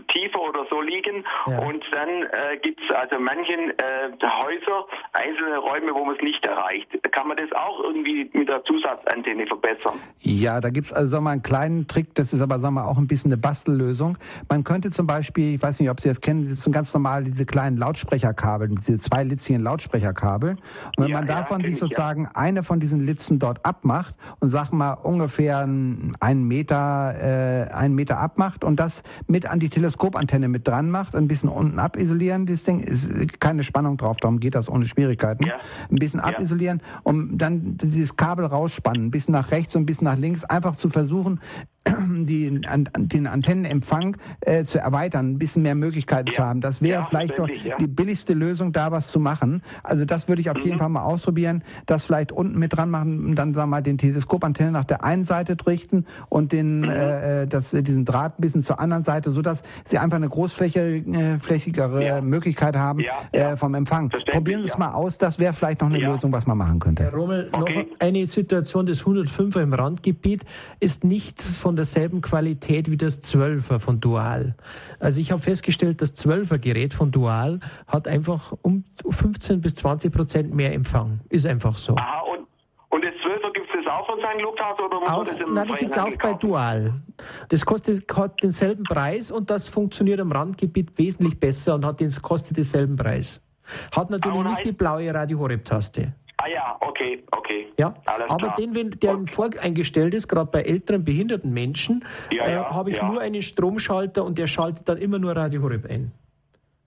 tiefer 0.09 0.40
oder 0.40 0.66
so 0.70 0.81
liegen 0.81 1.24
ja. 1.46 1.59
und 1.61 1.85
dann 1.92 2.09
äh, 2.24 2.57
gibt 2.62 2.81
es 2.83 2.94
also 2.94 3.18
manchen 3.18 3.72
Häuser, 4.22 4.87
einzelne 5.12 5.59
Räume, 5.59 5.79
wo 5.92 6.04
man 6.04 6.16
es 6.16 6.22
nicht 6.22 6.44
erreicht. 6.44 6.88
Kann 7.12 7.28
man 7.28 7.36
das 7.36 7.52
auch 7.52 7.80
irgendwie 8.10 8.38
mit 8.38 8.48
der 8.48 8.62
Zusatzantenne 8.64 9.46
verbessern? 9.46 9.98
Ja, 10.20 10.60
da 10.60 10.70
gibt 10.70 10.86
es 10.86 10.92
also 10.92 11.20
mal, 11.20 11.32
einen 11.32 11.42
kleinen 11.42 11.86
Trick, 11.86 12.14
das 12.14 12.32
ist 12.32 12.40
aber 12.40 12.58
sag 12.58 12.72
mal, 12.72 12.84
auch 12.84 12.98
ein 12.98 13.06
bisschen 13.06 13.32
eine 13.32 13.40
Bastellösung. 13.40 14.18
Man 14.48 14.64
könnte 14.64 14.90
zum 14.90 15.06
Beispiel, 15.06 15.54
ich 15.54 15.62
weiß 15.62 15.80
nicht, 15.80 15.90
ob 15.90 16.00
Sie 16.00 16.08
das 16.08 16.20
kennen, 16.20 16.48
das 16.48 16.62
sind 16.62 16.72
ganz 16.72 16.92
normal 16.92 17.24
diese 17.24 17.44
kleinen 17.46 17.76
Lautsprecherkabel, 17.76 18.68
diese 18.68 18.98
zwei 18.98 19.24
litzigen 19.24 19.62
Lautsprecherkabel. 19.62 20.50
Und 20.50 20.60
wenn 20.98 21.08
ja, 21.08 21.16
man 21.18 21.26
davon 21.26 21.60
ja, 21.60 21.66
sich 21.66 21.78
sozusagen 21.78 22.24
ja. 22.24 22.30
eine 22.34 22.62
von 22.62 22.80
diesen 22.80 23.00
Litzen 23.00 23.38
dort 23.38 23.64
abmacht 23.64 24.14
und 24.40 24.50
sag 24.50 24.72
mal 24.72 24.92
ungefähr 24.92 25.58
einen 25.58 26.48
Meter, 26.48 27.14
äh, 27.68 27.72
einen 27.72 27.94
Meter 27.94 28.18
abmacht 28.18 28.64
und 28.64 28.78
das 28.78 29.02
mit 29.26 29.46
an 29.46 29.60
die 29.60 29.68
Teleskopantenne 29.68 30.48
mit 30.48 30.66
dran 30.66 30.90
macht, 30.90 31.14
ein 31.14 31.28
bisschen 31.28 31.48
unten 31.48 31.78
abisolieren, 31.78 32.46
das 32.46 32.64
Ding 32.64 32.80
ist 32.80 33.40
keine 33.40 33.64
Spannung 33.64 33.96
drauf, 33.96 34.18
darum 34.18 34.40
geht 34.40 34.54
das 34.54 34.68
ohne 34.68 34.84
Schwierigkeiten. 34.86 35.44
Ein 35.90 35.96
bisschen 35.96 36.20
abisolieren 36.20 36.82
und 37.02 37.38
dann 37.38 37.76
dieses 38.00 38.16
Kabel 38.16 38.46
rausspannen, 38.46 39.10
bisschen 39.10 39.32
nach 39.32 39.50
rechts 39.50 39.76
und 39.76 39.86
bisschen 39.86 40.06
nach 40.06 40.16
links, 40.16 40.44
einfach 40.44 40.74
zu 40.74 40.88
versuchen, 40.88 41.40
die, 42.26 42.60
an, 42.66 42.88
den 42.96 43.26
Antennenempfang 43.26 44.16
äh, 44.40 44.64
zu 44.64 44.78
erweitern, 44.78 45.32
ein 45.32 45.38
bisschen 45.38 45.62
mehr 45.62 45.74
Möglichkeiten 45.74 46.28
ja. 46.28 46.34
zu 46.34 46.42
haben. 46.42 46.60
Das 46.60 46.82
wäre 46.82 47.00
ja, 47.00 47.06
vielleicht 47.06 47.38
doch 47.38 47.48
ja. 47.48 47.76
die 47.78 47.86
billigste 47.86 48.34
Lösung, 48.34 48.72
da 48.72 48.92
was 48.92 49.08
zu 49.08 49.18
machen. 49.18 49.62
Also 49.82 50.04
das 50.04 50.28
würde 50.28 50.42
ich 50.42 50.50
auf 50.50 50.58
mhm. 50.58 50.64
jeden 50.64 50.78
Fall 50.78 50.90
mal 50.90 51.02
ausprobieren, 51.02 51.64
das 51.86 52.04
vielleicht 52.04 52.32
unten 52.32 52.58
mit 52.58 52.76
dran 52.76 52.90
machen 52.90 53.26
und 53.26 53.36
dann 53.36 53.54
sagen 53.54 53.70
wir 53.70 53.76
mal 53.76 53.82
den 53.82 53.98
Teleskopantenne 53.98 54.72
nach 54.72 54.84
der 54.84 55.04
einen 55.04 55.24
Seite 55.24 55.56
richten 55.66 56.04
und 56.28 56.52
den 56.52 56.80
mhm. 56.80 56.88
äh, 56.90 57.46
das, 57.46 57.70
diesen 57.70 58.04
Draht 58.04 58.38
ein 58.38 58.42
bisschen 58.42 58.62
zur 58.62 58.78
anderen 58.78 59.04
Seite, 59.04 59.30
so 59.30 59.40
dass 59.42 59.62
sie 59.86 59.98
einfach 59.98 60.16
eine 60.16 60.28
großflächigere 60.28 62.04
äh, 62.04 62.20
Möglichkeit 62.20 62.76
haben 62.76 63.00
äh, 63.32 63.56
vom 63.56 63.74
Empfang. 63.74 64.10
Probieren 64.26 64.62
Sie 64.62 64.68
es 64.68 64.78
mal 64.78 64.92
aus, 64.92 65.18
das 65.18 65.38
wäre 65.38 65.54
vielleicht 65.54 65.80
noch 65.80 65.88
eine 65.88 65.98
Lösung, 65.98 66.32
was 66.32 66.46
man 66.46 66.58
machen 66.58 66.78
könnte. 66.78 67.04
Herr 67.04 67.14
Rommel, 67.14 67.48
okay. 67.52 67.86
noch 67.90 68.00
eine 68.00 68.28
Situation 68.28 68.86
des 68.86 69.04
105er 69.04 69.62
im 69.62 69.72
Randgebiet 69.72 70.44
ist 70.80 71.04
nicht 71.04 71.42
von 71.42 71.69
derselben 71.76 72.20
Qualität 72.20 72.90
wie 72.90 72.96
das 72.96 73.22
12er 73.22 73.78
von 73.78 74.00
Dual. 74.00 74.54
Also 74.98 75.20
ich 75.20 75.33
habe 75.33 75.42
festgestellt, 75.42 76.00
das 76.02 76.14
12er 76.14 76.59
Gerät 76.59 76.92
von 76.92 77.11
Dual 77.11 77.61
hat 77.87 78.09
einfach 78.09 78.52
um 78.62 78.85
15 79.09 79.61
bis 79.61 79.74
20 79.76 80.12
Prozent 80.12 80.54
mehr 80.54 80.72
Empfang. 80.72 81.20
Ist 81.28 81.46
einfach 81.46 81.78
so. 81.78 81.96
Aha, 81.96 82.20
und, 82.20 82.46
und 82.88 83.04
das 83.04 83.14
12er 83.14 83.52
gibt 83.52 83.68
es 83.74 83.87
auch 83.87 84.06
von 84.06 84.18
St. 84.18 84.42
Lukas 84.42 84.78
oder 84.78 85.00
muss 85.00 85.09
auch, 85.09 85.24
das 85.24 85.40
im 85.40 85.54
Nein, 85.54 85.68
das 85.68 85.78
gibt 85.78 85.92
es 85.92 85.98
auch 85.98 86.16
bei 86.18 86.35
Dual. 86.35 86.94
Das 87.48 87.64
kostet, 87.64 88.16
hat 88.16 88.42
denselben 88.42 88.85
Preis 88.85 89.30
und 89.30 89.50
das 89.50 89.68
funktioniert 89.68 90.20
am 90.20 90.33
Randgebiet 90.33 90.96
wesentlich 90.98 91.38
besser 91.38 91.74
und 91.74 91.85
hat 91.85 92.00
den, 92.00 92.11
kostet 92.22 92.56
denselben 92.56 92.96
Preis. 92.96 93.42
Hat 93.94 94.11
natürlich 94.11 94.40
ah, 94.40 94.50
nicht 94.50 94.64
die 94.64 94.72
blaue 94.72 95.12
Radio 95.14 95.38
Horeb 95.38 95.64
Taste. 95.64 96.12
Ah 96.38 96.48
ja, 96.48 96.76
okay, 97.00 97.22
okay. 97.30 97.66
Ja, 97.78 97.94
Alles 98.06 98.30
aber 98.30 98.46
klar. 98.46 98.56
den, 98.56 98.74
wenn 98.74 98.90
der 98.90 99.14
okay. 99.14 99.26
voreingestellt 99.30 100.14
ist, 100.14 100.28
gerade 100.28 100.50
bei 100.50 100.62
älteren 100.62 101.04
behinderten 101.04 101.52
Menschen, 101.52 102.04
ja, 102.30 102.44
äh, 102.44 102.52
ja, 102.52 102.70
habe 102.70 102.90
ich 102.90 103.02
nur 103.02 103.20
einen 103.20 103.42
Stromschalter 103.42 104.24
und 104.24 104.38
der 104.38 104.46
schaltet 104.46 104.88
dann 104.88 104.98
immer 104.98 105.18
nur 105.18 105.34
Radio 105.36 105.62
Horeb 105.62 105.86
ein. 105.88 106.12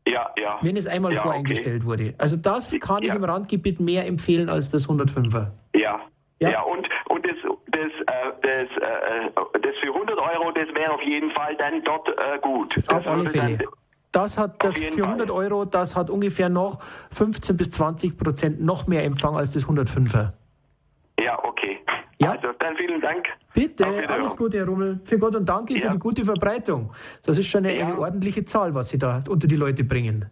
Ja, 0.05 0.29
ja. 0.37 0.59
Wenn 0.61 0.75
es 0.75 0.85
einmal 0.85 1.15
voreingestellt 1.15 1.81
okay. 1.81 1.85
wurde. 1.85 2.13
Also 2.17 2.35
das 2.35 2.75
kann 2.81 3.03
ich 3.03 3.13
im 3.13 3.23
Randgebiet 3.23 3.79
mehr 3.79 4.05
empfehlen 4.05 4.49
als 4.49 4.69
das 4.69 4.89
105er. 4.89 5.47
Ja. 5.75 6.01
Ja, 6.39 6.49
ja 6.49 6.61
und, 6.63 6.87
und 7.07 7.25
das, 7.25 7.35
das, 7.67 7.81
äh, 7.81 8.31
das, 8.41 8.87
äh, 8.87 9.29
das 9.61 9.75
für 9.81 9.93
100 9.93 10.17
Euro, 10.17 10.51
das 10.51 10.67
wäre 10.75 10.91
auf 10.91 11.01
jeden 11.01 11.31
Fall 11.31 11.55
dann 11.55 11.81
dort 11.83 12.09
äh, 12.09 12.37
gut. 12.41 12.77
Auf 12.87 13.07
alle 13.07 13.29
Fälle. 13.29 13.57
Dann, 13.57 13.67
das 14.13 14.37
hat 14.37 14.63
das 14.63 14.77
für 14.77 15.03
100 15.03 15.27
Fall. 15.27 15.31
Euro, 15.31 15.65
das 15.65 15.95
hat 15.95 16.09
ungefähr 16.09 16.47
noch 16.47 16.79
15 17.11 17.57
bis 17.57 17.71
20 17.71 18.17
Prozent 18.17 18.61
noch 18.61 18.87
mehr 18.87 19.03
Empfang 19.03 19.35
als 19.35 19.51
das 19.51 19.65
105er. 19.65 20.31
Ja, 21.19 21.43
okay. 21.43 21.79
Ja? 22.19 22.31
Also 22.31 22.47
dann 22.59 22.75
vielen 22.77 23.01
Dank. 23.01 23.25
Bitte, 23.53 23.85
alles 24.07 24.35
Gute, 24.35 24.57
Herr 24.57 24.65
Rummel. 24.65 24.99
Für 25.03 25.19
Gott 25.19 25.35
und 25.35 25.47
danke 25.47 25.73
ja. 25.73 25.87
für 25.87 25.93
die 25.93 25.99
gute 25.99 26.23
Verbreitung. 26.23 26.91
Das 27.25 27.37
ist 27.37 27.47
schon 27.47 27.65
eine, 27.65 27.77
ja. 27.77 27.87
eine 27.87 27.99
ordentliche 27.99 28.45
Zahl, 28.45 28.73
was 28.73 28.89
Sie 28.89 28.97
da 28.97 29.23
unter 29.27 29.47
die 29.47 29.55
Leute 29.55 29.83
bringen. 29.83 30.29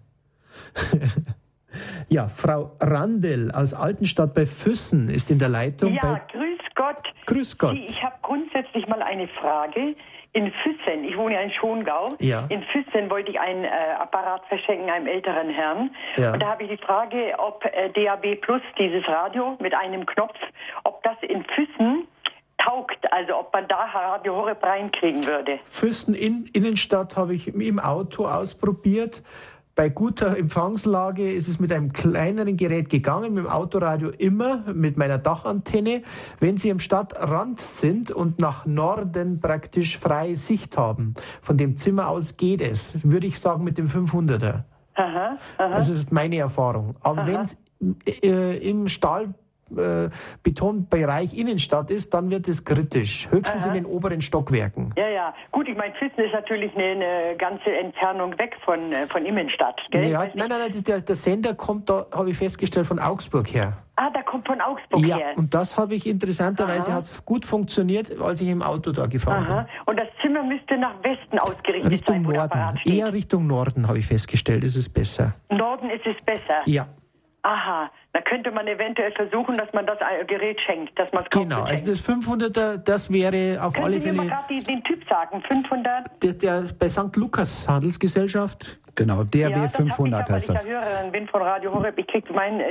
ja, 2.10 2.28
Frau 2.30 2.76
Randel 2.80 3.52
aus 3.52 3.74
Altenstadt 3.74 4.34
bei 4.34 4.46
Füssen 4.46 5.10
ist 5.10 5.32
in 5.32 5.40
der 5.40 5.50
Leitung. 5.50 5.94
Ja, 5.94 6.22
grüß 6.32 6.60
Gott. 6.76 7.14
Grüß 7.26 7.58
Gott. 7.58 7.76
Sie, 7.76 7.86
ich 7.86 8.04
habe 8.04 8.16
grundsätzlich 8.22 8.88
mal 8.88 9.02
eine 9.02 9.28
Frage 9.28 9.96
in 10.34 10.52
Füssen, 10.64 11.04
ich 11.04 11.18
wohne 11.18 11.36
ja 11.36 11.42
in 11.42 11.52
Schongau, 11.52 12.16
ja. 12.20 12.46
in 12.50 12.64
Füssen 12.64 13.10
wollte 13.10 13.32
ich 13.32 13.40
einen 13.40 13.66
äh, 13.66 13.70
Apparat 14.00 14.46
verschenken 14.48 14.90
einem 14.90 15.08
älteren 15.08 15.50
Herrn. 15.50 15.92
Ja. 16.16 16.34
Und 16.34 16.42
da 16.42 16.52
habe 16.52 16.64
ich 16.64 16.70
die 16.70 16.78
Frage, 16.78 17.36
ob 17.38 17.66
äh, 17.66 17.90
DAB 17.90 18.36
Plus, 18.40 18.62
dieses 18.78 19.06
Radio 19.08 19.58
mit 19.60 19.74
einem 19.74 20.06
Knopf, 20.06 20.38
ob 20.84 21.04
das 21.04 21.18
in 21.22 21.44
Füssen 21.44 22.08
taugt, 22.58 23.12
also 23.12 23.40
ob 23.40 23.54
man 23.54 23.68
da 23.68 23.84
Radio 23.94 24.36
Horeb 24.36 24.64
reinkriegen 24.64 25.26
würde. 25.26 25.60
Füssen 25.66 26.14
in, 26.14 26.50
Innenstadt 26.54 27.18
habe 27.18 27.34
ich 27.34 27.48
im 27.48 27.80
Auto 27.80 28.26
ausprobiert. 28.26 29.22
Bei 29.82 29.90
guter 29.90 30.38
Empfangslage 30.38 31.34
ist 31.34 31.48
es 31.48 31.60
mit 31.60 31.74
einem 31.74 31.92
kleineren 31.92 32.56
Gerät 32.56 32.92
gegangen, 32.92 33.34
mit 33.34 33.46
dem 33.46 33.50
Autoradio 33.50 34.10
immer, 34.10 34.58
mit 34.72 34.96
meiner 34.96 35.18
Dachantenne. 35.18 36.04
Wenn 36.40 36.60
Sie 36.60 36.70
am 36.70 36.80
Stadtrand 36.80 37.60
sind 37.60 38.12
und 38.12 38.38
nach 38.38 38.68
Norden 38.68 39.40
praktisch 39.40 39.98
freie 39.98 40.36
Sicht 40.36 40.78
haben, 40.78 41.16
von 41.42 41.58
dem 41.58 41.78
Zimmer 41.78 42.10
aus 42.10 42.38
geht 42.38 42.62
es, 42.62 43.04
würde 43.04 43.26
ich 43.26 43.40
sagen 43.40 43.64
mit 43.64 43.80
dem 43.80 43.88
500er. 43.88 44.66
Aha, 44.94 45.40
aha. 45.58 45.70
Das 45.76 45.90
ist 45.90 46.12
meine 46.12 46.38
Erfahrung. 46.38 46.94
Aber 47.02 47.26
wenn 47.26 47.42
es 47.42 47.58
äh, 48.22 48.58
im 48.60 48.88
Stahl 48.88 49.34
äh, 49.78 50.10
Betonbereich 50.44 51.38
Innenstadt 51.38 51.92
ist, 51.92 52.14
dann 52.14 52.30
wird 52.30 52.48
es 52.48 52.64
kritisch. 52.66 53.28
Höchstens 53.32 53.64
Aha. 53.64 53.70
in 53.70 53.74
den 53.74 53.86
oberen 53.86 54.22
Stockwerken. 54.22 54.94
Ja, 54.98 55.08
ja. 55.08 55.34
Gut, 55.52 55.68
ich 55.68 55.78
meine, 55.78 55.94
Füssen 55.96 56.20
ist 56.20 56.34
natürlich 56.34 56.76
eine, 56.76 56.84
eine, 56.84 57.36
ganze 57.38 57.72
Entfernung 57.72 58.38
weg 58.38 58.56
von, 58.66 58.92
äh, 58.92 59.08
von 59.08 59.26
Innenstadt. 59.26 59.80
Gell? 59.92 60.10
Ja, 60.10 60.20
nein, 60.20 60.50
nein, 60.50 60.50
nein, 60.50 60.84
der, 60.86 61.02
der 61.02 61.16
Sender 61.16 61.54
kommt 61.54 61.90
da, 61.90 62.06
habe 62.12 62.30
ich 62.30 62.38
festgestellt, 62.38 62.88
von 62.88 63.00
Augsburg 63.00 63.48
her. 63.54 63.74
Ah, 63.98 64.10
der 64.10 64.24
kommt 64.24 64.48
von 64.48 64.60
Augsburg 64.62 65.06
ja, 65.06 65.18
her. 65.18 65.34
und 65.36 65.54
das 65.54 65.78
habe 65.78 65.94
ich 65.94 66.08
interessanterweise 66.08 66.92
hat's 66.92 67.24
gut 67.24 67.46
funktioniert, 67.46 68.20
als 68.20 68.42
ich 68.42 68.48
im 68.48 68.64
Auto 68.64 68.92
da 68.92 69.06
gefahren 69.06 69.46
Aha. 69.46 69.62
bin. 69.62 69.70
Und 69.86 70.00
das 70.00 70.08
Zimmer 70.22 70.42
müsste 70.44 70.78
nach 70.78 70.96
Westen 71.04 71.38
ausgerichtet 71.38 71.92
Richtung 71.92 72.26
sein, 72.26 72.34
Norden. 72.34 72.80
Eher 72.86 73.14
Richtung 73.14 73.46
Norden 73.46 73.88
habe 73.88 74.00
ich 74.00 74.08
festgestellt, 74.08 74.64
ist 74.64 74.76
es 74.76 74.90
besser. 74.90 75.34
Norden 75.50 75.90
ist 75.92 76.06
es 76.08 76.16
besser. 76.26 76.62
Ja. 76.66 76.88
Aha, 77.44 77.92
da 78.14 78.22
könnte 78.22 78.52
man 78.52 78.68
eventuell 78.68 79.12
versuchen, 79.14 79.58
dass 79.58 79.72
man 79.74 79.86
das 79.86 79.98
Gerät 80.28 80.60
schenkt, 80.62 80.98
dass 81.00 81.12
man 81.14 81.24
es 81.24 81.30
Genau, 81.30 81.64
also 81.64 81.92
das 81.92 82.04
500er, 82.04 82.78
das 82.78 83.12
wäre 83.12 83.64
auf 83.64 83.74
Können 83.74 83.86
alle 83.86 84.00
Sie 84.00 84.08
Fälle... 84.08 84.18
Können 84.18 84.34
Sie 84.50 84.56
gerade 84.58 84.64
den 84.64 84.84
Typ 84.84 85.08
sagen, 85.08 85.42
500? 85.48 86.24
Der, 86.24 86.34
der 86.34 86.66
bei 86.78 86.90
St. 86.90 87.16
Lukas 87.16 87.68
Handelsgesellschaft. 87.70 88.80
Genau, 88.96 89.24
DRB 89.24 89.56
ja, 89.56 89.70
500 89.70 90.28
ich 90.28 90.36
heißt 90.36 90.50
das. 90.50 90.66
Ich 90.66 90.72
Hörerin 90.72 91.12
bin 91.12 91.28
von 91.28 91.42
Radio 91.42 91.74
Horeb, 91.74 91.98
ich 91.98 92.08
kriege 92.08 92.28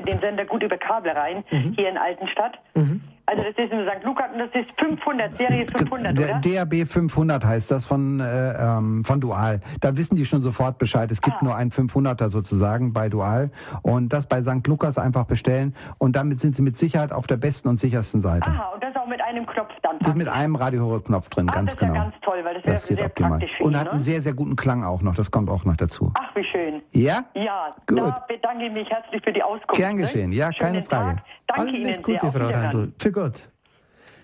den 0.06 0.20
Sender 0.20 0.44
gut 0.44 0.62
über 0.62 0.76
Kabel 0.76 1.12
rein, 1.12 1.42
mhm. 1.50 1.72
hier 1.74 1.88
in 1.88 1.96
Altenstadt. 1.96 2.58
Mhm. 2.74 3.00
Also 3.30 3.44
das 3.44 3.64
ist 3.64 3.72
in 3.72 3.86
St. 3.86 4.04
Lukas 4.04 4.26
und 4.32 4.40
das 4.40 4.50
ist 4.54 4.68
500, 4.80 5.36
Serie 5.36 5.64
500, 5.64 6.18
oder? 6.18 6.40
DAB 6.40 6.84
500 6.84 7.44
heißt 7.44 7.70
das 7.70 7.86
von, 7.86 8.18
äh, 8.18 8.54
ähm, 8.58 9.04
von 9.04 9.20
Dual. 9.20 9.60
Da 9.80 9.96
wissen 9.96 10.16
die 10.16 10.26
schon 10.26 10.42
sofort 10.42 10.78
Bescheid. 10.78 11.12
Es 11.12 11.22
gibt 11.22 11.36
ah. 11.36 11.44
nur 11.44 11.54
einen 11.54 11.70
500er 11.70 12.28
sozusagen 12.30 12.92
bei 12.92 13.08
Dual 13.08 13.50
und 13.82 14.12
das 14.12 14.26
bei 14.26 14.42
St. 14.42 14.66
Lukas 14.66 14.98
einfach 14.98 15.26
bestellen 15.30 15.74
und 15.96 16.14
damit 16.14 16.40
sind 16.40 16.54
sie 16.54 16.60
mit 16.60 16.76
Sicherheit 16.76 17.12
auf 17.12 17.26
der 17.26 17.38
besten 17.38 17.68
und 17.68 17.78
sichersten 17.78 18.20
Seite. 18.20 18.46
Aha, 18.46 18.72
und 18.74 18.82
das 18.84 18.94
auch 18.96 19.06
mit 19.06 19.22
einem 19.22 19.46
Knopf 19.46 19.72
dann? 19.82 19.98
Das 20.00 20.08
ist 20.08 20.16
mit 20.16 20.28
einem 20.28 20.56
Radiohörer-Knopf 20.56 21.30
drin, 21.30 21.48
ah, 21.48 21.52
ganz 21.52 21.72
das 21.72 21.74
ist 21.74 21.80
genau. 21.80 21.94
Ja 21.94 22.02
ganz 22.02 22.14
toll, 22.20 22.40
weil 22.44 22.54
das, 22.54 22.62
das 22.64 22.86
geht 22.86 22.98
sehr 22.98 23.06
optimal. 23.06 23.30
praktisch 23.30 23.56
für 23.56 23.64
Und 23.64 23.78
hat 23.78 23.88
einen 23.88 24.02
sehr, 24.02 24.20
sehr 24.20 24.34
guten 24.34 24.56
Klang 24.56 24.84
auch 24.84 25.00
noch, 25.00 25.14
das 25.14 25.30
kommt 25.30 25.48
auch 25.48 25.64
noch 25.64 25.76
dazu. 25.76 26.12
Ach, 26.18 26.36
wie 26.36 26.44
schön. 26.44 26.82
Ja? 26.92 27.24
Ja, 27.34 27.74
Gut. 27.86 27.98
da 27.98 28.24
bedanke 28.28 28.66
ich 28.66 28.72
mich 28.72 28.90
herzlich 28.90 29.22
für 29.24 29.32
die 29.32 29.42
Auskunft. 29.42 29.74
Gern 29.74 29.96
geschehen, 29.96 30.32
ja, 30.32 30.50
keine 30.50 30.82
Frage. 30.82 31.16
Tag. 31.16 31.24
Danke 31.46 31.62
Alles 31.62 31.74
Ihnen 31.74 32.02
Gute, 32.02 32.20
sehr. 32.20 32.32
Frau 32.32 32.48
Randl. 32.48 32.92
Für 32.98 33.12
Gott. 33.12 33.48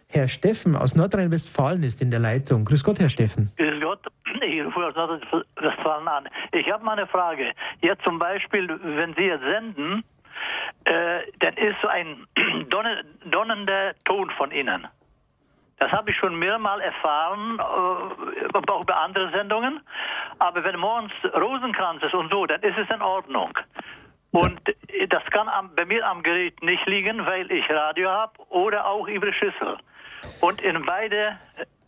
Herr 0.08 0.28
Steffen 0.28 0.76
aus 0.76 0.94
Nordrhein-Westfalen 0.94 1.82
ist 1.82 2.00
in 2.00 2.10
der 2.10 2.20
Leitung. 2.20 2.64
Grüß 2.64 2.84
Gott, 2.84 3.00
Herr 3.00 3.08
Steffen. 3.08 3.50
Grüß 3.56 3.80
Gott, 3.82 4.00
ich 4.40 4.64
rufe 4.64 4.86
aus 4.86 4.94
Nordrhein-Westfalen 4.94 6.08
an. 6.08 6.28
Ich 6.52 6.70
habe 6.70 6.84
mal 6.84 6.92
eine 6.92 7.06
Frage. 7.06 7.52
Jetzt 7.82 8.04
zum 8.04 8.18
Beispiel, 8.18 8.68
wenn 8.68 9.14
Sie 9.14 9.24
jetzt 9.24 9.42
senden, 9.42 10.04
äh, 10.84 11.20
dann 11.40 11.54
ist 11.54 11.76
so 11.82 11.88
ein 11.88 12.26
donnender 13.24 13.94
Ton 14.04 14.30
von 14.30 14.50
Ihnen. 14.50 14.86
Das 15.78 15.92
habe 15.92 16.10
ich 16.10 16.16
schon 16.16 16.38
mehrmals 16.38 16.82
erfahren, 16.82 17.58
äh, 17.58 18.70
auch 18.70 18.84
bei 18.84 18.94
anderen 18.94 19.30
Sendungen. 19.32 19.80
Aber 20.38 20.64
wenn 20.64 20.78
morgens 20.78 21.12
Rosenkranz 21.34 22.02
ist 22.02 22.14
und 22.14 22.30
so, 22.30 22.46
dann 22.46 22.62
ist 22.62 22.78
es 22.78 22.88
in 22.94 23.02
Ordnung. 23.02 23.58
Und 24.32 24.60
das 25.08 25.24
kann 25.30 25.48
am, 25.48 25.74
bei 25.74 25.84
mir 25.84 26.06
am 26.06 26.22
Gerät 26.22 26.62
nicht 26.62 26.84
liegen, 26.86 27.24
weil 27.24 27.50
ich 27.50 27.68
Radio 27.70 28.10
habe 28.10 28.32
oder 28.50 28.86
auch 28.86 29.06
über 29.08 29.32
Schüssel. 29.32 29.78
Und 30.40 30.60
in 30.62 30.84
beide, 30.84 31.38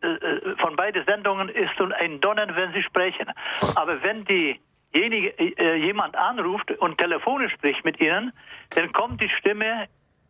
äh, 0.03 0.07
äh 0.07 0.57
von 0.57 0.77
beiden 0.77 1.05
Sendungen 1.05 1.49
ist 1.49 1.79
ein 1.93 2.21
Donnern, 2.21 2.55
wenn 2.57 2.73
sie 2.73 2.83
sprechen. 2.83 3.31
Aber 3.75 4.03
wenn 4.03 4.25
äh, 4.29 4.61
jemand 4.93 6.17
anruft 6.17 6.71
und 6.71 6.99
telefonisch 6.99 7.53
spricht 7.53 7.85
mit 7.85 8.01
ihnen, 8.01 8.33
dann 8.71 8.93
kommt 8.93 9.21
die 9.21 9.29
Stimme 9.29 9.89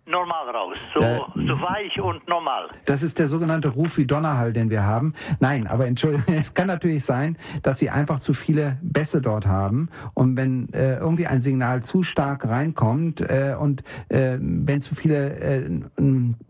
normal 0.08 0.48
raus. 0.50 0.76
So, 0.94 1.00
äh, 1.00 1.20
so 1.46 1.60
weich 1.60 2.00
und 2.00 2.26
normal. 2.26 2.68
Das 2.86 3.02
ist 3.02 3.18
der 3.18 3.28
sogenannte 3.28 3.68
Ruf 3.68 3.98
wie 3.98 4.06
Donnerhall, 4.06 4.52
den 4.52 4.70
wir 4.70 4.84
haben. 4.84 5.14
Nein, 5.38 5.66
aber 5.66 5.86
Entschuldigung, 5.86 6.34
es 6.38 6.54
kann 6.54 6.66
natürlich 6.66 7.04
sein, 7.04 7.36
dass 7.62 7.78
Sie 7.78 7.90
einfach 7.90 8.18
zu 8.18 8.32
viele 8.32 8.78
Bässe 8.82 9.20
dort 9.20 9.46
haben. 9.46 9.88
Und 10.14 10.36
wenn 10.36 10.72
äh, 10.72 10.96
irgendwie 10.96 11.26
ein 11.26 11.40
Signal 11.42 11.82
zu 11.82 12.02
stark 12.02 12.48
reinkommt 12.48 13.20
äh, 13.20 13.54
und 13.58 13.82
äh, 14.08 14.38
wenn 14.40 14.80
zu 14.80 14.94
viele 14.94 15.36
äh, 15.36 15.70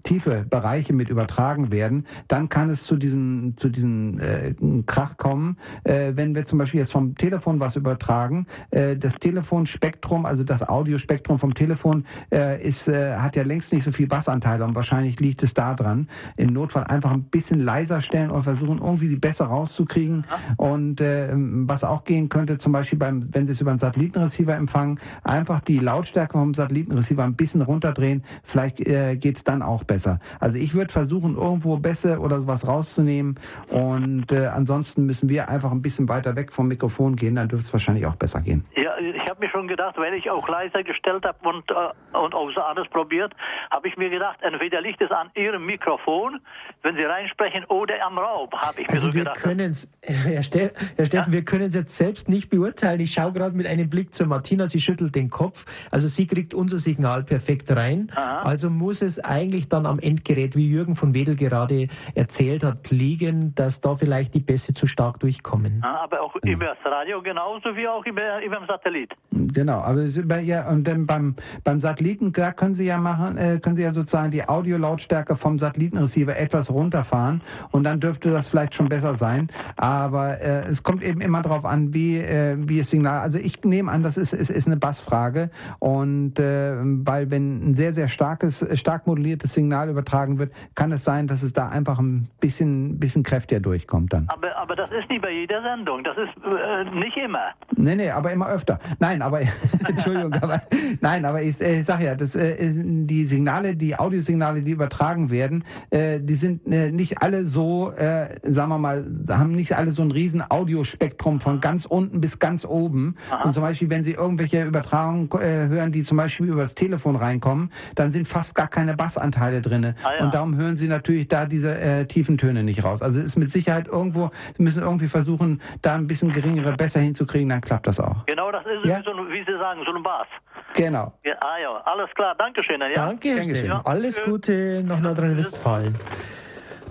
tiefe 0.05 0.47
Bereiche 0.49 0.93
mit 0.93 1.11
übertragen 1.11 1.73
werden, 1.73 2.07
dann 2.29 2.49
kann 2.49 2.71
es 2.71 2.85
zu 2.85 2.97
diesem, 2.97 3.57
zu 3.57 3.69
diesem 3.69 4.21
äh, 4.21 4.55
Krach 4.87 5.17
kommen. 5.17 5.57
Wenn 5.85 6.35
wir 6.35 6.45
zum 6.45 6.59
Beispiel 6.59 6.81
jetzt 6.81 6.93
vom 6.93 7.17
Telefon 7.17 7.61
was 7.61 7.77
übertragen, 7.77 8.47
das 8.71 9.15
Telefonspektrum, 9.15 10.27
also 10.27 10.45
das 10.45 10.69
Audiospektrum 10.69 11.39
vom 11.39 11.55
Telefon, 11.55 12.05
ist, 12.31 12.89
hat 12.89 13.37
ja 13.37 13.43
längst 13.49 13.73
nicht 13.73 13.85
so 13.85 13.93
viel 13.93 14.07
Bassanteile 14.07 14.65
und 14.65 14.75
wahrscheinlich 14.75 15.19
liegt 15.21 15.43
es 15.43 15.55
da 15.55 15.75
dran. 15.75 16.09
Im 16.37 16.53
Notfall 16.53 16.85
einfach 16.85 17.11
ein 17.11 17.25
bisschen 17.25 17.61
leiser 17.61 18.01
stellen 18.01 18.31
und 18.31 18.43
versuchen 18.43 18.79
irgendwie 18.79 19.09
die 19.09 19.17
besser 19.17 19.47
rauszukriegen. 19.47 20.25
Und 20.57 21.01
äh, 21.01 21.31
was 21.35 21.83
auch 21.85 22.05
gehen 22.05 22.29
könnte, 22.29 22.59
zum 22.59 22.73
Beispiel 22.73 22.99
beim, 22.99 23.29
wenn 23.33 23.47
Sie 23.47 23.53
es 23.53 23.61
über 23.61 23.71
einen 23.71 23.79
Satellitenreceiver 23.79 24.55
empfangen, 24.55 25.01
einfach 25.25 25.61
die 25.61 25.79
Lautstärke 25.79 26.33
vom 26.33 26.55
Satellitenreceiver 26.55 27.25
ein 27.25 27.35
bisschen 27.35 27.63
runterdrehen. 27.63 28.23
Vielleicht 28.45 28.81
äh, 28.81 29.17
geht 29.17 29.37
es 29.37 29.45
dann 29.45 29.63
auch 29.63 29.85
besser. 29.85 30.21
Also 30.41 30.59
ich 30.59 30.75
würde 30.75 30.93
versuchen, 30.93 31.37
irgendwo 31.37 31.77
besser 31.79 32.21
oder 32.21 32.41
sowas 32.41 32.67
rauszunehmen. 32.67 33.39
Und 33.69 34.31
äh, 34.31 34.47
ansonsten 34.47 35.07
müssen 35.07 35.29
wir 35.29 35.49
einfach 35.49 35.73
ein 35.73 35.83
bisschen 35.83 36.09
weiter 36.09 36.37
weg 36.37 36.53
vom 36.53 36.69
Mikrofon 36.69 37.17
gehen, 37.17 37.35
dann 37.35 37.49
dürfte 37.49 37.67
es 37.67 37.73
wahrscheinlich 37.73 38.07
auch 38.07 38.17
besser 38.17 38.41
gehen. 38.41 38.65
Ja, 38.77 38.97
ich 38.99 39.29
habe 39.29 39.41
mir 39.41 39.51
schon 39.51 39.69
gedacht, 39.69 39.97
wenn 39.99 40.15
ich 40.15 40.31
auch 40.31 40.49
leiser 40.49 40.83
gestellt 40.83 41.25
habe 41.25 41.49
und, 41.49 41.71
äh, 41.71 42.17
und 42.17 42.35
auch 42.35 42.51
so 42.53 42.61
alles 42.61 42.89
probiert, 42.89 43.33
habe 43.71 43.89
ich 43.89 43.97
mir 43.97 44.11
gedacht, 44.11 44.39
entweder 44.43 44.81
liegt 44.81 45.01
es 45.01 45.11
an 45.11 45.31
Ihrem 45.35 45.67
Mikrofon, 45.67 46.41
wenn 46.83 46.97
Sie 46.97 47.03
reinsprechen, 47.03 47.65
oder 47.67 47.95
am 48.05 48.19
Raum, 48.19 48.51
habe 48.53 48.83
ich 48.83 48.89
also 48.89 49.07
mir 49.07 49.13
so 49.13 49.19
wir 49.19 49.25
gedacht. 49.25 49.41
Können's, 49.41 49.89
Herr, 50.03 50.43
Ste 50.43 50.73
Herr 50.97 51.07
Steffen, 51.07 51.33
ja? 51.33 51.39
wir 51.39 51.45
können 51.45 51.67
es 51.67 51.75
jetzt 51.75 51.97
selbst 51.97 52.29
nicht 52.29 52.51
beurteilen. 52.51 53.01
Ich 53.01 53.13
schaue 53.13 53.33
gerade 53.33 53.57
mit 53.57 53.67
einem 53.67 53.89
Blick 53.91 54.15
zur 54.15 54.27
Martina, 54.27 54.69
sie 54.69 54.81
schüttelt 54.81 55.15
den 55.15 55.31
Kopf. 55.31 55.65
Also 55.91 56.09
sie 56.09 56.27
kriegt 56.27 56.55
unser 56.55 56.79
Signal 56.79 57.25
perfekt 57.25 57.71
rein. 57.71 58.11
Aha. 58.15 58.43
Also 58.43 58.71
muss 58.71 59.03
es 59.03 59.23
eigentlich 59.23 59.69
dann 59.69 59.87
am 59.87 59.99
Endgerät, 59.99 60.57
wie 60.57 60.69
Jürgen 60.69 60.97
von 60.97 61.15
Wedel 61.15 61.37
gerade 61.37 61.89
erzählt 62.15 62.65
hat, 62.65 62.91
liegen, 62.91 63.55
dass 63.55 63.81
da 63.81 63.95
vielleicht 63.95 64.35
die 64.35 64.41
Bässe 64.41 64.75
zu 64.75 64.87
stark 64.87 65.21
durchkommen. 65.21 65.81
Ja, 65.83 66.01
aber 66.03 66.21
auch 66.21 66.35
ja. 66.43 66.53
über 66.53 66.67
das 66.67 66.93
Radio 66.93 67.23
genauso 67.23 67.75
wie 67.77 67.87
auch 67.87 68.05
über, 68.07 68.43
über 68.43 68.57
den 68.57 68.67
Satellit. 68.67 69.15
Genau, 69.31 69.81
aber 69.81 70.07
ja, 70.41 70.69
und 70.69 70.85
dann 70.85 71.07
beim, 71.07 71.37
beim 71.65 71.81
Satelliten, 71.81 72.33
da 72.33 72.53
können 72.53 72.75
Sie 72.75 72.87
ja 72.87 72.99
machen, 72.99 73.28
äh, 73.37 73.59
können 73.61 73.77
Sie 73.77 73.83
ja 73.83 73.93
sozusagen 73.93 74.31
die 74.31 74.49
Audiolautstärke 74.49 75.37
vom 75.37 75.59
Satellitenreceiver 75.59 76.37
etwas 76.37 76.71
runterfahren 76.71 77.43
und 77.71 77.85
dann 77.85 78.01
dürfte 78.01 78.31
das 78.31 78.49
vielleicht 78.49 78.75
schon 78.75 78.89
besser 78.89 79.17
sein. 79.17 79.49
Aber 79.77 80.41
äh, 80.41 80.65
es 80.69 80.83
kommt 80.83 81.03
eben 81.03 81.21
immer 81.21 81.43
darauf 81.43 81.65
an, 81.65 81.93
wie, 81.93 82.19
äh, 82.19 82.57
wie 82.59 82.79
das 82.79 82.91
Signal. 82.91 83.21
Also 83.21 83.39
ich 83.39 83.63
nehme 83.65 83.91
an, 83.91 84.03
das 84.03 84.17
ist, 84.17 84.33
ist, 84.33 84.51
ist 84.51 84.67
eine 84.67 84.77
Bassfrage. 84.77 85.51
Und 85.79 86.39
äh, 86.39 86.75
weil 86.79 87.31
wenn 87.31 87.71
ein 87.71 87.75
sehr, 87.75 87.95
sehr 87.95 88.09
starkes, 88.09 88.65
stark 88.79 89.07
moduliertes 89.07 89.55
Signal 89.55 89.91
übertragen 89.91 90.39
wird, 90.39 90.53
kann 90.75 90.93
es 90.93 91.05
sein, 91.05 91.27
dass 91.27 91.43
es 91.43 91.53
da 91.53 91.69
einfach 91.69 91.99
ein 91.99 92.29
bisschen, 92.41 92.99
bisschen 92.99 93.23
kräftiger 93.23 93.61
durchkommt 93.61 94.13
dann. 94.13 94.27
Aber, 94.29 94.57
aber 94.57 94.77
das 94.77 94.91
ist 94.93 95.09
nicht 95.09 95.23
bei 95.23 95.31
jeder 95.31 95.63
Sendung. 95.63 96.05
Das 96.05 96.17
ist 96.17 96.31
äh, 96.45 96.85
nicht 96.99 97.17
immer. 97.17 97.51
Nee, 97.77 97.97
nee, 97.97 98.11
aber 98.11 98.33
immer 98.33 98.49
öfter. 98.49 98.79
Nein, 98.99 99.23
aber 99.23 99.41
Entschuldigung, 99.89 100.35
aber 100.35 100.61
nein, 101.01 101.25
aber 101.25 101.43
ich, 101.43 101.61
ich 101.61 101.87
sage 101.87 102.05
ja, 102.05 102.15
das, 102.15 102.35
äh, 102.35 102.73
die 103.09 103.27
Signale, 103.27 103.75
die 103.75 103.99
Audiosignale, 103.99 104.63
die 104.63 104.71
übertragen 104.71 105.31
werden, 105.31 105.65
äh, 105.91 106.21
die 106.21 106.37
sind 106.37 106.67
äh, 106.73 106.93
nicht 106.93 107.21
alle 107.23 107.47
so, 107.47 107.91
äh, 107.93 108.39
sagen 108.45 108.69
wir 108.71 108.79
mal, 108.79 109.05
haben 109.29 109.53
nicht 109.53 109.77
alle 109.77 109.91
so 109.91 110.03
ein 110.03 110.13
riesen 110.13 110.45
Audiospektrum 110.49 111.41
von 111.41 111.61
ganz 111.61 111.87
unten 111.87 112.21
bis 112.21 112.39
ganz 112.39 112.65
oben. 112.65 113.17
Aha. 113.31 113.45
Und 113.45 113.55
zum 113.55 113.63
Beispiel, 113.63 113.91
wenn 113.91 114.05
Sie 114.05 114.13
irgendwelche 114.13 114.65
Übertragungen 114.65 115.29
äh, 115.33 115.67
hören, 115.67 115.91
die 115.91 116.03
zum 116.03 116.17
Beispiel 116.17 116.47
über 116.47 116.63
das 116.63 116.75
Telefon 116.75 117.17
reinkommen, 117.17 117.73
dann 117.97 118.11
sind 118.13 118.29
fast 118.29 118.55
gar 118.55 118.69
keine 118.69 118.95
Bassanteile 118.95 119.61
drin. 119.61 119.95
Ah, 120.05 120.15
ja. 120.19 120.25
Und 120.25 120.35
darum 120.35 120.57
hören 120.57 120.77
Sie 120.77 120.87
natürlich 120.87 121.29
da 121.29 121.47
diese 121.47 121.79
äh, 121.79 122.07
tiefen 122.07 122.39
Töne 122.39 122.63
nicht 122.63 122.85
raus. 122.85 123.03
Also 123.03 123.19
es 123.19 123.25
ist 123.25 123.37
mit 123.37 123.51
Sicherheit 123.51 123.89
irgendwo, 123.89 124.31
Sie 124.57 124.63
müssen 124.63 124.83
irgendwie 124.83 125.09
versuchen, 125.09 125.61
da 125.83 125.95
ein 125.95 126.07
bisschen 126.07 126.31
geringere 126.33 126.77
besser 126.77 127.01
hinzukriegen, 127.01 127.49
dann 127.49 127.61
klappt 127.61 127.87
das 127.87 127.99
auch. 127.99 128.27
Genau, 128.27 128.53
das 128.53 128.65
ist 128.67 128.85
ja? 128.85 129.03
so, 129.03 129.11
wie 129.13 129.45
Sie 129.45 129.59
sagen, 129.59 129.81
so 129.85 129.95
ein 129.95 130.03
Bass. 130.03 130.27
Genau. 130.75 131.13
Ja, 131.25 131.35
ah 131.41 131.59
ja, 131.61 131.77
alles 131.85 132.11
klar, 132.15 132.35
Dankeschön. 132.37 132.81
Ja? 132.81 133.07
Danke, 133.07 133.31
Herr 133.31 133.65
ja. 133.65 133.83
Alles 133.85 134.21
Gute 134.23 134.83
nach 134.85 135.01
Nordrhein-Westfalen. 135.01 135.99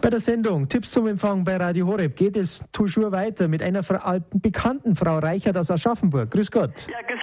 Bei 0.02 0.12
der 0.12 0.20
Sendung 0.20 0.70
Tipps 0.70 0.92
zum 0.92 1.08
Empfang 1.08 1.44
bei 1.44 1.58
Radio 1.58 1.88
Horeb 1.88 2.16
geht 2.16 2.38
es 2.38 2.64
toujours 2.72 3.12
weiter 3.12 3.48
mit 3.48 3.64
einer 3.64 3.84
alten 4.06 4.40
bekannten 4.40 4.96
Frau 4.96 5.18
Reichert 5.18 5.58
aus 5.58 5.72
Aschaffenburg. 5.72 6.30
Grüß 6.30 6.52
Gott. 6.52 6.72
Ja, 6.88 7.02
grüß 7.08 7.17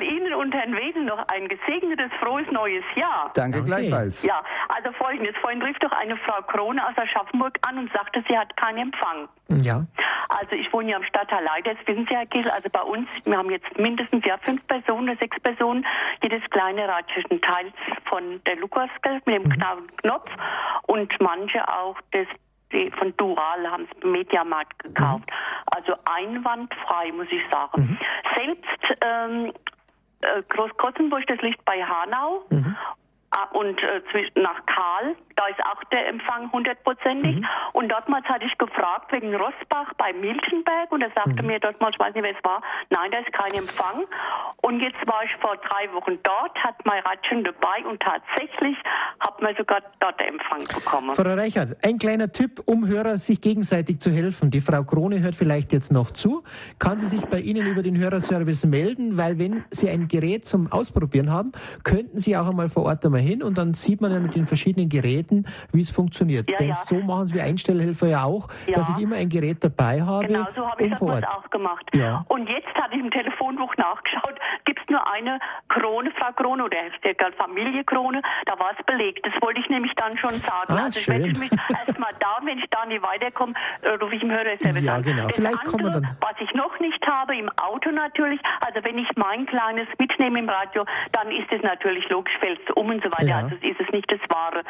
Kiesel. 0.00 0.16
Ihnen 0.16 0.34
und 0.34 0.54
Herrn 0.54 0.74
Wedel 0.74 1.04
noch 1.04 1.26
ein 1.28 1.48
gesegnetes, 1.48 2.10
frohes 2.20 2.46
neues 2.50 2.84
Jahr. 2.94 3.30
Danke 3.34 3.58
okay. 3.58 3.66
gleichfalls. 3.66 4.22
Ja, 4.24 4.42
also 4.68 4.92
folgendes. 4.92 5.36
Vorhin 5.40 5.62
rief 5.62 5.78
doch 5.78 5.92
eine 5.92 6.16
Frau 6.18 6.42
Krone 6.42 6.86
aus 6.86 6.96
Aschaffenburg 6.96 7.58
an 7.62 7.78
und 7.78 7.92
sagte, 7.92 8.22
sie 8.28 8.36
hat 8.36 8.56
keinen 8.56 8.78
Empfang. 8.78 9.28
Ja. 9.48 9.84
Also 10.28 10.54
ich 10.54 10.72
wohne 10.72 10.90
ja 10.90 10.96
am 10.96 11.04
Stadtteil 11.04 11.42
Leiter, 11.42 11.74
das 11.74 11.86
wissen 11.86 12.06
Sie, 12.08 12.14
Herr 12.14 12.26
Kiesel. 12.26 12.50
Also 12.50 12.68
bei 12.70 12.82
uns, 12.82 13.08
wir 13.24 13.36
haben 13.36 13.50
jetzt 13.50 13.78
mindestens 13.78 14.24
ja 14.24 14.38
fünf 14.38 14.64
Personen 14.68 15.08
oder 15.08 15.18
sechs 15.18 15.38
Personen, 15.40 15.84
jedes 16.22 16.42
kleine 16.50 16.86
Radchen 16.86 17.40
teils 17.40 17.74
von 18.04 18.42
der 18.44 18.56
Lukasgeld 18.56 19.26
mit 19.26 19.36
dem 19.36 19.48
mhm. 19.48 19.96
Knopf 20.02 20.30
und 20.86 21.12
manche 21.20 21.66
auch 21.68 21.96
das 22.12 22.26
die 22.72 22.90
von 22.92 23.12
Dural 23.16 23.68
haben 23.68 23.88
es 23.90 24.00
beim 24.00 24.12
Mediamarkt 24.12 24.78
gekauft. 24.78 25.24
Mhm. 25.26 25.34
Also 25.66 25.94
einwandfrei, 26.04 27.12
muss 27.12 27.26
ich 27.30 27.42
sagen. 27.50 27.82
Mhm. 27.82 27.98
Selbst 28.36 28.98
ähm, 29.00 29.46
äh, 29.46 29.52
Großkotzenburg, 30.48 31.26
das 31.26 31.40
liegt 31.40 31.64
bei 31.64 31.82
Hanau. 31.82 32.44
Mhm. 32.50 32.76
Ah, 33.32 33.46
und 33.52 33.78
äh, 33.80 34.40
nach 34.40 34.66
Karl, 34.66 35.14
da 35.36 35.46
ist 35.46 35.60
auch 35.64 35.84
der 35.84 36.08
Empfang 36.08 36.50
hundertprozentig. 36.50 37.36
Mhm. 37.36 37.46
Und 37.74 37.88
dortmals 37.88 38.26
hatte 38.26 38.44
ich 38.44 38.58
gefragt 38.58 39.12
wegen 39.12 39.34
Rossbach 39.34 39.94
bei 39.96 40.12
Milchenberg 40.12 40.90
und 40.90 41.00
er 41.00 41.10
sagte 41.14 41.40
mhm. 41.40 41.46
mir 41.46 41.60
dortmals, 41.60 41.94
ich 41.94 42.00
weiß 42.00 42.14
nicht, 42.14 42.24
wer 42.24 42.36
es 42.36 42.44
war, 42.44 42.60
nein, 42.90 43.10
da 43.12 43.18
ist 43.18 43.32
kein 43.32 43.52
Empfang. 43.52 44.04
Und 44.62 44.80
jetzt 44.80 44.98
war 45.06 45.22
ich 45.24 45.30
vor 45.40 45.56
drei 45.56 45.92
Wochen 45.94 46.18
dort, 46.24 46.58
hat 46.58 46.74
mein 46.84 47.02
Radchen 47.04 47.44
dabei 47.44 47.88
und 47.88 48.02
tatsächlich 48.02 48.76
hat 49.20 49.40
man 49.40 49.54
sogar 49.56 49.80
dort 50.00 50.20
Empfang 50.20 50.64
bekommen. 50.66 51.14
Frau 51.14 51.22
Reichert, 51.22 51.76
ein 51.84 51.98
kleiner 51.98 52.32
Tipp, 52.32 52.62
um 52.66 52.88
Hörer 52.88 53.18
sich 53.18 53.40
gegenseitig 53.40 54.00
zu 54.00 54.10
helfen. 54.10 54.50
Die 54.50 54.60
Frau 54.60 54.82
Krone 54.82 55.20
hört 55.20 55.36
vielleicht 55.36 55.72
jetzt 55.72 55.92
noch 55.92 56.10
zu. 56.10 56.42
Kann 56.80 56.98
sie 56.98 57.06
sich 57.06 57.24
bei 57.26 57.38
Ihnen 57.38 57.66
über 57.68 57.82
den 57.82 57.96
Hörerservice 57.96 58.66
melden, 58.66 59.16
weil 59.16 59.38
wenn 59.38 59.64
Sie 59.70 59.88
ein 59.88 60.08
Gerät 60.08 60.46
zum 60.46 60.70
Ausprobieren 60.72 61.30
haben, 61.30 61.52
könnten 61.84 62.18
Sie 62.18 62.36
auch 62.36 62.48
einmal 62.48 62.68
vor 62.68 62.84
Ort 62.84 63.04
einmal 63.04 63.19
hin 63.20 63.42
und 63.42 63.58
dann 63.58 63.74
sieht 63.74 64.00
man 64.00 64.12
ja 64.12 64.20
mit 64.20 64.34
den 64.34 64.46
verschiedenen 64.46 64.88
Geräten, 64.88 65.46
wie 65.72 65.80
es 65.80 65.90
funktioniert. 65.90 66.50
Ja, 66.50 66.58
Denn 66.58 66.68
ja. 66.68 66.74
so 66.74 66.96
machen 66.96 67.26
es 67.26 67.34
wir 67.34 67.44
Einstellhelfer 67.44 68.08
ja 68.08 68.24
auch, 68.24 68.48
ja. 68.66 68.74
dass 68.74 68.88
ich 68.90 68.98
immer 68.98 69.16
ein 69.16 69.28
Gerät 69.28 69.62
dabei 69.62 70.02
habe. 70.02 70.26
Genau, 70.26 70.46
so 70.54 70.66
habe 70.66 70.84
ich 70.84 70.90
das 70.90 71.02
auch 71.02 71.50
gemacht. 71.50 71.86
Ja. 71.94 72.24
Und 72.28 72.48
jetzt 72.48 72.74
hatte 72.74 72.94
ich 72.94 73.00
im 73.00 73.10
Telefonbuch 73.10 73.76
nachgeschaut, 73.76 74.34
gibt 74.64 74.80
es 74.80 74.88
nur 74.88 75.06
eine 75.12 75.38
Krone, 75.68 76.10
Frau 76.18 76.32
Krone 76.32 76.64
oder 76.64 76.76
der 77.02 77.32
Familie 77.38 77.84
Krone, 77.84 78.22
da 78.46 78.58
war 78.58 78.72
es 78.78 78.84
belegt. 78.86 79.24
Das 79.24 79.32
wollte 79.42 79.60
ich 79.60 79.68
nämlich 79.68 79.92
dann 79.96 80.16
schon 80.18 80.30
sagen. 80.40 80.72
Ah, 80.72 80.84
also 80.84 81.00
ich 81.00 81.08
werde 81.08 81.38
mich 81.38 81.50
erstmal 81.86 82.12
da, 82.20 82.38
wenn 82.44 82.58
ich 82.58 82.68
da 82.70 82.84
nicht 82.86 83.02
weiterkomme, 83.02 83.54
äh, 83.82 83.90
rufe 83.90 84.14
ich 84.14 84.22
im 84.22 84.30
Hörerservice 84.30 84.84
ja, 84.84 85.00
Genau. 85.00 85.26
Das 85.26 85.36
Vielleicht 85.36 85.58
andere, 85.58 85.70
kommen 85.70 85.84
wir 85.84 85.90
dann. 86.00 86.16
Was 86.20 86.34
ich 86.40 86.52
noch 86.54 86.78
nicht 86.80 87.06
habe, 87.06 87.36
im 87.36 87.48
Auto 87.58 87.90
natürlich, 87.90 88.40
also 88.60 88.84
wenn 88.84 88.98
ich 88.98 89.08
mein 89.16 89.46
kleines 89.46 89.86
mitnehme 89.98 90.38
im 90.38 90.48
Radio, 90.48 90.84
dann 91.12 91.30
ist 91.30 91.50
es 91.50 91.62
natürlich 91.62 92.08
logisch, 92.08 92.34
fällt 92.38 92.60
es 92.66 92.74
um 92.74 92.88
und 92.88 93.02
so 93.02 93.09
weiter. 93.12 93.26
Ja. 93.26 93.36
Also 93.38 93.54
ist 93.56 93.80
es 93.80 93.90
nicht 93.92 94.10
das 94.10 94.20
Wahre. 94.28 94.62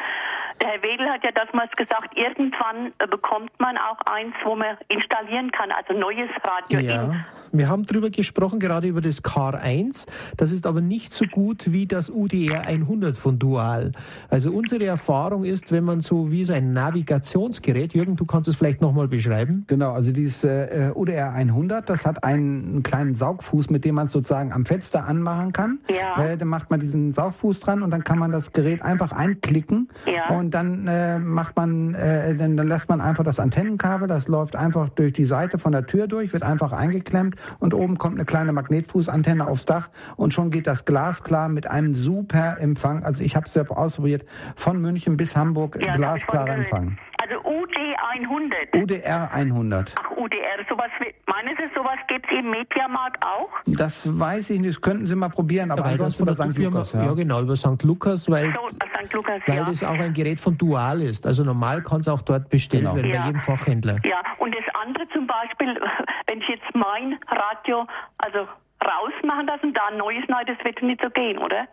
Der 0.61 0.69
Herr 0.69 0.83
Wedel 0.83 1.09
hat 1.09 1.23
ja 1.23 1.31
damals 1.31 1.71
gesagt, 1.73 2.15
irgendwann 2.15 2.93
äh, 2.99 3.07
bekommt 3.07 3.51
man 3.59 3.77
auch 3.77 3.99
eins, 4.05 4.35
wo 4.43 4.55
man 4.55 4.77
installieren 4.89 5.51
kann, 5.51 5.71
also 5.71 5.93
neues 5.93 6.29
Radio. 6.43 6.79
Ja. 6.79 7.03
In. 7.03 7.25
Wir 7.53 7.67
haben 7.67 7.85
darüber 7.85 8.09
gesprochen, 8.09 8.59
gerade 8.59 8.87
über 8.87 9.01
das 9.01 9.23
Car 9.23 9.55
1. 9.55 10.05
Das 10.37 10.53
ist 10.53 10.65
aber 10.65 10.79
nicht 10.79 11.11
so 11.11 11.25
gut 11.25 11.71
wie 11.73 11.85
das 11.85 12.09
UDR 12.09 12.61
100 12.61 13.17
von 13.17 13.39
Dual. 13.39 13.91
Also 14.29 14.51
unsere 14.51 14.85
Erfahrung 14.85 15.43
ist, 15.43 15.69
wenn 15.69 15.83
man 15.83 15.99
so 15.99 16.31
wie 16.31 16.45
so 16.45 16.53
ein 16.53 16.71
Navigationsgerät, 16.71 17.93
Jürgen, 17.93 18.15
du 18.15 18.25
kannst 18.25 18.47
es 18.47 18.55
vielleicht 18.55 18.79
nochmal 18.81 19.09
beschreiben. 19.09 19.65
Genau, 19.67 19.91
also 19.91 20.13
dieses 20.13 20.45
äh, 20.45 20.91
UDR 20.95 21.33
100, 21.33 21.89
das 21.89 22.05
hat 22.05 22.23
einen 22.23 22.83
kleinen 22.83 23.15
Saugfuß, 23.15 23.69
mit 23.69 23.83
dem 23.83 23.95
man 23.95 24.05
es 24.05 24.11
sozusagen 24.11 24.53
am 24.53 24.65
Fenster 24.65 25.05
anmachen 25.05 25.51
kann. 25.51 25.79
Ja. 25.89 26.23
Äh, 26.23 26.37
dann 26.37 26.47
macht 26.47 26.71
man 26.71 26.79
diesen 26.79 27.11
Saugfuß 27.11 27.59
dran 27.59 27.83
und 27.83 27.91
dann 27.91 28.05
kann 28.05 28.17
man 28.17 28.30
das 28.31 28.51
Gerät 28.53 28.81
einfach 28.81 29.11
einklicken 29.11 29.89
ja. 30.05 30.35
und 30.35 30.51
dann 30.51 30.87
äh, 30.87 31.19
macht 31.19 31.55
man, 31.55 31.93
äh, 31.93 32.35
dann, 32.35 32.57
dann 32.57 32.67
lässt 32.67 32.89
man 32.89 33.01
einfach 33.01 33.23
das 33.23 33.39
Antennenkabel, 33.39 34.07
das 34.07 34.27
läuft 34.27 34.55
einfach 34.55 34.89
durch 34.89 35.13
die 35.13 35.25
Seite 35.25 35.57
von 35.57 35.71
der 35.71 35.85
Tür 35.85 36.07
durch, 36.07 36.33
wird 36.33 36.43
einfach 36.43 36.71
eingeklemmt 36.71 37.35
und 37.59 37.73
oben 37.73 37.97
kommt 37.97 38.15
eine 38.15 38.25
kleine 38.25 38.51
Magnetfußantenne 38.53 39.47
aufs 39.47 39.65
Dach 39.65 39.89
und 40.15 40.33
schon 40.33 40.51
geht 40.51 40.67
das 40.67 40.85
glasklar 40.85 41.49
mit 41.49 41.69
einem 41.69 41.95
super 41.95 42.57
Empfang. 42.59 43.03
Also 43.03 43.23
ich 43.23 43.35
habe 43.35 43.45
es 43.45 43.53
selbst 43.53 43.71
ausprobiert, 43.71 44.25
von 44.55 44.81
München 44.81 45.17
bis 45.17 45.35
Hamburg 45.35 45.77
ja, 45.81 45.95
glasklarer 45.95 46.55
Empfang. 46.55 46.97
Also 47.21 47.35
UD 47.47 47.75
100. 48.13 48.75
UDR 48.75 49.31
100. 49.31 49.95
Ach, 49.97 50.11
UDR, 50.17 50.65
sowas, 50.67 50.89
meinen 51.31 51.55
Sie, 51.57 51.63
sowas 51.75 51.97
gibt 52.07 52.25
es 52.25 52.39
im 52.39 52.49
Mediamarkt 52.49 53.23
auch? 53.23 53.49
Das 53.65 54.07
weiß 54.19 54.49
ich 54.51 54.59
nicht, 54.59 54.75
das 54.75 54.81
könnten 54.81 55.05
Sie 55.05 55.15
mal 55.15 55.29
probieren, 55.29 55.71
aber 55.71 55.83
ja, 55.83 55.91
ansonsten 55.91 56.23
über 56.23 56.35
St. 56.35 56.57
Lukas. 56.57 56.93
Ja. 56.93 57.05
ja. 57.05 57.13
genau, 57.13 57.41
über 57.41 57.55
St. 57.55 57.81
Lukas, 57.83 58.29
weil, 58.29 58.53
so, 58.53 58.67
St. 58.69 59.13
Lukas, 59.13 59.41
weil 59.47 59.57
ja. 59.57 59.65
das 59.65 59.83
auch 59.83 59.99
ein 59.99 60.13
Gerät 60.13 60.39
von 60.39 60.57
Dual 60.57 61.01
ist. 61.01 61.25
Also 61.25 61.43
normal 61.43 61.81
kann 61.83 62.01
es 62.01 62.07
auch 62.07 62.21
dort 62.21 62.49
bestellt 62.49 62.83
genau. 62.83 62.95
werden, 62.95 63.11
bei 63.11 63.25
jedem 63.25 63.41
Fachhändler. 63.41 63.97
Ja, 64.03 64.21
und 64.39 64.53
das 64.55 64.63
andere 64.81 65.07
zum 65.09 65.27
Beispiel, 65.27 65.79
wenn 66.27 66.39
ich 66.39 66.47
jetzt 66.49 66.73
mein 66.73 67.17
Radio, 67.27 67.87
also 68.17 68.47
rausmachen 68.83 69.45
lasse 69.47 69.67
und 69.67 69.73
da 69.77 69.81
ein 69.91 69.97
neues, 69.97 70.23
nein, 70.27 70.45
das 70.47 70.57
wird 70.65 70.81
nicht 70.81 71.01
so 71.01 71.09
gehen, 71.09 71.37
oder? 71.37 71.67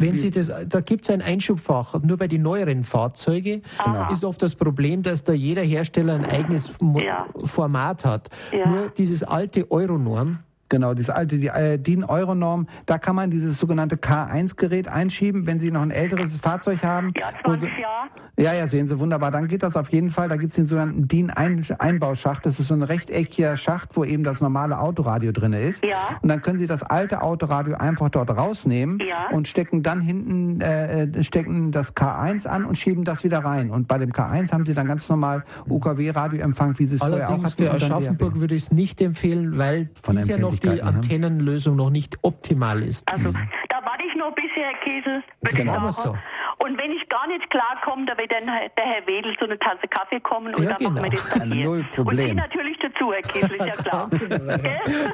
Wenn 0.00 0.16
Sie 0.16 0.30
das, 0.30 0.50
da 0.68 0.80
gibt 0.80 1.04
es 1.04 1.10
ein 1.10 1.22
Einschubfach. 1.22 1.94
Nur 2.02 2.16
bei 2.16 2.28
den 2.28 2.42
neueren 2.42 2.84
Fahrzeugen 2.84 3.62
genau. 3.84 4.10
ist 4.12 4.24
oft 4.24 4.42
das 4.42 4.54
Problem, 4.54 5.02
dass 5.02 5.24
da 5.24 5.32
jeder 5.32 5.62
Hersteller 5.62 6.14
ein 6.14 6.24
eigenes 6.24 6.72
ja. 6.94 7.26
Format 7.44 8.04
hat. 8.04 8.30
Ja. 8.52 8.68
Nur 8.68 8.88
dieses 8.90 9.22
alte 9.22 9.70
Euronorm, 9.70 10.40
Genau, 10.68 10.94
das 10.94 11.10
alte, 11.10 11.38
die 11.38 11.46
äh, 11.46 11.78
DIN-Euro-Norm, 11.78 12.66
da 12.86 12.98
kann 12.98 13.14
man 13.14 13.30
dieses 13.30 13.58
sogenannte 13.58 13.96
K1-Gerät 13.96 14.88
einschieben, 14.88 15.46
wenn 15.46 15.60
Sie 15.60 15.70
noch 15.70 15.82
ein 15.82 15.92
älteres 15.92 16.38
Fahrzeug 16.38 16.82
haben. 16.82 17.12
Ja, 17.16 17.30
20 17.44 17.68
Jahre. 17.78 18.08
Ja, 18.38 18.52
ja, 18.52 18.66
sehen 18.66 18.86
Sie, 18.86 18.98
wunderbar. 18.98 19.30
Dann 19.30 19.48
geht 19.48 19.62
das 19.62 19.76
auf 19.76 19.88
jeden 19.90 20.10
Fall. 20.10 20.28
Da 20.28 20.36
gibt 20.36 20.50
es 20.50 20.56
den 20.56 20.66
sogenannten 20.66 21.08
DIN-Einbauschacht. 21.08 22.44
Das 22.44 22.60
ist 22.60 22.68
so 22.68 22.74
ein 22.74 22.82
rechteckiger 22.82 23.56
Schacht, 23.56 23.96
wo 23.96 24.04
eben 24.04 24.24
das 24.24 24.40
normale 24.40 24.78
Autoradio 24.78 25.32
drin 25.32 25.52
ist. 25.52 25.84
Ja. 25.84 26.18
Und 26.20 26.28
dann 26.28 26.42
können 26.42 26.58
Sie 26.58 26.66
das 26.66 26.82
alte 26.82 27.22
Autoradio 27.22 27.76
einfach 27.76 28.10
dort 28.10 28.28
rausnehmen 28.30 28.98
ja. 29.06 29.28
und 29.30 29.48
stecken 29.48 29.82
dann 29.82 30.02
hinten, 30.02 30.60
äh, 30.60 31.22
stecken 31.22 31.72
das 31.72 31.96
K1 31.96 32.46
an 32.46 32.64
und 32.64 32.76
schieben 32.76 33.04
das 33.04 33.24
wieder 33.24 33.38
rein. 33.38 33.70
Und 33.70 33.88
bei 33.88 33.98
dem 33.98 34.12
K1 34.12 34.52
haben 34.52 34.66
Sie 34.66 34.74
dann 34.74 34.86
ganz 34.86 35.08
normal 35.08 35.44
UKW-Radioempfang, 35.68 36.78
wie 36.78 36.86
Sie 36.86 36.96
es 36.96 37.00
vorher 37.00 37.30
auch 37.30 37.42
hatten. 37.42 37.56
Für 37.56 37.72
Aschaffenburg 37.72 38.38
würde 38.38 38.54
ich 38.54 38.64
es 38.64 38.72
nicht 38.72 39.00
empfehlen, 39.00 39.56
weil 39.56 39.88
Von 40.02 40.18
ja 40.18 40.36
noch 40.36 40.55
die 40.60 40.82
Antennenlösung 40.82 41.76
noch 41.76 41.90
nicht 41.90 42.18
optimal 42.22 42.82
ist. 42.82 43.08
Also, 43.12 43.32
noch 44.56 44.62
bisher, 44.62 44.72
Kiesel. 44.82 45.22
Genau 45.54 45.90
so. 45.90 46.16
Und 46.58 46.78
wenn 46.78 46.90
ich 46.90 47.06
gar 47.08 47.26
nicht 47.28 47.48
klarkomme, 47.50 48.06
da 48.06 48.16
wird 48.16 48.32
dann 48.32 48.46
der 48.46 48.84
Herr 48.84 49.06
Wedel 49.06 49.36
so 49.38 49.44
eine 49.44 49.58
Tasse 49.58 49.86
Kaffee 49.88 50.20
kommen 50.20 50.54
und 50.54 50.62
ja, 50.62 50.70
dann 50.70 50.78
genau. 50.78 50.90
machen 50.90 51.04
wir 51.04 51.10
das 51.10 51.30
dann 51.30 51.52
hier. 51.52 51.66
Null 51.66 51.84
Problem. 51.94 52.18
Und 52.18 52.30
Sie 52.30 52.34
natürlich 52.34 52.78
dazu, 52.78 53.12
Herr 53.12 53.22
Kiesel, 53.22 53.52
ist 53.52 53.66
ja 53.66 53.82
klar. 53.82 54.10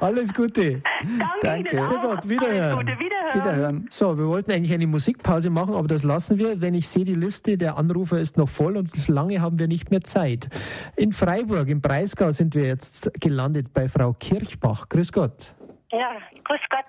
Alles 0.00 0.32
Gute. 0.32 0.82
Danke, 1.18 1.38
Danke. 1.42 1.76
Ihnen 1.76 1.84
auch. 1.84 2.02
Gott, 2.02 2.28
wiederhören. 2.28 2.62
Alles 2.62 2.78
Gute, 2.78 2.98
wiederhören. 2.98 3.34
Wiederhören. 3.34 3.86
So, 3.90 4.16
wir 4.16 4.28
wollten 4.28 4.52
eigentlich 4.52 4.72
eine 4.72 4.86
Musikpause 4.86 5.50
machen, 5.50 5.74
aber 5.74 5.88
das 5.88 6.04
lassen 6.04 6.38
wir. 6.38 6.60
Wenn 6.60 6.74
ich 6.74 6.88
sehe, 6.88 7.04
die 7.04 7.14
Liste 7.14 7.58
der 7.58 7.76
Anrufer 7.76 8.18
ist 8.18 8.36
noch 8.36 8.48
voll 8.48 8.76
und 8.76 9.08
lange 9.08 9.40
haben 9.40 9.58
wir 9.58 9.66
nicht 9.66 9.90
mehr 9.90 10.02
Zeit. 10.02 10.48
In 10.96 11.12
Freiburg, 11.12 11.68
im 11.68 11.80
Breisgau, 11.80 12.30
sind 12.30 12.54
wir 12.54 12.66
jetzt 12.66 13.20
gelandet 13.20 13.74
bei 13.74 13.88
Frau 13.88 14.12
Kirchbach. 14.12 14.88
Grüß 14.88 15.12
Gott. 15.12 15.54
Ja, 15.90 16.12
grüß 16.44 16.60
Gott. 16.70 16.86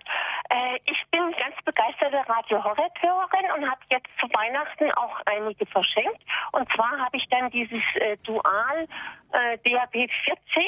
Äh, 0.53 0.79
ich 0.85 1.03
bin 1.09 1.31
ganz 1.31 1.55
begeisterte 1.65 2.17
Radio 2.29 2.63
Horror-Hörerin 2.63 3.51
und 3.57 3.69
habe 3.69 3.81
jetzt 3.89 4.09
zu 4.19 4.27
Weihnachten 4.33 4.91
auch 4.91 5.19
einige 5.25 5.65
verschenkt. 5.65 6.21
Und 6.51 6.71
zwar 6.73 6.91
habe 6.99 7.17
ich 7.17 7.27
dann 7.29 7.49
dieses 7.49 7.81
äh, 7.95 8.17
Dual 8.23 8.87
äh, 9.31 9.57
DAB 9.65 9.93
14 9.93 10.63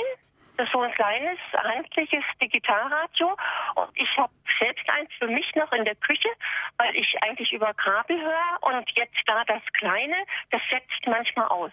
das 0.57 0.67
ist 0.67 0.71
so 0.71 0.79
ein 0.79 0.91
kleines, 0.93 1.37
handliches 1.53 2.23
Digitalradio. 2.41 3.35
Und 3.75 3.89
ich 3.95 4.07
habe 4.17 4.31
selbst 4.57 4.89
eins 4.89 5.09
für 5.19 5.27
mich 5.27 5.53
noch 5.55 5.69
in 5.73 5.83
der 5.83 5.95
Küche, 5.95 6.29
weil 6.77 6.95
ich 6.95 7.13
eigentlich 7.23 7.51
über 7.51 7.73
Kabel 7.73 8.17
höre. 8.17 8.57
Und 8.61 8.89
jetzt 8.95 9.17
da 9.25 9.43
das 9.43 9.61
kleine, 9.73 10.15
das 10.51 10.61
setzt 10.69 11.05
manchmal 11.07 11.47
aus. 11.47 11.71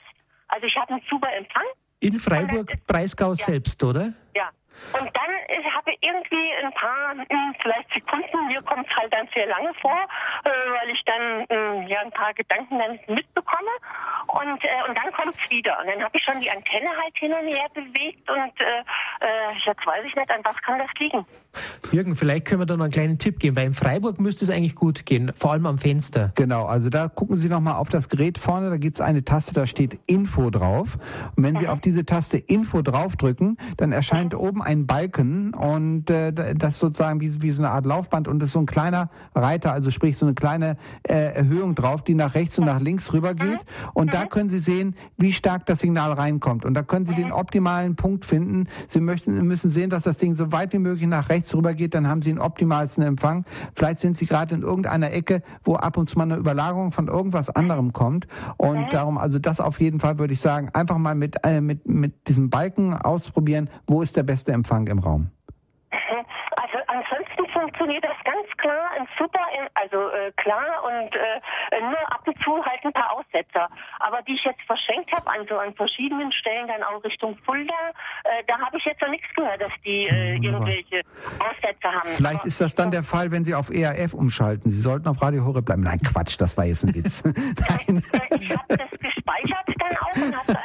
Also 0.48 0.66
ich 0.66 0.76
habe 0.76 0.94
einen 0.94 1.02
super 1.08 1.32
Empfang. 1.32 1.62
In 2.00 2.18
Freiburg-Breisgau 2.18 3.28
ja. 3.28 3.34
selbst, 3.36 3.82
oder? 3.84 4.12
Ja. 4.34 4.50
Und 4.94 5.16
dann 5.16 5.32
ich 5.60 5.74
habe 5.74 5.92
irgendwie 6.00 6.51
ein 6.62 6.72
paar, 6.72 7.12
hm, 7.12 7.54
vielleicht 7.60 7.92
Sekunden, 7.92 8.46
mir 8.48 8.62
kommt 8.62 8.86
es 8.88 8.96
halt 8.96 9.12
dann 9.12 9.28
sehr 9.34 9.46
lange 9.46 9.72
vor, 9.74 9.98
äh, 10.44 10.48
weil 10.48 10.90
ich 10.90 11.02
dann 11.04 11.46
hm, 11.48 11.86
ja 11.88 12.00
ein 12.00 12.10
paar 12.10 12.32
Gedanken 12.34 12.78
dann 12.78 12.98
mitbekomme 13.08 13.74
und, 14.28 14.64
äh, 14.64 14.88
und 14.88 14.96
dann 14.96 15.12
kommt 15.12 15.36
es 15.36 15.50
wieder. 15.50 15.78
Und 15.80 15.86
dann 15.88 16.02
habe 16.02 16.16
ich 16.16 16.24
schon 16.24 16.40
die 16.40 16.50
Antenne 16.50 16.90
halt 16.90 17.16
hin 17.16 17.32
und 17.32 17.46
her 17.46 17.66
bewegt 17.74 18.28
und 18.30 18.60
äh, 18.60 18.82
jetzt 19.64 19.86
weiß 19.86 20.04
ich 20.04 20.14
nicht, 20.14 20.30
an 20.30 20.40
was 20.44 20.56
kann 20.62 20.78
das 20.78 20.90
liegen. 20.98 21.24
Jürgen, 21.90 22.16
vielleicht 22.16 22.46
können 22.46 22.62
wir 22.62 22.66
da 22.66 22.76
noch 22.76 22.84
einen 22.84 22.92
kleinen 22.92 23.18
Tipp 23.18 23.38
geben, 23.38 23.56
weil 23.56 23.66
in 23.66 23.74
Freiburg 23.74 24.18
müsste 24.18 24.44
es 24.44 24.50
eigentlich 24.50 24.74
gut 24.74 25.04
gehen, 25.04 25.32
vor 25.36 25.52
allem 25.52 25.66
am 25.66 25.78
Fenster. 25.78 26.32
Genau, 26.34 26.64
also 26.64 26.88
da 26.88 27.08
gucken 27.08 27.36
Sie 27.36 27.48
nochmal 27.48 27.74
auf 27.74 27.90
das 27.90 28.08
Gerät 28.08 28.38
vorne, 28.38 28.70
da 28.70 28.78
gibt 28.78 28.96
es 28.96 29.00
eine 29.00 29.24
Taste, 29.24 29.52
da 29.52 29.66
steht 29.66 29.98
Info 30.06 30.50
drauf. 30.50 30.96
Und 31.36 31.44
wenn 31.44 31.56
Sie 31.56 31.68
auf 31.68 31.80
diese 31.80 32.06
Taste 32.06 32.38
Info 32.38 32.80
draufdrücken, 32.80 33.58
dann 33.76 33.92
erscheint 33.92 34.34
oben 34.34 34.62
ein 34.62 34.86
Balken 34.86 35.52
und 35.52 36.08
äh, 36.08 36.32
das 36.54 36.78
sozusagen 36.78 37.20
wie, 37.20 37.42
wie 37.42 37.50
so 37.52 37.62
eine 37.62 37.70
Art 37.70 37.86
Laufband 37.86 38.28
und 38.28 38.38
das 38.38 38.48
ist 38.48 38.52
so 38.52 38.60
ein 38.60 38.66
kleiner 38.66 39.10
Reiter, 39.34 39.72
also 39.72 39.90
sprich 39.90 40.18
so 40.18 40.26
eine 40.26 40.34
kleine 40.34 40.76
äh, 41.02 41.34
Erhöhung 41.34 41.74
drauf, 41.74 42.02
die 42.02 42.14
nach 42.14 42.34
rechts 42.34 42.58
und 42.58 42.66
nach 42.66 42.80
links 42.80 43.12
rüber 43.12 43.34
geht. 43.34 43.58
Und 43.94 44.14
da 44.14 44.26
können 44.26 44.50
Sie 44.50 44.60
sehen, 44.60 44.94
wie 45.16 45.32
stark 45.32 45.66
das 45.66 45.80
Signal 45.80 46.12
reinkommt. 46.12 46.64
Und 46.64 46.74
da 46.74 46.82
können 46.82 47.06
Sie 47.06 47.14
den 47.14 47.32
optimalen 47.32 47.96
Punkt 47.96 48.24
finden. 48.24 48.68
Sie 48.88 49.00
möchten, 49.00 49.34
müssen 49.46 49.70
sehen, 49.70 49.90
dass 49.90 50.04
das 50.04 50.18
Ding 50.18 50.34
so 50.34 50.52
weit 50.52 50.72
wie 50.72 50.78
möglich 50.78 51.08
nach 51.08 51.28
rechts 51.28 51.54
rüber 51.54 51.74
geht, 51.74 51.94
dann 51.94 52.08
haben 52.08 52.22
Sie 52.22 52.30
den 52.30 52.38
optimalsten 52.38 53.02
Empfang. 53.02 53.44
Vielleicht 53.74 53.98
sind 53.98 54.16
Sie 54.16 54.26
gerade 54.26 54.54
in 54.54 54.62
irgendeiner 54.62 55.12
Ecke, 55.12 55.42
wo 55.64 55.76
ab 55.76 55.96
und 55.96 56.08
zu 56.08 56.18
mal 56.18 56.24
eine 56.24 56.36
Überlagerung 56.36 56.92
von 56.92 57.08
irgendwas 57.08 57.50
anderem 57.50 57.92
kommt. 57.92 58.26
Und 58.56 58.78
mhm. 58.78 58.90
darum, 58.90 59.18
also 59.18 59.38
das 59.38 59.60
auf 59.60 59.80
jeden 59.80 60.00
Fall 60.00 60.18
würde 60.18 60.32
ich 60.32 60.40
sagen, 60.40 60.70
einfach 60.72 60.98
mal 60.98 61.14
mit, 61.14 61.36
äh, 61.44 61.60
mit, 61.60 61.86
mit 61.86 62.28
diesem 62.28 62.50
Balken 62.50 62.94
ausprobieren, 62.94 63.70
wo 63.86 64.02
ist 64.02 64.16
der 64.16 64.22
beste 64.22 64.52
Empfang 64.52 64.86
im 64.86 64.98
Raum. 64.98 65.30
Funktioniert 67.82 68.04
das 68.04 68.24
ganz 68.24 68.46
klar 68.58 68.90
und 68.96 69.08
super, 69.18 69.40
also 69.74 70.08
äh, 70.10 70.30
klar 70.36 70.84
und 70.84 71.16
äh, 71.16 71.80
nur 71.80 71.98
ab 72.12 72.22
und 72.24 72.38
zu 72.44 72.64
halt 72.64 72.78
ein 72.84 72.92
paar 72.92 73.10
Aussetzer. 73.10 73.68
Aber 73.98 74.22
die 74.22 74.34
ich 74.34 74.44
jetzt 74.44 74.62
verschenkt 74.68 75.10
habe, 75.10 75.28
also 75.28 75.58
an 75.58 75.74
verschiedenen 75.74 76.30
Stellen 76.30 76.68
dann 76.68 76.84
auch 76.84 77.02
Richtung 77.02 77.36
Fulda, 77.44 77.74
äh, 78.22 78.44
da 78.46 78.60
habe 78.60 78.78
ich 78.78 78.84
jetzt 78.84 79.00
noch 79.00 79.08
nichts 79.08 79.26
gehört, 79.34 79.60
dass 79.60 79.72
die 79.84 80.06
äh, 80.06 80.34
irgendwelche 80.34 81.02
Aussetzer 81.40 81.92
haben. 81.92 82.08
Vielleicht 82.14 82.40
Aber 82.40 82.46
ist 82.46 82.60
das 82.60 82.76
dann 82.76 82.92
der 82.92 83.02
Fall, 83.02 83.32
wenn 83.32 83.44
Sie 83.44 83.54
auf 83.54 83.68
ERF 83.68 84.14
umschalten. 84.14 84.70
Sie 84.70 84.80
sollten 84.80 85.08
auf 85.08 85.20
Radio 85.20 85.44
Horeb 85.44 85.64
bleiben. 85.64 85.82
Nein, 85.82 85.98
Quatsch, 86.02 86.36
das 86.38 86.56
war 86.56 86.66
jetzt 86.66 86.84
ein 86.84 86.94
Witz. 86.94 87.24
Nein. 87.24 88.04
Äh, 88.12 88.36
ich 88.38 88.50
habe 88.50 88.76
das 88.76 88.90
gespeichert 89.00 89.62
dann 89.82 89.96
auch 89.98 90.16
und 90.16 90.36
habe 90.36 90.61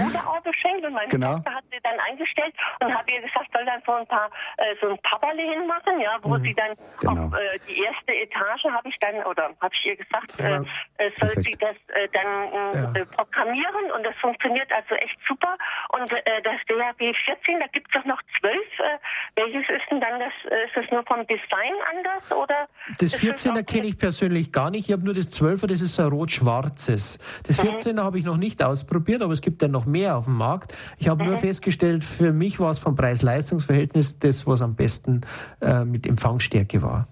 auch 0.00 0.42
geschenkt 0.42 0.84
und 0.84 0.92
meine 0.92 1.08
genau. 1.08 1.36
Tochter 1.36 1.54
hat 1.54 1.64
sie 1.70 1.80
dann 1.82 1.98
eingestellt 2.00 2.54
und 2.80 2.94
habe 2.94 3.10
ihr 3.10 3.22
gesagt, 3.22 3.48
soll 3.52 3.64
dann 3.64 3.82
so 3.86 3.92
ein 3.92 4.06
paar 4.06 4.30
äh, 4.58 4.74
so 4.80 4.88
ein 4.88 4.98
Pabberle 5.02 5.42
hinmachen, 5.42 6.00
ja, 6.00 6.18
wo 6.22 6.36
mhm. 6.36 6.42
sie 6.42 6.54
dann 6.54 6.72
genau. 7.00 7.26
auf 7.26 7.34
äh, 7.34 7.58
die 7.68 7.78
erste 7.80 8.12
Etage 8.14 8.64
habe 8.64 8.88
ich 8.88 8.96
dann 9.00 9.24
oder 9.24 9.50
habe 9.60 9.74
ich 9.74 9.86
ihr 9.86 9.96
gesagt, 9.96 10.32
ja. 10.38 10.62
äh, 10.98 11.10
soll 11.20 11.30
Perfekt. 11.30 11.44
sie 11.44 11.56
das 11.58 11.76
äh, 11.94 12.08
dann 12.12 12.94
äh, 12.94 12.98
ja. 12.98 13.04
programmieren 13.16 13.90
und 13.94 14.04
das 14.04 14.14
funktioniert 14.16 14.70
also 14.72 14.94
echt 14.96 15.18
super. 15.26 15.56
Und 15.92 16.12
äh, 16.12 16.42
das 16.42 16.60
DHB 16.68 17.14
14, 17.24 17.60
da 17.60 17.66
gibt 17.72 17.88
es 17.88 18.00
doch 18.00 18.04
noch 18.04 18.20
zwölf. 18.38 18.68
Äh, 18.78 18.98
welches 19.36 19.68
ist 19.68 19.90
denn 19.90 20.00
dann 20.00 20.20
das? 20.20 20.32
Ist 20.66 20.76
das 20.76 20.90
nur 20.90 21.02
vom 21.04 21.26
Design 21.26 21.74
anders 21.90 22.32
oder? 22.32 22.68
Das 22.98 23.14
14er 23.14 23.64
kenne 23.64 23.86
ich 23.86 23.98
persönlich 23.98 24.52
gar 24.52 24.70
nicht. 24.70 24.88
Ich 24.88 24.92
habe 24.92 25.04
nur 25.04 25.14
das 25.14 25.28
12er, 25.32 25.66
das 25.66 25.80
ist 25.80 25.94
so 25.94 26.02
ein 26.02 26.08
rot-schwarzes. 26.08 27.18
Das 27.46 27.62
14er 27.62 27.94
mhm. 27.94 28.00
habe 28.00 28.18
ich 28.18 28.24
noch 28.24 28.36
nicht 28.36 28.62
ausprobiert, 28.62 29.22
aber 29.22 29.32
es 29.32 29.40
gibt 29.40 29.62
dann 29.62 29.70
noch 29.70 29.85
mehr 29.86 30.16
auf 30.16 30.24
dem 30.24 30.36
Markt. 30.36 30.74
Ich 30.98 31.08
habe 31.08 31.22
mhm. 31.22 31.30
nur 31.30 31.38
festgestellt, 31.38 32.04
für 32.04 32.32
mich 32.32 32.60
war 32.60 32.70
es 32.70 32.78
vom 32.78 32.96
Preis-Leistungs-Verhältnis 32.96 34.18
das, 34.18 34.46
was 34.46 34.62
am 34.62 34.74
besten 34.74 35.22
äh, 35.60 35.84
mit 35.84 36.06
Empfangsstärke 36.06 36.82
war. 36.82 37.08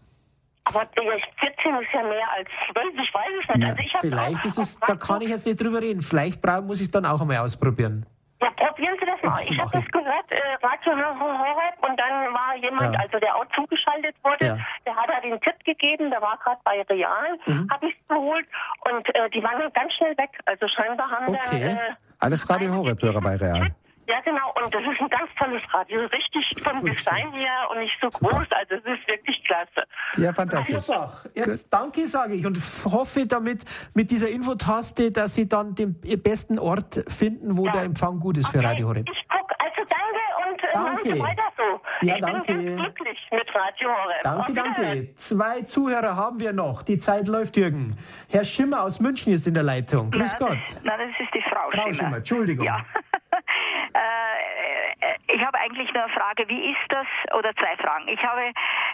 Aber 0.65 0.87
14 0.95 1.75
ist 1.83 1.93
ja 1.93 2.03
mehr 2.03 2.31
als 2.37 2.49
12, 2.73 2.95
ich 2.95 3.15
weiß 3.15 3.25
es 3.43 3.55
nicht. 3.55 3.65
Ja, 3.65 3.75
also 3.75 3.99
vielleicht 4.01 4.45
ist 4.47 4.59
es, 4.59 4.81
da 4.81 4.97
kann 4.97 5.21
ich 5.21 5.29
jetzt 5.29 5.47
nicht 5.47 5.61
drüber 5.61 5.83
reden. 5.83 6.01
Vielleicht 6.01 6.43
muss 6.63 6.81
ich 6.81 6.87
es 6.87 6.91
dann 6.91 7.05
auch 7.05 7.21
einmal 7.21 7.39
ausprobieren. 7.39 8.07
Ja, 8.41 8.51
probieren 8.51 8.97
Sie 8.99 9.07
das. 9.07 9.14
Ich 9.49 9.59
habe 9.59 9.71
das 9.73 9.85
gehört, 9.91 10.31
äh, 10.31 10.41
Radio 10.63 10.93
Horeb, 11.19 11.75
und 11.81 11.99
dann 11.99 12.33
war 12.33 12.57
jemand, 12.57 12.95
ja. 12.95 13.01
also 13.01 13.19
der 13.19 13.35
auch 13.37 13.47
zugeschaltet 13.55 14.15
wurde, 14.23 14.47
ja. 14.47 14.59
der 14.87 14.97
hat 14.97 15.09
da 15.09 15.21
den 15.21 15.41
Tipp 15.41 15.65
gegeben, 15.65 16.11
der 16.11 16.21
war 16.21 16.37
gerade 16.39 16.61
bei 16.65 16.83
Real, 16.83 17.39
mhm. 17.47 17.69
habe 17.71 17.87
ich 17.89 17.95
geholt 18.09 18.47
und 18.91 19.15
äh, 19.15 19.31
die 19.31 19.43
waren 19.43 19.59
dann 19.59 19.73
ganz 19.73 19.93
schnell 19.95 20.17
weg. 20.19 20.31
Also 20.47 20.67
scheinbar 20.69 21.11
haben 21.11 21.29
okay. 21.29 21.39
dann... 21.43 21.61
Äh, 21.61 21.79
Alles 22.21 22.49
Radio 22.49 22.75
Horeb-Hörer 22.75 23.21
bei 23.21 23.37
Real. 23.37 23.75
Ja, 24.07 24.21
genau. 24.21 24.53
Und 24.63 24.75
das 24.75 24.83
ist 24.83 25.01
ein 25.01 25.09
ganz 25.09 25.31
tolles 25.39 25.63
Radio. 25.73 26.01
Richtig 26.07 26.55
vom 26.63 26.85
Design 26.85 27.33
her 27.33 27.69
und 27.71 27.79
nicht 27.79 27.97
so 28.01 28.11
Super. 28.11 28.29
groß. 28.29 28.47
Also 28.51 28.75
es 28.75 28.99
ist 28.99 29.09
wirklich 29.11 29.43
klasse. 29.45 29.87
Ja, 30.17 30.33
fantastisch. 30.33 30.85
Super. 30.85 31.23
Jetzt 31.35 31.73
danke, 31.73 32.07
sage 32.09 32.35
ich. 32.35 32.47
Und 32.47 32.59
hoffe 32.85 33.27
damit 33.27 33.65
mit 33.95 34.11
dieser 34.11 34.29
Infotaste, 34.29 35.11
dass 35.11 35.35
Sie 35.35 35.49
dann 35.49 35.75
den 35.75 35.99
besten 36.23 36.59
Ort 36.59 37.05
finden, 37.09 37.57
wo 37.57 37.67
ja. 37.67 37.73
der 37.73 37.83
Empfang 37.83 38.21
gut 38.21 38.37
ist 38.37 38.49
okay. 38.49 38.59
für 38.59 38.65
Radio 38.65 38.89
Horeb. 38.89 39.09
Ich 39.11 39.29
gucke. 39.29 39.55
Also 39.59 39.89
danke 39.89 40.51
und 40.51 40.63
äh, 40.63 40.67
danke. 40.73 41.23
weiter 41.23 41.43
so. 41.57 42.07
Ja, 42.07 42.17
ich 42.17 42.21
danke. 42.21 42.53
bin 42.53 42.77
ganz 42.77 42.95
glücklich 42.95 43.19
mit 43.31 43.55
Radio 43.55 43.89
Horeb. 43.89 44.23
Danke, 44.23 44.53
danke. 44.53 45.15
Zwei 45.17 45.63
Zuhörer 45.63 46.17
haben 46.17 46.41
wir 46.41 46.53
noch. 46.53 46.83
Die 46.83 46.99
Zeit 46.99 47.27
läuft, 47.29 47.57
Jürgen. 47.57 47.97
Herr 48.29 48.45
Schimmer 48.45 48.83
aus 48.83 49.01
München 49.01 49.33
ist 49.33 49.47
in 49.47 49.55
der 49.55 49.63
Leitung. 49.63 50.11
Grüß 50.11 50.37
Gott. 50.37 50.59
Nein, 50.83 50.99
das 50.99 51.27
ist 51.27 51.35
die 51.35 51.43
Frau, 51.43 51.71
Frau 51.71 51.83
Schimmer. 51.83 51.95
Schimmer. 51.95 52.17
Entschuldigung. 52.19 52.67
Ja. 52.67 52.85
Habe 55.55 55.65
eigentlich 55.65 55.93
nur 55.93 56.03
eine 56.03 56.13
Frage, 56.13 56.49
wie 56.49 56.71
ist 56.71 56.87
das, 56.89 57.07
oder 57.33 57.55
zwei 57.55 57.77
Fragen. 57.77 58.09
Ich 58.09 58.21
habe, 58.25 58.51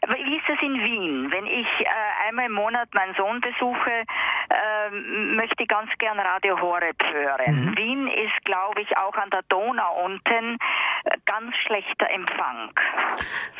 wie 0.08 0.36
ist 0.36 0.46
das 0.46 0.58
in 0.60 0.74
Wien? 0.74 1.30
Wenn 1.30 1.46
ich 1.46 1.66
äh, 1.80 2.28
einmal 2.28 2.46
im 2.46 2.52
Monat 2.52 2.92
meinen 2.92 3.14
Sohn 3.14 3.40
besuche, 3.40 3.90
äh, 3.90 4.79
äh, 4.90 5.34
möchte 5.36 5.66
ganz 5.66 5.90
gern 5.98 6.18
Radio 6.18 6.60
Horeb 6.60 6.96
hören. 7.12 7.66
Mhm. 7.66 7.76
Wien 7.76 8.08
ist, 8.08 8.44
glaube 8.44 8.80
ich, 8.80 8.96
auch 8.96 9.14
an 9.14 9.30
der 9.30 9.42
Donau 9.48 10.04
unten 10.04 10.58
äh, 11.04 11.16
ganz 11.26 11.54
schlechter 11.66 12.10
Empfang. 12.10 12.70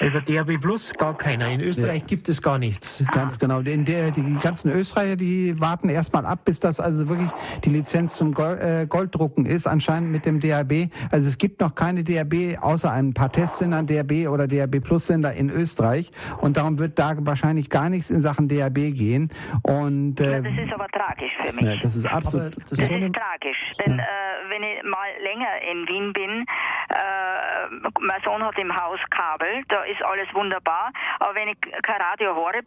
Über 0.01 0.21
DRB 0.21 0.61
Plus 0.61 0.93
gar 0.95 1.17
keiner. 1.17 1.49
In 1.49 1.61
Österreich 1.61 2.03
ja. 2.03 2.07
gibt 2.07 2.29
es 2.29 2.43
gar 2.43 2.59
nichts. 2.59 3.05
Ganz 3.13 3.39
genau. 3.39 3.63
Die, 3.63 3.77
die 3.77 4.39
ganzen 4.41 4.71
Österreicher, 4.73 5.17
die 5.17 5.59
warten 5.61 5.89
erstmal 5.89 6.27
ab, 6.27 6.41
bis 6.45 6.61
das 6.61 6.81
also 6.81 7.09
wirklich 7.09 7.31
die 7.65 7.71
Lizenz 7.71 8.17
zum 8.17 8.35
äh, 8.37 8.87
Golddrucken 8.87 9.47
ist, 9.47 9.67
anscheinend 9.67 10.11
mit 10.11 10.27
dem 10.27 10.41
DRB. 10.41 10.91
Also 11.11 11.29
es 11.29 11.39
gibt 11.39 11.61
noch 11.61 11.75
keine 11.75 12.05
DRB, 12.05 12.59
außer 12.61 12.91
ein 12.91 13.15
paar 13.15 13.31
Testsendern, 13.31 13.87
DRB 13.87 14.29
oder 14.29 14.49
DRB 14.49 14.83
Plus 14.83 15.07
Sender 15.07 15.33
in 15.33 15.51
Österreich. 15.51 16.11
Und 16.41 16.57
darum 16.57 16.79
wird 16.79 16.99
da 16.99 17.15
wahrscheinlich 17.19 17.71
gar 17.71 17.89
nichts 17.89 18.11
in 18.11 18.21
Sachen 18.21 18.49
DRB 18.49 18.95
gehen. 18.95 19.31
Und, 19.63 20.21
äh, 20.21 20.33
ja, 20.33 20.41
das 20.41 20.53
ist 20.53 20.73
aber 20.73 20.89
tragisch 20.89 21.20
für 21.43 21.53
mich. 21.53 21.65
Ja, 21.65 21.77
das 21.77 21.97
ist 21.97 22.07
absolut. 22.07 22.57
das, 22.57 22.71
das 22.71 22.79
ist, 22.79 22.91
ist 22.91 23.15
tragisch. 23.15 23.73
Denn 23.85 23.99
ja. 23.99 24.05
äh, 24.05 24.51
wenn 24.51 24.63
ich 24.63 24.83
mal 24.85 25.09
länger 25.23 25.49
in 25.71 25.89
Wien 25.89 26.13
bin, 26.13 26.45
äh, 26.89 27.91
mein 28.01 28.21
Sohn 28.25 28.43
hat 28.43 28.59
im 28.59 28.75
Haus 28.75 29.01
Kabel, 29.11 29.63
da 29.69 29.83
ist 29.85 30.03
alles 30.03 30.29
wunderbar. 30.35 30.91
Aber 31.19 31.35
wenn 31.35 31.49
ich 31.49 31.61
kein 31.83 32.01
Radio 32.01 32.35
höre, 32.35 32.63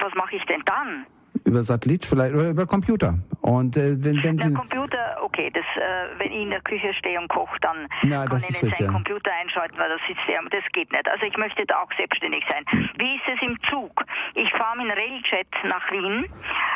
was 0.00 0.14
mache 0.14 0.36
ich 0.36 0.44
denn 0.46 0.62
dann? 0.64 1.06
Über 1.44 1.62
Satellit 1.62 2.04
vielleicht 2.04 2.34
oder 2.34 2.50
über 2.50 2.66
Computer. 2.66 3.14
Und 3.48 3.78
äh, 3.78 3.96
wenn, 4.04 4.22
wenn 4.22 4.38
Sie. 4.38 4.50
Der 4.50 4.52
Computer, 4.52 5.16
okay, 5.22 5.50
das, 5.50 5.64
äh, 5.76 6.18
wenn 6.18 6.30
ich 6.30 6.42
in 6.42 6.50
der 6.50 6.60
Küche 6.60 6.92
stehe 6.92 7.18
und 7.18 7.28
koche, 7.28 7.56
dann 7.62 7.88
ja, 8.02 8.26
kann 8.26 8.36
ich 8.40 8.50
nicht 8.50 8.62
richtig, 8.62 8.86
ja. 8.86 8.92
Computer 8.92 9.30
einschalten, 9.40 9.78
weil 9.78 9.88
da 9.88 9.96
sitzt 10.06 10.28
er. 10.28 10.42
Das 10.50 10.64
geht 10.74 10.92
nicht. 10.92 11.08
Also 11.08 11.24
ich 11.24 11.36
möchte 11.38 11.64
da 11.64 11.82
auch 11.82 11.90
selbstständig 11.96 12.44
sein. 12.50 12.62
Wie 12.98 13.14
ist 13.16 13.24
es 13.26 13.40
im 13.40 13.56
Zug? 13.70 14.04
Ich 14.34 14.50
fahre 14.52 14.76
mit 14.76 14.88
dem 14.88 14.92
Railjet 14.92 15.48
nach 15.64 15.90
Wien. 15.90 16.26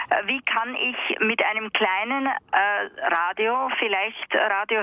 Äh, 0.09 0.27
wie 0.27 0.41
kann 0.43 0.75
ich 0.75 0.97
mit 1.21 1.45
einem 1.45 1.71
kleinen 1.75 2.27
äh, 2.27 3.13
Radio 3.13 3.69
vielleicht 3.79 4.35
Radio 4.35 4.81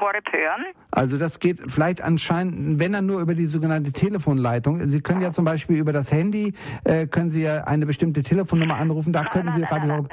Horeb 0.00 0.32
hören? 0.32 0.64
Also 0.90 1.18
das 1.18 1.38
geht 1.38 1.60
vielleicht 1.68 2.02
anscheinend, 2.02 2.80
wenn 2.80 2.94
dann 2.94 3.06
nur 3.06 3.20
über 3.20 3.36
die 3.36 3.46
sogenannte 3.46 3.92
Telefonleitung. 3.92 4.80
Sie 4.88 5.00
können 5.00 5.20
ja 5.20 5.30
zum 5.30 5.44
Beispiel 5.44 5.76
über 5.76 5.92
das 5.92 6.10
Handy, 6.10 6.52
äh, 6.82 7.06
können 7.06 7.30
Sie 7.30 7.44
ja 7.44 7.62
eine 7.62 7.86
bestimmte 7.86 8.24
Telefonnummer 8.24 8.74
anrufen, 8.74 9.12
da 9.12 9.22
können 9.22 9.52
Sie 9.52 9.62
Radio... 9.62 10.04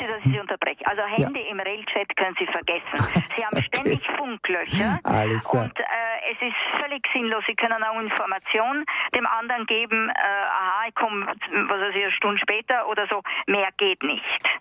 Sie, 0.00 0.06
dass 0.06 0.24
ich 0.30 0.36
Sie 0.36 0.40
unterbreche. 0.40 0.86
Also 0.86 1.02
Handy 1.02 1.40
ja. 1.40 1.50
im 1.50 1.60
Railchat 1.60 2.16
können 2.16 2.36
Sie 2.38 2.46
vergessen. 2.46 3.24
Sie 3.36 3.44
haben 3.44 3.62
ständig 3.62 4.00
Funklöcher 4.16 4.98
Alles 5.04 5.48
klar. 5.48 5.64
und 5.64 5.78
äh, 5.78 6.32
es 6.32 6.40
ist 6.40 6.82
völlig 6.82 7.06
sinnlos. 7.12 7.44
Sie 7.46 7.54
können 7.54 7.82
auch 7.82 8.00
Informationen 8.00 8.84
dem 9.14 9.26
anderen 9.26 9.66
geben, 9.66 10.08
äh, 10.08 10.12
aha, 10.12 10.84
ich 10.88 10.94
komme, 10.94 11.26
was 11.26 11.80
weiß 11.80 11.94
ich, 11.94 12.02
eine 12.02 12.12
Stunde 12.12 12.38
später 12.38 12.88
oder 12.88 13.06
so. 13.08 13.22
Mehr 13.46 13.68
geht 13.78 14.02
nicht. 14.02 14.60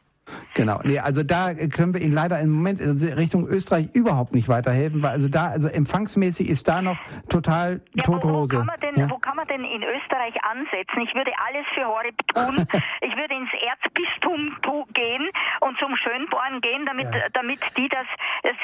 Genau, 0.56 0.82
nee, 0.84 1.00
also 1.00 1.24
da 1.24 1.54
können 1.54 1.94
wir 1.94 2.02
Ihnen 2.02 2.14
leider 2.14 2.40
im 2.40 2.50
Moment 2.50 2.82
in 2.82 2.98
Richtung 3.14 3.48
Österreich 3.48 3.90
überhaupt 3.94 4.34
nicht 4.34 4.50
weiterhelfen, 4.50 5.02
weil 5.02 5.12
also 5.12 5.28
da, 5.28 5.48
also 5.48 5.68
empfangsmäßig 5.68 6.50
ist 6.50 6.68
da 6.68 6.82
noch 6.82 6.98
total 7.30 7.82
ja, 7.94 8.04
tote 8.04 8.28
wo, 8.28 8.34
wo 8.34 8.38
Hose. 8.40 8.58
Kann 8.58 8.66
man 8.66 8.80
denn, 8.80 8.96
ja? 8.98 9.10
Wo 9.10 9.18
kann 9.18 9.36
man 9.36 9.48
denn 9.48 9.64
in 9.64 9.84
Österreich 9.84 10.36
ansetzen? 10.44 11.02
Ich 11.02 11.14
würde 11.16 11.32
alles 11.48 11.66
für 11.74 11.86
Horeb 11.86 12.16
tun. 12.28 12.68
ich 13.02 13.16
würde 13.16 13.36
ins 13.36 13.50
Erzbistum 13.54 14.56
gehen 14.94 15.30
und 15.62 15.78
zum 15.78 15.96
Schönborn 15.96 16.62
gehen, 16.62 16.86
damit, 16.86 17.14
ja. 17.14 17.22
damit 17.34 17.60
die 17.78 17.90
das, 17.90 18.06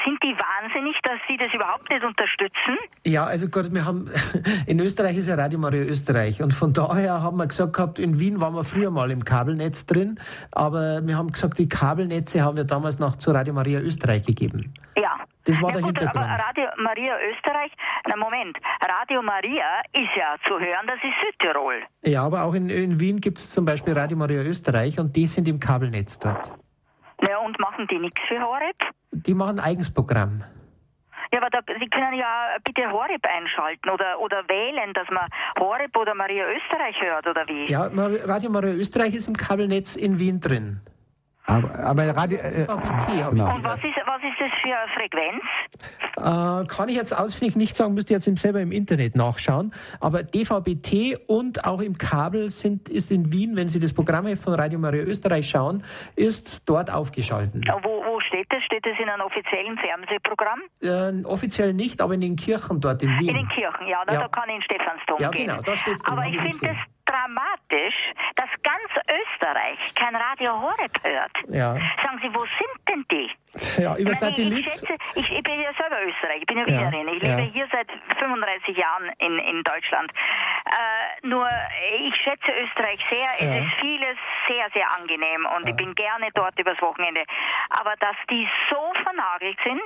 sind 0.04 0.22
die 0.22 0.34
wahnsinnig, 0.34 0.96
dass 1.02 1.18
sie 1.28 1.36
das 1.36 1.52
überhaupt 1.52 1.88
nicht 1.90 2.04
unterstützen? 2.04 2.76
Ja, 3.04 3.24
also 3.24 3.48
Gott, 3.48 3.72
wir 3.72 3.84
haben, 3.84 4.10
in 4.66 4.80
Österreich 4.80 5.16
ist 5.16 5.28
ja 5.28 5.34
Radio 5.34 5.58
Maria 5.58 5.82
Österreich 5.82 6.42
und 6.42 6.52
von 6.52 6.72
daher 6.72 7.22
haben 7.22 7.36
wir 7.36 7.46
gesagt 7.46 7.74
gehabt, 7.74 7.98
in 7.98 8.18
Wien 8.18 8.40
waren 8.40 8.54
wir 8.54 8.64
früher 8.64 8.90
mal 8.90 9.10
im 9.10 9.24
Kabelnetz 9.24 9.86
drin, 9.86 10.18
aber 10.52 11.06
wir 11.06 11.16
haben 11.16 11.32
gesagt, 11.32 11.55
die 11.58 11.68
Kabelnetze 11.68 12.42
haben 12.42 12.56
wir 12.56 12.64
damals 12.64 12.98
noch 12.98 13.16
zu 13.16 13.30
Radio 13.30 13.54
Maria 13.54 13.80
Österreich 13.80 14.24
gegeben. 14.24 14.74
Ja. 14.96 15.16
Das 15.44 15.62
war 15.62 15.70
ja, 15.70 15.76
der 15.76 15.82
gut, 15.82 15.98
Hintergrund. 15.98 16.24
Aber 16.24 16.44
Radio 16.44 16.64
Maria 16.82 17.14
Österreich, 17.30 17.72
na 18.08 18.16
Moment, 18.16 18.58
Radio 18.80 19.22
Maria 19.22 19.80
ist 19.92 20.10
ja 20.16 20.36
zu 20.46 20.58
hören, 20.58 20.86
das 20.86 20.96
ist 20.96 21.14
Südtirol. 21.24 21.82
Ja, 22.04 22.24
aber 22.24 22.42
auch 22.42 22.54
in, 22.54 22.68
in 22.68 22.98
Wien 22.98 23.20
gibt 23.20 23.38
es 23.38 23.50
zum 23.50 23.64
Beispiel 23.64 23.94
Radio 23.94 24.16
Maria 24.16 24.42
Österreich 24.42 24.98
und 24.98 25.14
die 25.14 25.28
sind 25.28 25.46
im 25.48 25.60
Kabelnetz 25.60 26.18
dort. 26.18 26.52
Ja, 27.26 27.38
und 27.38 27.58
machen 27.60 27.86
die 27.90 27.98
nichts 27.98 28.20
für 28.28 28.40
Horeb? 28.40 28.76
Die 29.12 29.34
machen 29.34 29.58
ein 29.58 29.64
eigenes 29.64 29.92
Programm. 29.92 30.42
Ja, 31.32 31.40
aber 31.40 31.50
da, 31.50 31.60
Sie 31.80 31.88
können 31.88 32.14
ja 32.14 32.56
bitte 32.64 32.90
Horeb 32.90 33.24
einschalten 33.26 33.90
oder, 33.90 34.20
oder 34.20 34.44
wählen, 34.48 34.92
dass 34.94 35.08
man 35.10 35.28
Horeb 35.58 35.96
oder 35.96 36.14
Maria 36.14 36.44
Österreich 36.44 37.00
hört, 37.00 37.26
oder 37.26 37.46
wie? 37.48 37.66
Ja, 37.70 37.88
Radio 38.24 38.50
Maria 38.50 38.74
Österreich 38.74 39.14
ist 39.14 39.28
im 39.28 39.36
Kabelnetz 39.36 39.96
in 39.96 40.18
Wien 40.18 40.40
drin. 40.40 40.80
Aber, 41.46 41.78
aber 41.78 42.16
Radio. 42.16 42.38
Äh, 42.38 42.66
genau. 42.66 43.54
Und 43.54 43.64
was 43.64 43.78
ist, 43.78 43.96
was 44.04 44.22
ist 44.22 44.40
das 44.40 44.50
für 44.62 44.76
eine 44.76 44.90
Frequenz? 44.94 45.42
Äh, 46.16 46.66
kann 46.66 46.88
ich 46.88 46.96
jetzt 46.96 47.16
auswendig 47.16 47.56
nicht 47.56 47.76
sagen, 47.76 47.94
müsste 47.94 48.14
jetzt 48.14 48.24
selber 48.38 48.60
im 48.60 48.72
Internet 48.72 49.14
nachschauen. 49.14 49.72
Aber 50.00 50.24
DVB-T 50.24 51.16
und 51.28 51.64
auch 51.64 51.80
im 51.80 51.96
Kabel 51.98 52.50
sind, 52.50 52.88
ist 52.88 53.12
in 53.12 53.32
Wien, 53.32 53.54
wenn 53.54 53.68
Sie 53.68 53.78
das 53.78 53.92
Programm 53.92 54.36
von 54.36 54.54
Radio 54.54 54.78
Maria 54.78 55.02
Österreich 55.04 55.48
schauen, 55.48 55.84
ist 56.16 56.68
dort 56.68 56.90
aufgeschaltet. 56.90 57.64
Wo, 57.82 58.02
wo 58.04 58.20
steht 58.20 58.46
das? 58.50 58.62
Steht 58.64 58.84
das 58.84 58.98
in 58.98 59.08
einem 59.08 59.22
offiziellen 59.22 59.78
Fernsehprogramm? 59.78 60.60
Äh, 60.80 61.24
offiziell 61.24 61.74
nicht, 61.74 62.00
aber 62.00 62.14
in 62.14 62.22
den 62.22 62.36
Kirchen 62.36 62.80
dort 62.80 63.02
in 63.02 63.10
Wien. 63.20 63.28
In 63.28 63.36
den 63.36 63.48
Kirchen, 63.48 63.86
ja, 63.86 64.02
da, 64.04 64.14
ja. 64.14 64.20
da 64.22 64.28
kann 64.28 64.48
ich 64.48 64.56
in 64.56 64.62
Stephansdom 64.62 65.20
ja, 65.20 65.30
gehen. 65.30 65.46
Ja, 65.46 65.56
genau, 65.56 65.64
da 65.64 65.76
steht 65.76 65.96
Aber 66.04 66.26
ich 66.26 66.40
finde 66.40 66.58
das 66.60 66.76
dramatisch, 67.06 67.94
dass 68.34 68.48
ganz 68.62 68.90
Österreich 69.08 69.78
kein 69.94 70.14
Radio 70.14 70.60
Horeb 70.60 70.92
hört. 71.02 71.32
Ja. 71.48 71.74
Sagen 72.02 72.18
Sie, 72.22 72.34
wo 72.34 72.44
sind 72.44 72.88
denn 72.88 73.04
die? 73.10 73.30
Ja, 73.82 73.96
über 73.96 73.98
ich 73.98 74.04
meine, 74.04 74.14
Satellit. 74.14 74.66
Ich, 74.66 74.72
schätze, 74.74 74.96
ich, 75.14 75.30
ich, 75.30 75.42
bin 75.42 75.60
ja 75.60 75.72
selber 75.78 75.96
Österreich, 76.02 76.40
ich 76.40 76.46
bin 76.46 76.58
ja 76.58 76.66
Wienerin. 76.66 77.08
Ich 77.08 77.22
lebe 77.22 77.42
ja. 77.42 77.48
hier 77.52 77.68
seit 77.72 77.88
35 78.18 78.76
Jahren 78.76 79.10
in, 79.18 79.38
in 79.38 79.62
Deutschland. 79.64 80.12
Äh, 80.66 81.26
nur, 81.26 81.48
ich 82.04 82.14
schätze 82.16 82.52
Österreich 82.52 83.00
sehr. 83.08 83.28
Es 83.38 83.64
ist 83.64 83.72
vieles 83.80 84.16
sehr, 84.48 84.68
sehr 84.74 84.90
angenehm 84.92 85.46
und 85.56 85.68
ich 85.68 85.76
bin 85.76 85.94
gerne 85.94 86.28
dort 86.34 86.58
übers 86.58 86.80
Wochenende. 86.82 87.22
Aber 87.70 87.94
dass 88.00 88.16
die 88.30 88.46
so 88.70 88.92
vernagelt 89.02 89.58
sind, 89.64 89.82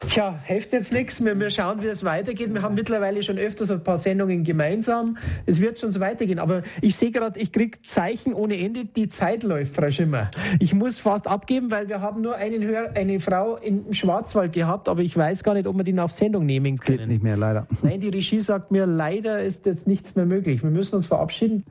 Tja, 0.00 0.38
hilft 0.44 0.72
jetzt 0.72 0.92
nichts. 0.92 1.24
Wir, 1.24 1.38
wir 1.38 1.50
schauen, 1.50 1.80
wie 1.82 1.86
es 1.86 2.04
weitergeht. 2.04 2.52
Wir 2.52 2.62
haben 2.62 2.74
mittlerweile 2.74 3.22
schon 3.22 3.38
öfters 3.38 3.70
ein 3.70 3.82
paar 3.82 3.96
Sendungen 3.96 4.44
gemeinsam. 4.44 5.16
Es 5.46 5.60
wird 5.60 5.78
schon 5.78 5.92
so 5.92 6.00
weitergehen. 6.00 6.38
Aber 6.38 6.62
ich 6.82 6.94
sehe 6.96 7.10
gerade, 7.10 7.40
ich 7.40 7.52
kriege 7.52 7.78
Zeichen 7.84 8.34
ohne 8.34 8.58
Ende. 8.58 8.84
Die 8.84 9.08
Zeit 9.08 9.42
läuft, 9.42 9.74
Frau 9.74 9.90
Schimmer. 9.90 10.30
Ich 10.60 10.74
muss 10.74 10.98
fast 10.98 11.26
abgeben, 11.26 11.70
weil 11.70 11.88
wir 11.88 12.00
haben 12.00 12.20
nur 12.20 12.36
einen 12.36 12.62
Hör 12.62 12.94
eine 12.94 13.20
Frau 13.20 13.56
im 13.56 13.92
Schwarzwald 13.94 14.52
gehabt, 14.52 14.88
aber 14.88 15.00
ich 15.00 15.16
weiß 15.16 15.42
gar 15.42 15.54
nicht, 15.54 15.66
ob 15.66 15.76
wir 15.76 15.84
die 15.84 15.98
auf 15.98 16.12
Sendung 16.12 16.44
nehmen 16.44 16.76
können. 16.76 16.98
Geht 16.98 17.08
nicht 17.08 17.22
mehr, 17.22 17.36
leider. 17.36 17.66
Nein, 17.82 18.00
die 18.00 18.08
Regie 18.08 18.40
sagt 18.40 18.70
mir, 18.72 18.86
leider 18.86 19.42
ist 19.42 19.64
jetzt 19.64 19.86
nichts 19.86 20.16
mehr 20.16 20.26
möglich. 20.26 20.62
Wir 20.62 20.70
müssen 20.70 20.96
uns 20.96 21.06
verabschieden. 21.06 21.64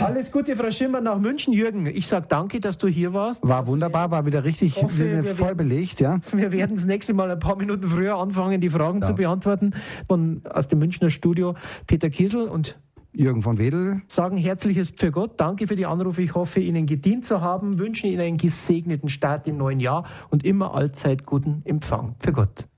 Alles 0.00 0.30
Gute, 0.30 0.54
Frau 0.54 0.70
Schimmer, 0.70 1.00
nach 1.00 1.18
München. 1.18 1.52
Jürgen, 1.52 1.86
ich 1.86 2.06
sage 2.06 2.26
danke, 2.28 2.60
dass 2.60 2.78
du 2.78 2.86
hier 2.86 3.12
warst. 3.14 3.46
War 3.46 3.66
wunderbar, 3.66 4.10
war 4.10 4.26
wieder 4.26 4.44
richtig 4.44 4.80
hoffe, 4.80 4.98
wir 4.98 5.24
voll 5.24 5.48
werden, 5.48 5.56
belegt, 5.56 6.00
ja. 6.00 6.20
Wir 6.32 6.52
werden 6.52 6.76
das 6.76 6.84
nächste 6.84 7.14
Mal 7.14 7.30
ein 7.30 7.40
paar 7.40 7.56
Minuten 7.56 7.69
Minuten 7.70 7.88
früher 7.88 8.16
anfangen, 8.16 8.60
die 8.60 8.70
Fragen 8.70 9.00
ja. 9.00 9.06
zu 9.06 9.14
beantworten. 9.14 9.74
Von, 10.08 10.42
aus 10.50 10.68
dem 10.68 10.80
Münchner 10.80 11.10
Studio 11.10 11.54
Peter 11.86 12.10
Kiesel 12.10 12.48
und 12.48 12.78
Jürgen 13.12 13.42
von 13.42 13.58
Wedel. 13.58 14.02
Sagen 14.06 14.36
herzliches 14.36 14.90
für 14.90 15.10
Gott. 15.10 15.40
Danke 15.40 15.66
für 15.66 15.76
die 15.76 15.86
Anrufe. 15.86 16.22
Ich 16.22 16.34
hoffe, 16.34 16.60
Ihnen 16.60 16.86
gedient 16.86 17.26
zu 17.26 17.40
haben. 17.40 17.78
Wünschen 17.78 18.08
Ihnen 18.08 18.20
einen 18.20 18.36
gesegneten 18.36 19.08
Start 19.08 19.48
im 19.48 19.56
neuen 19.56 19.80
Jahr 19.80 20.04
und 20.30 20.44
immer 20.44 20.74
allzeit 20.74 21.26
guten 21.26 21.62
Empfang. 21.64 22.14
Für 22.20 22.32
Gott. 22.32 22.69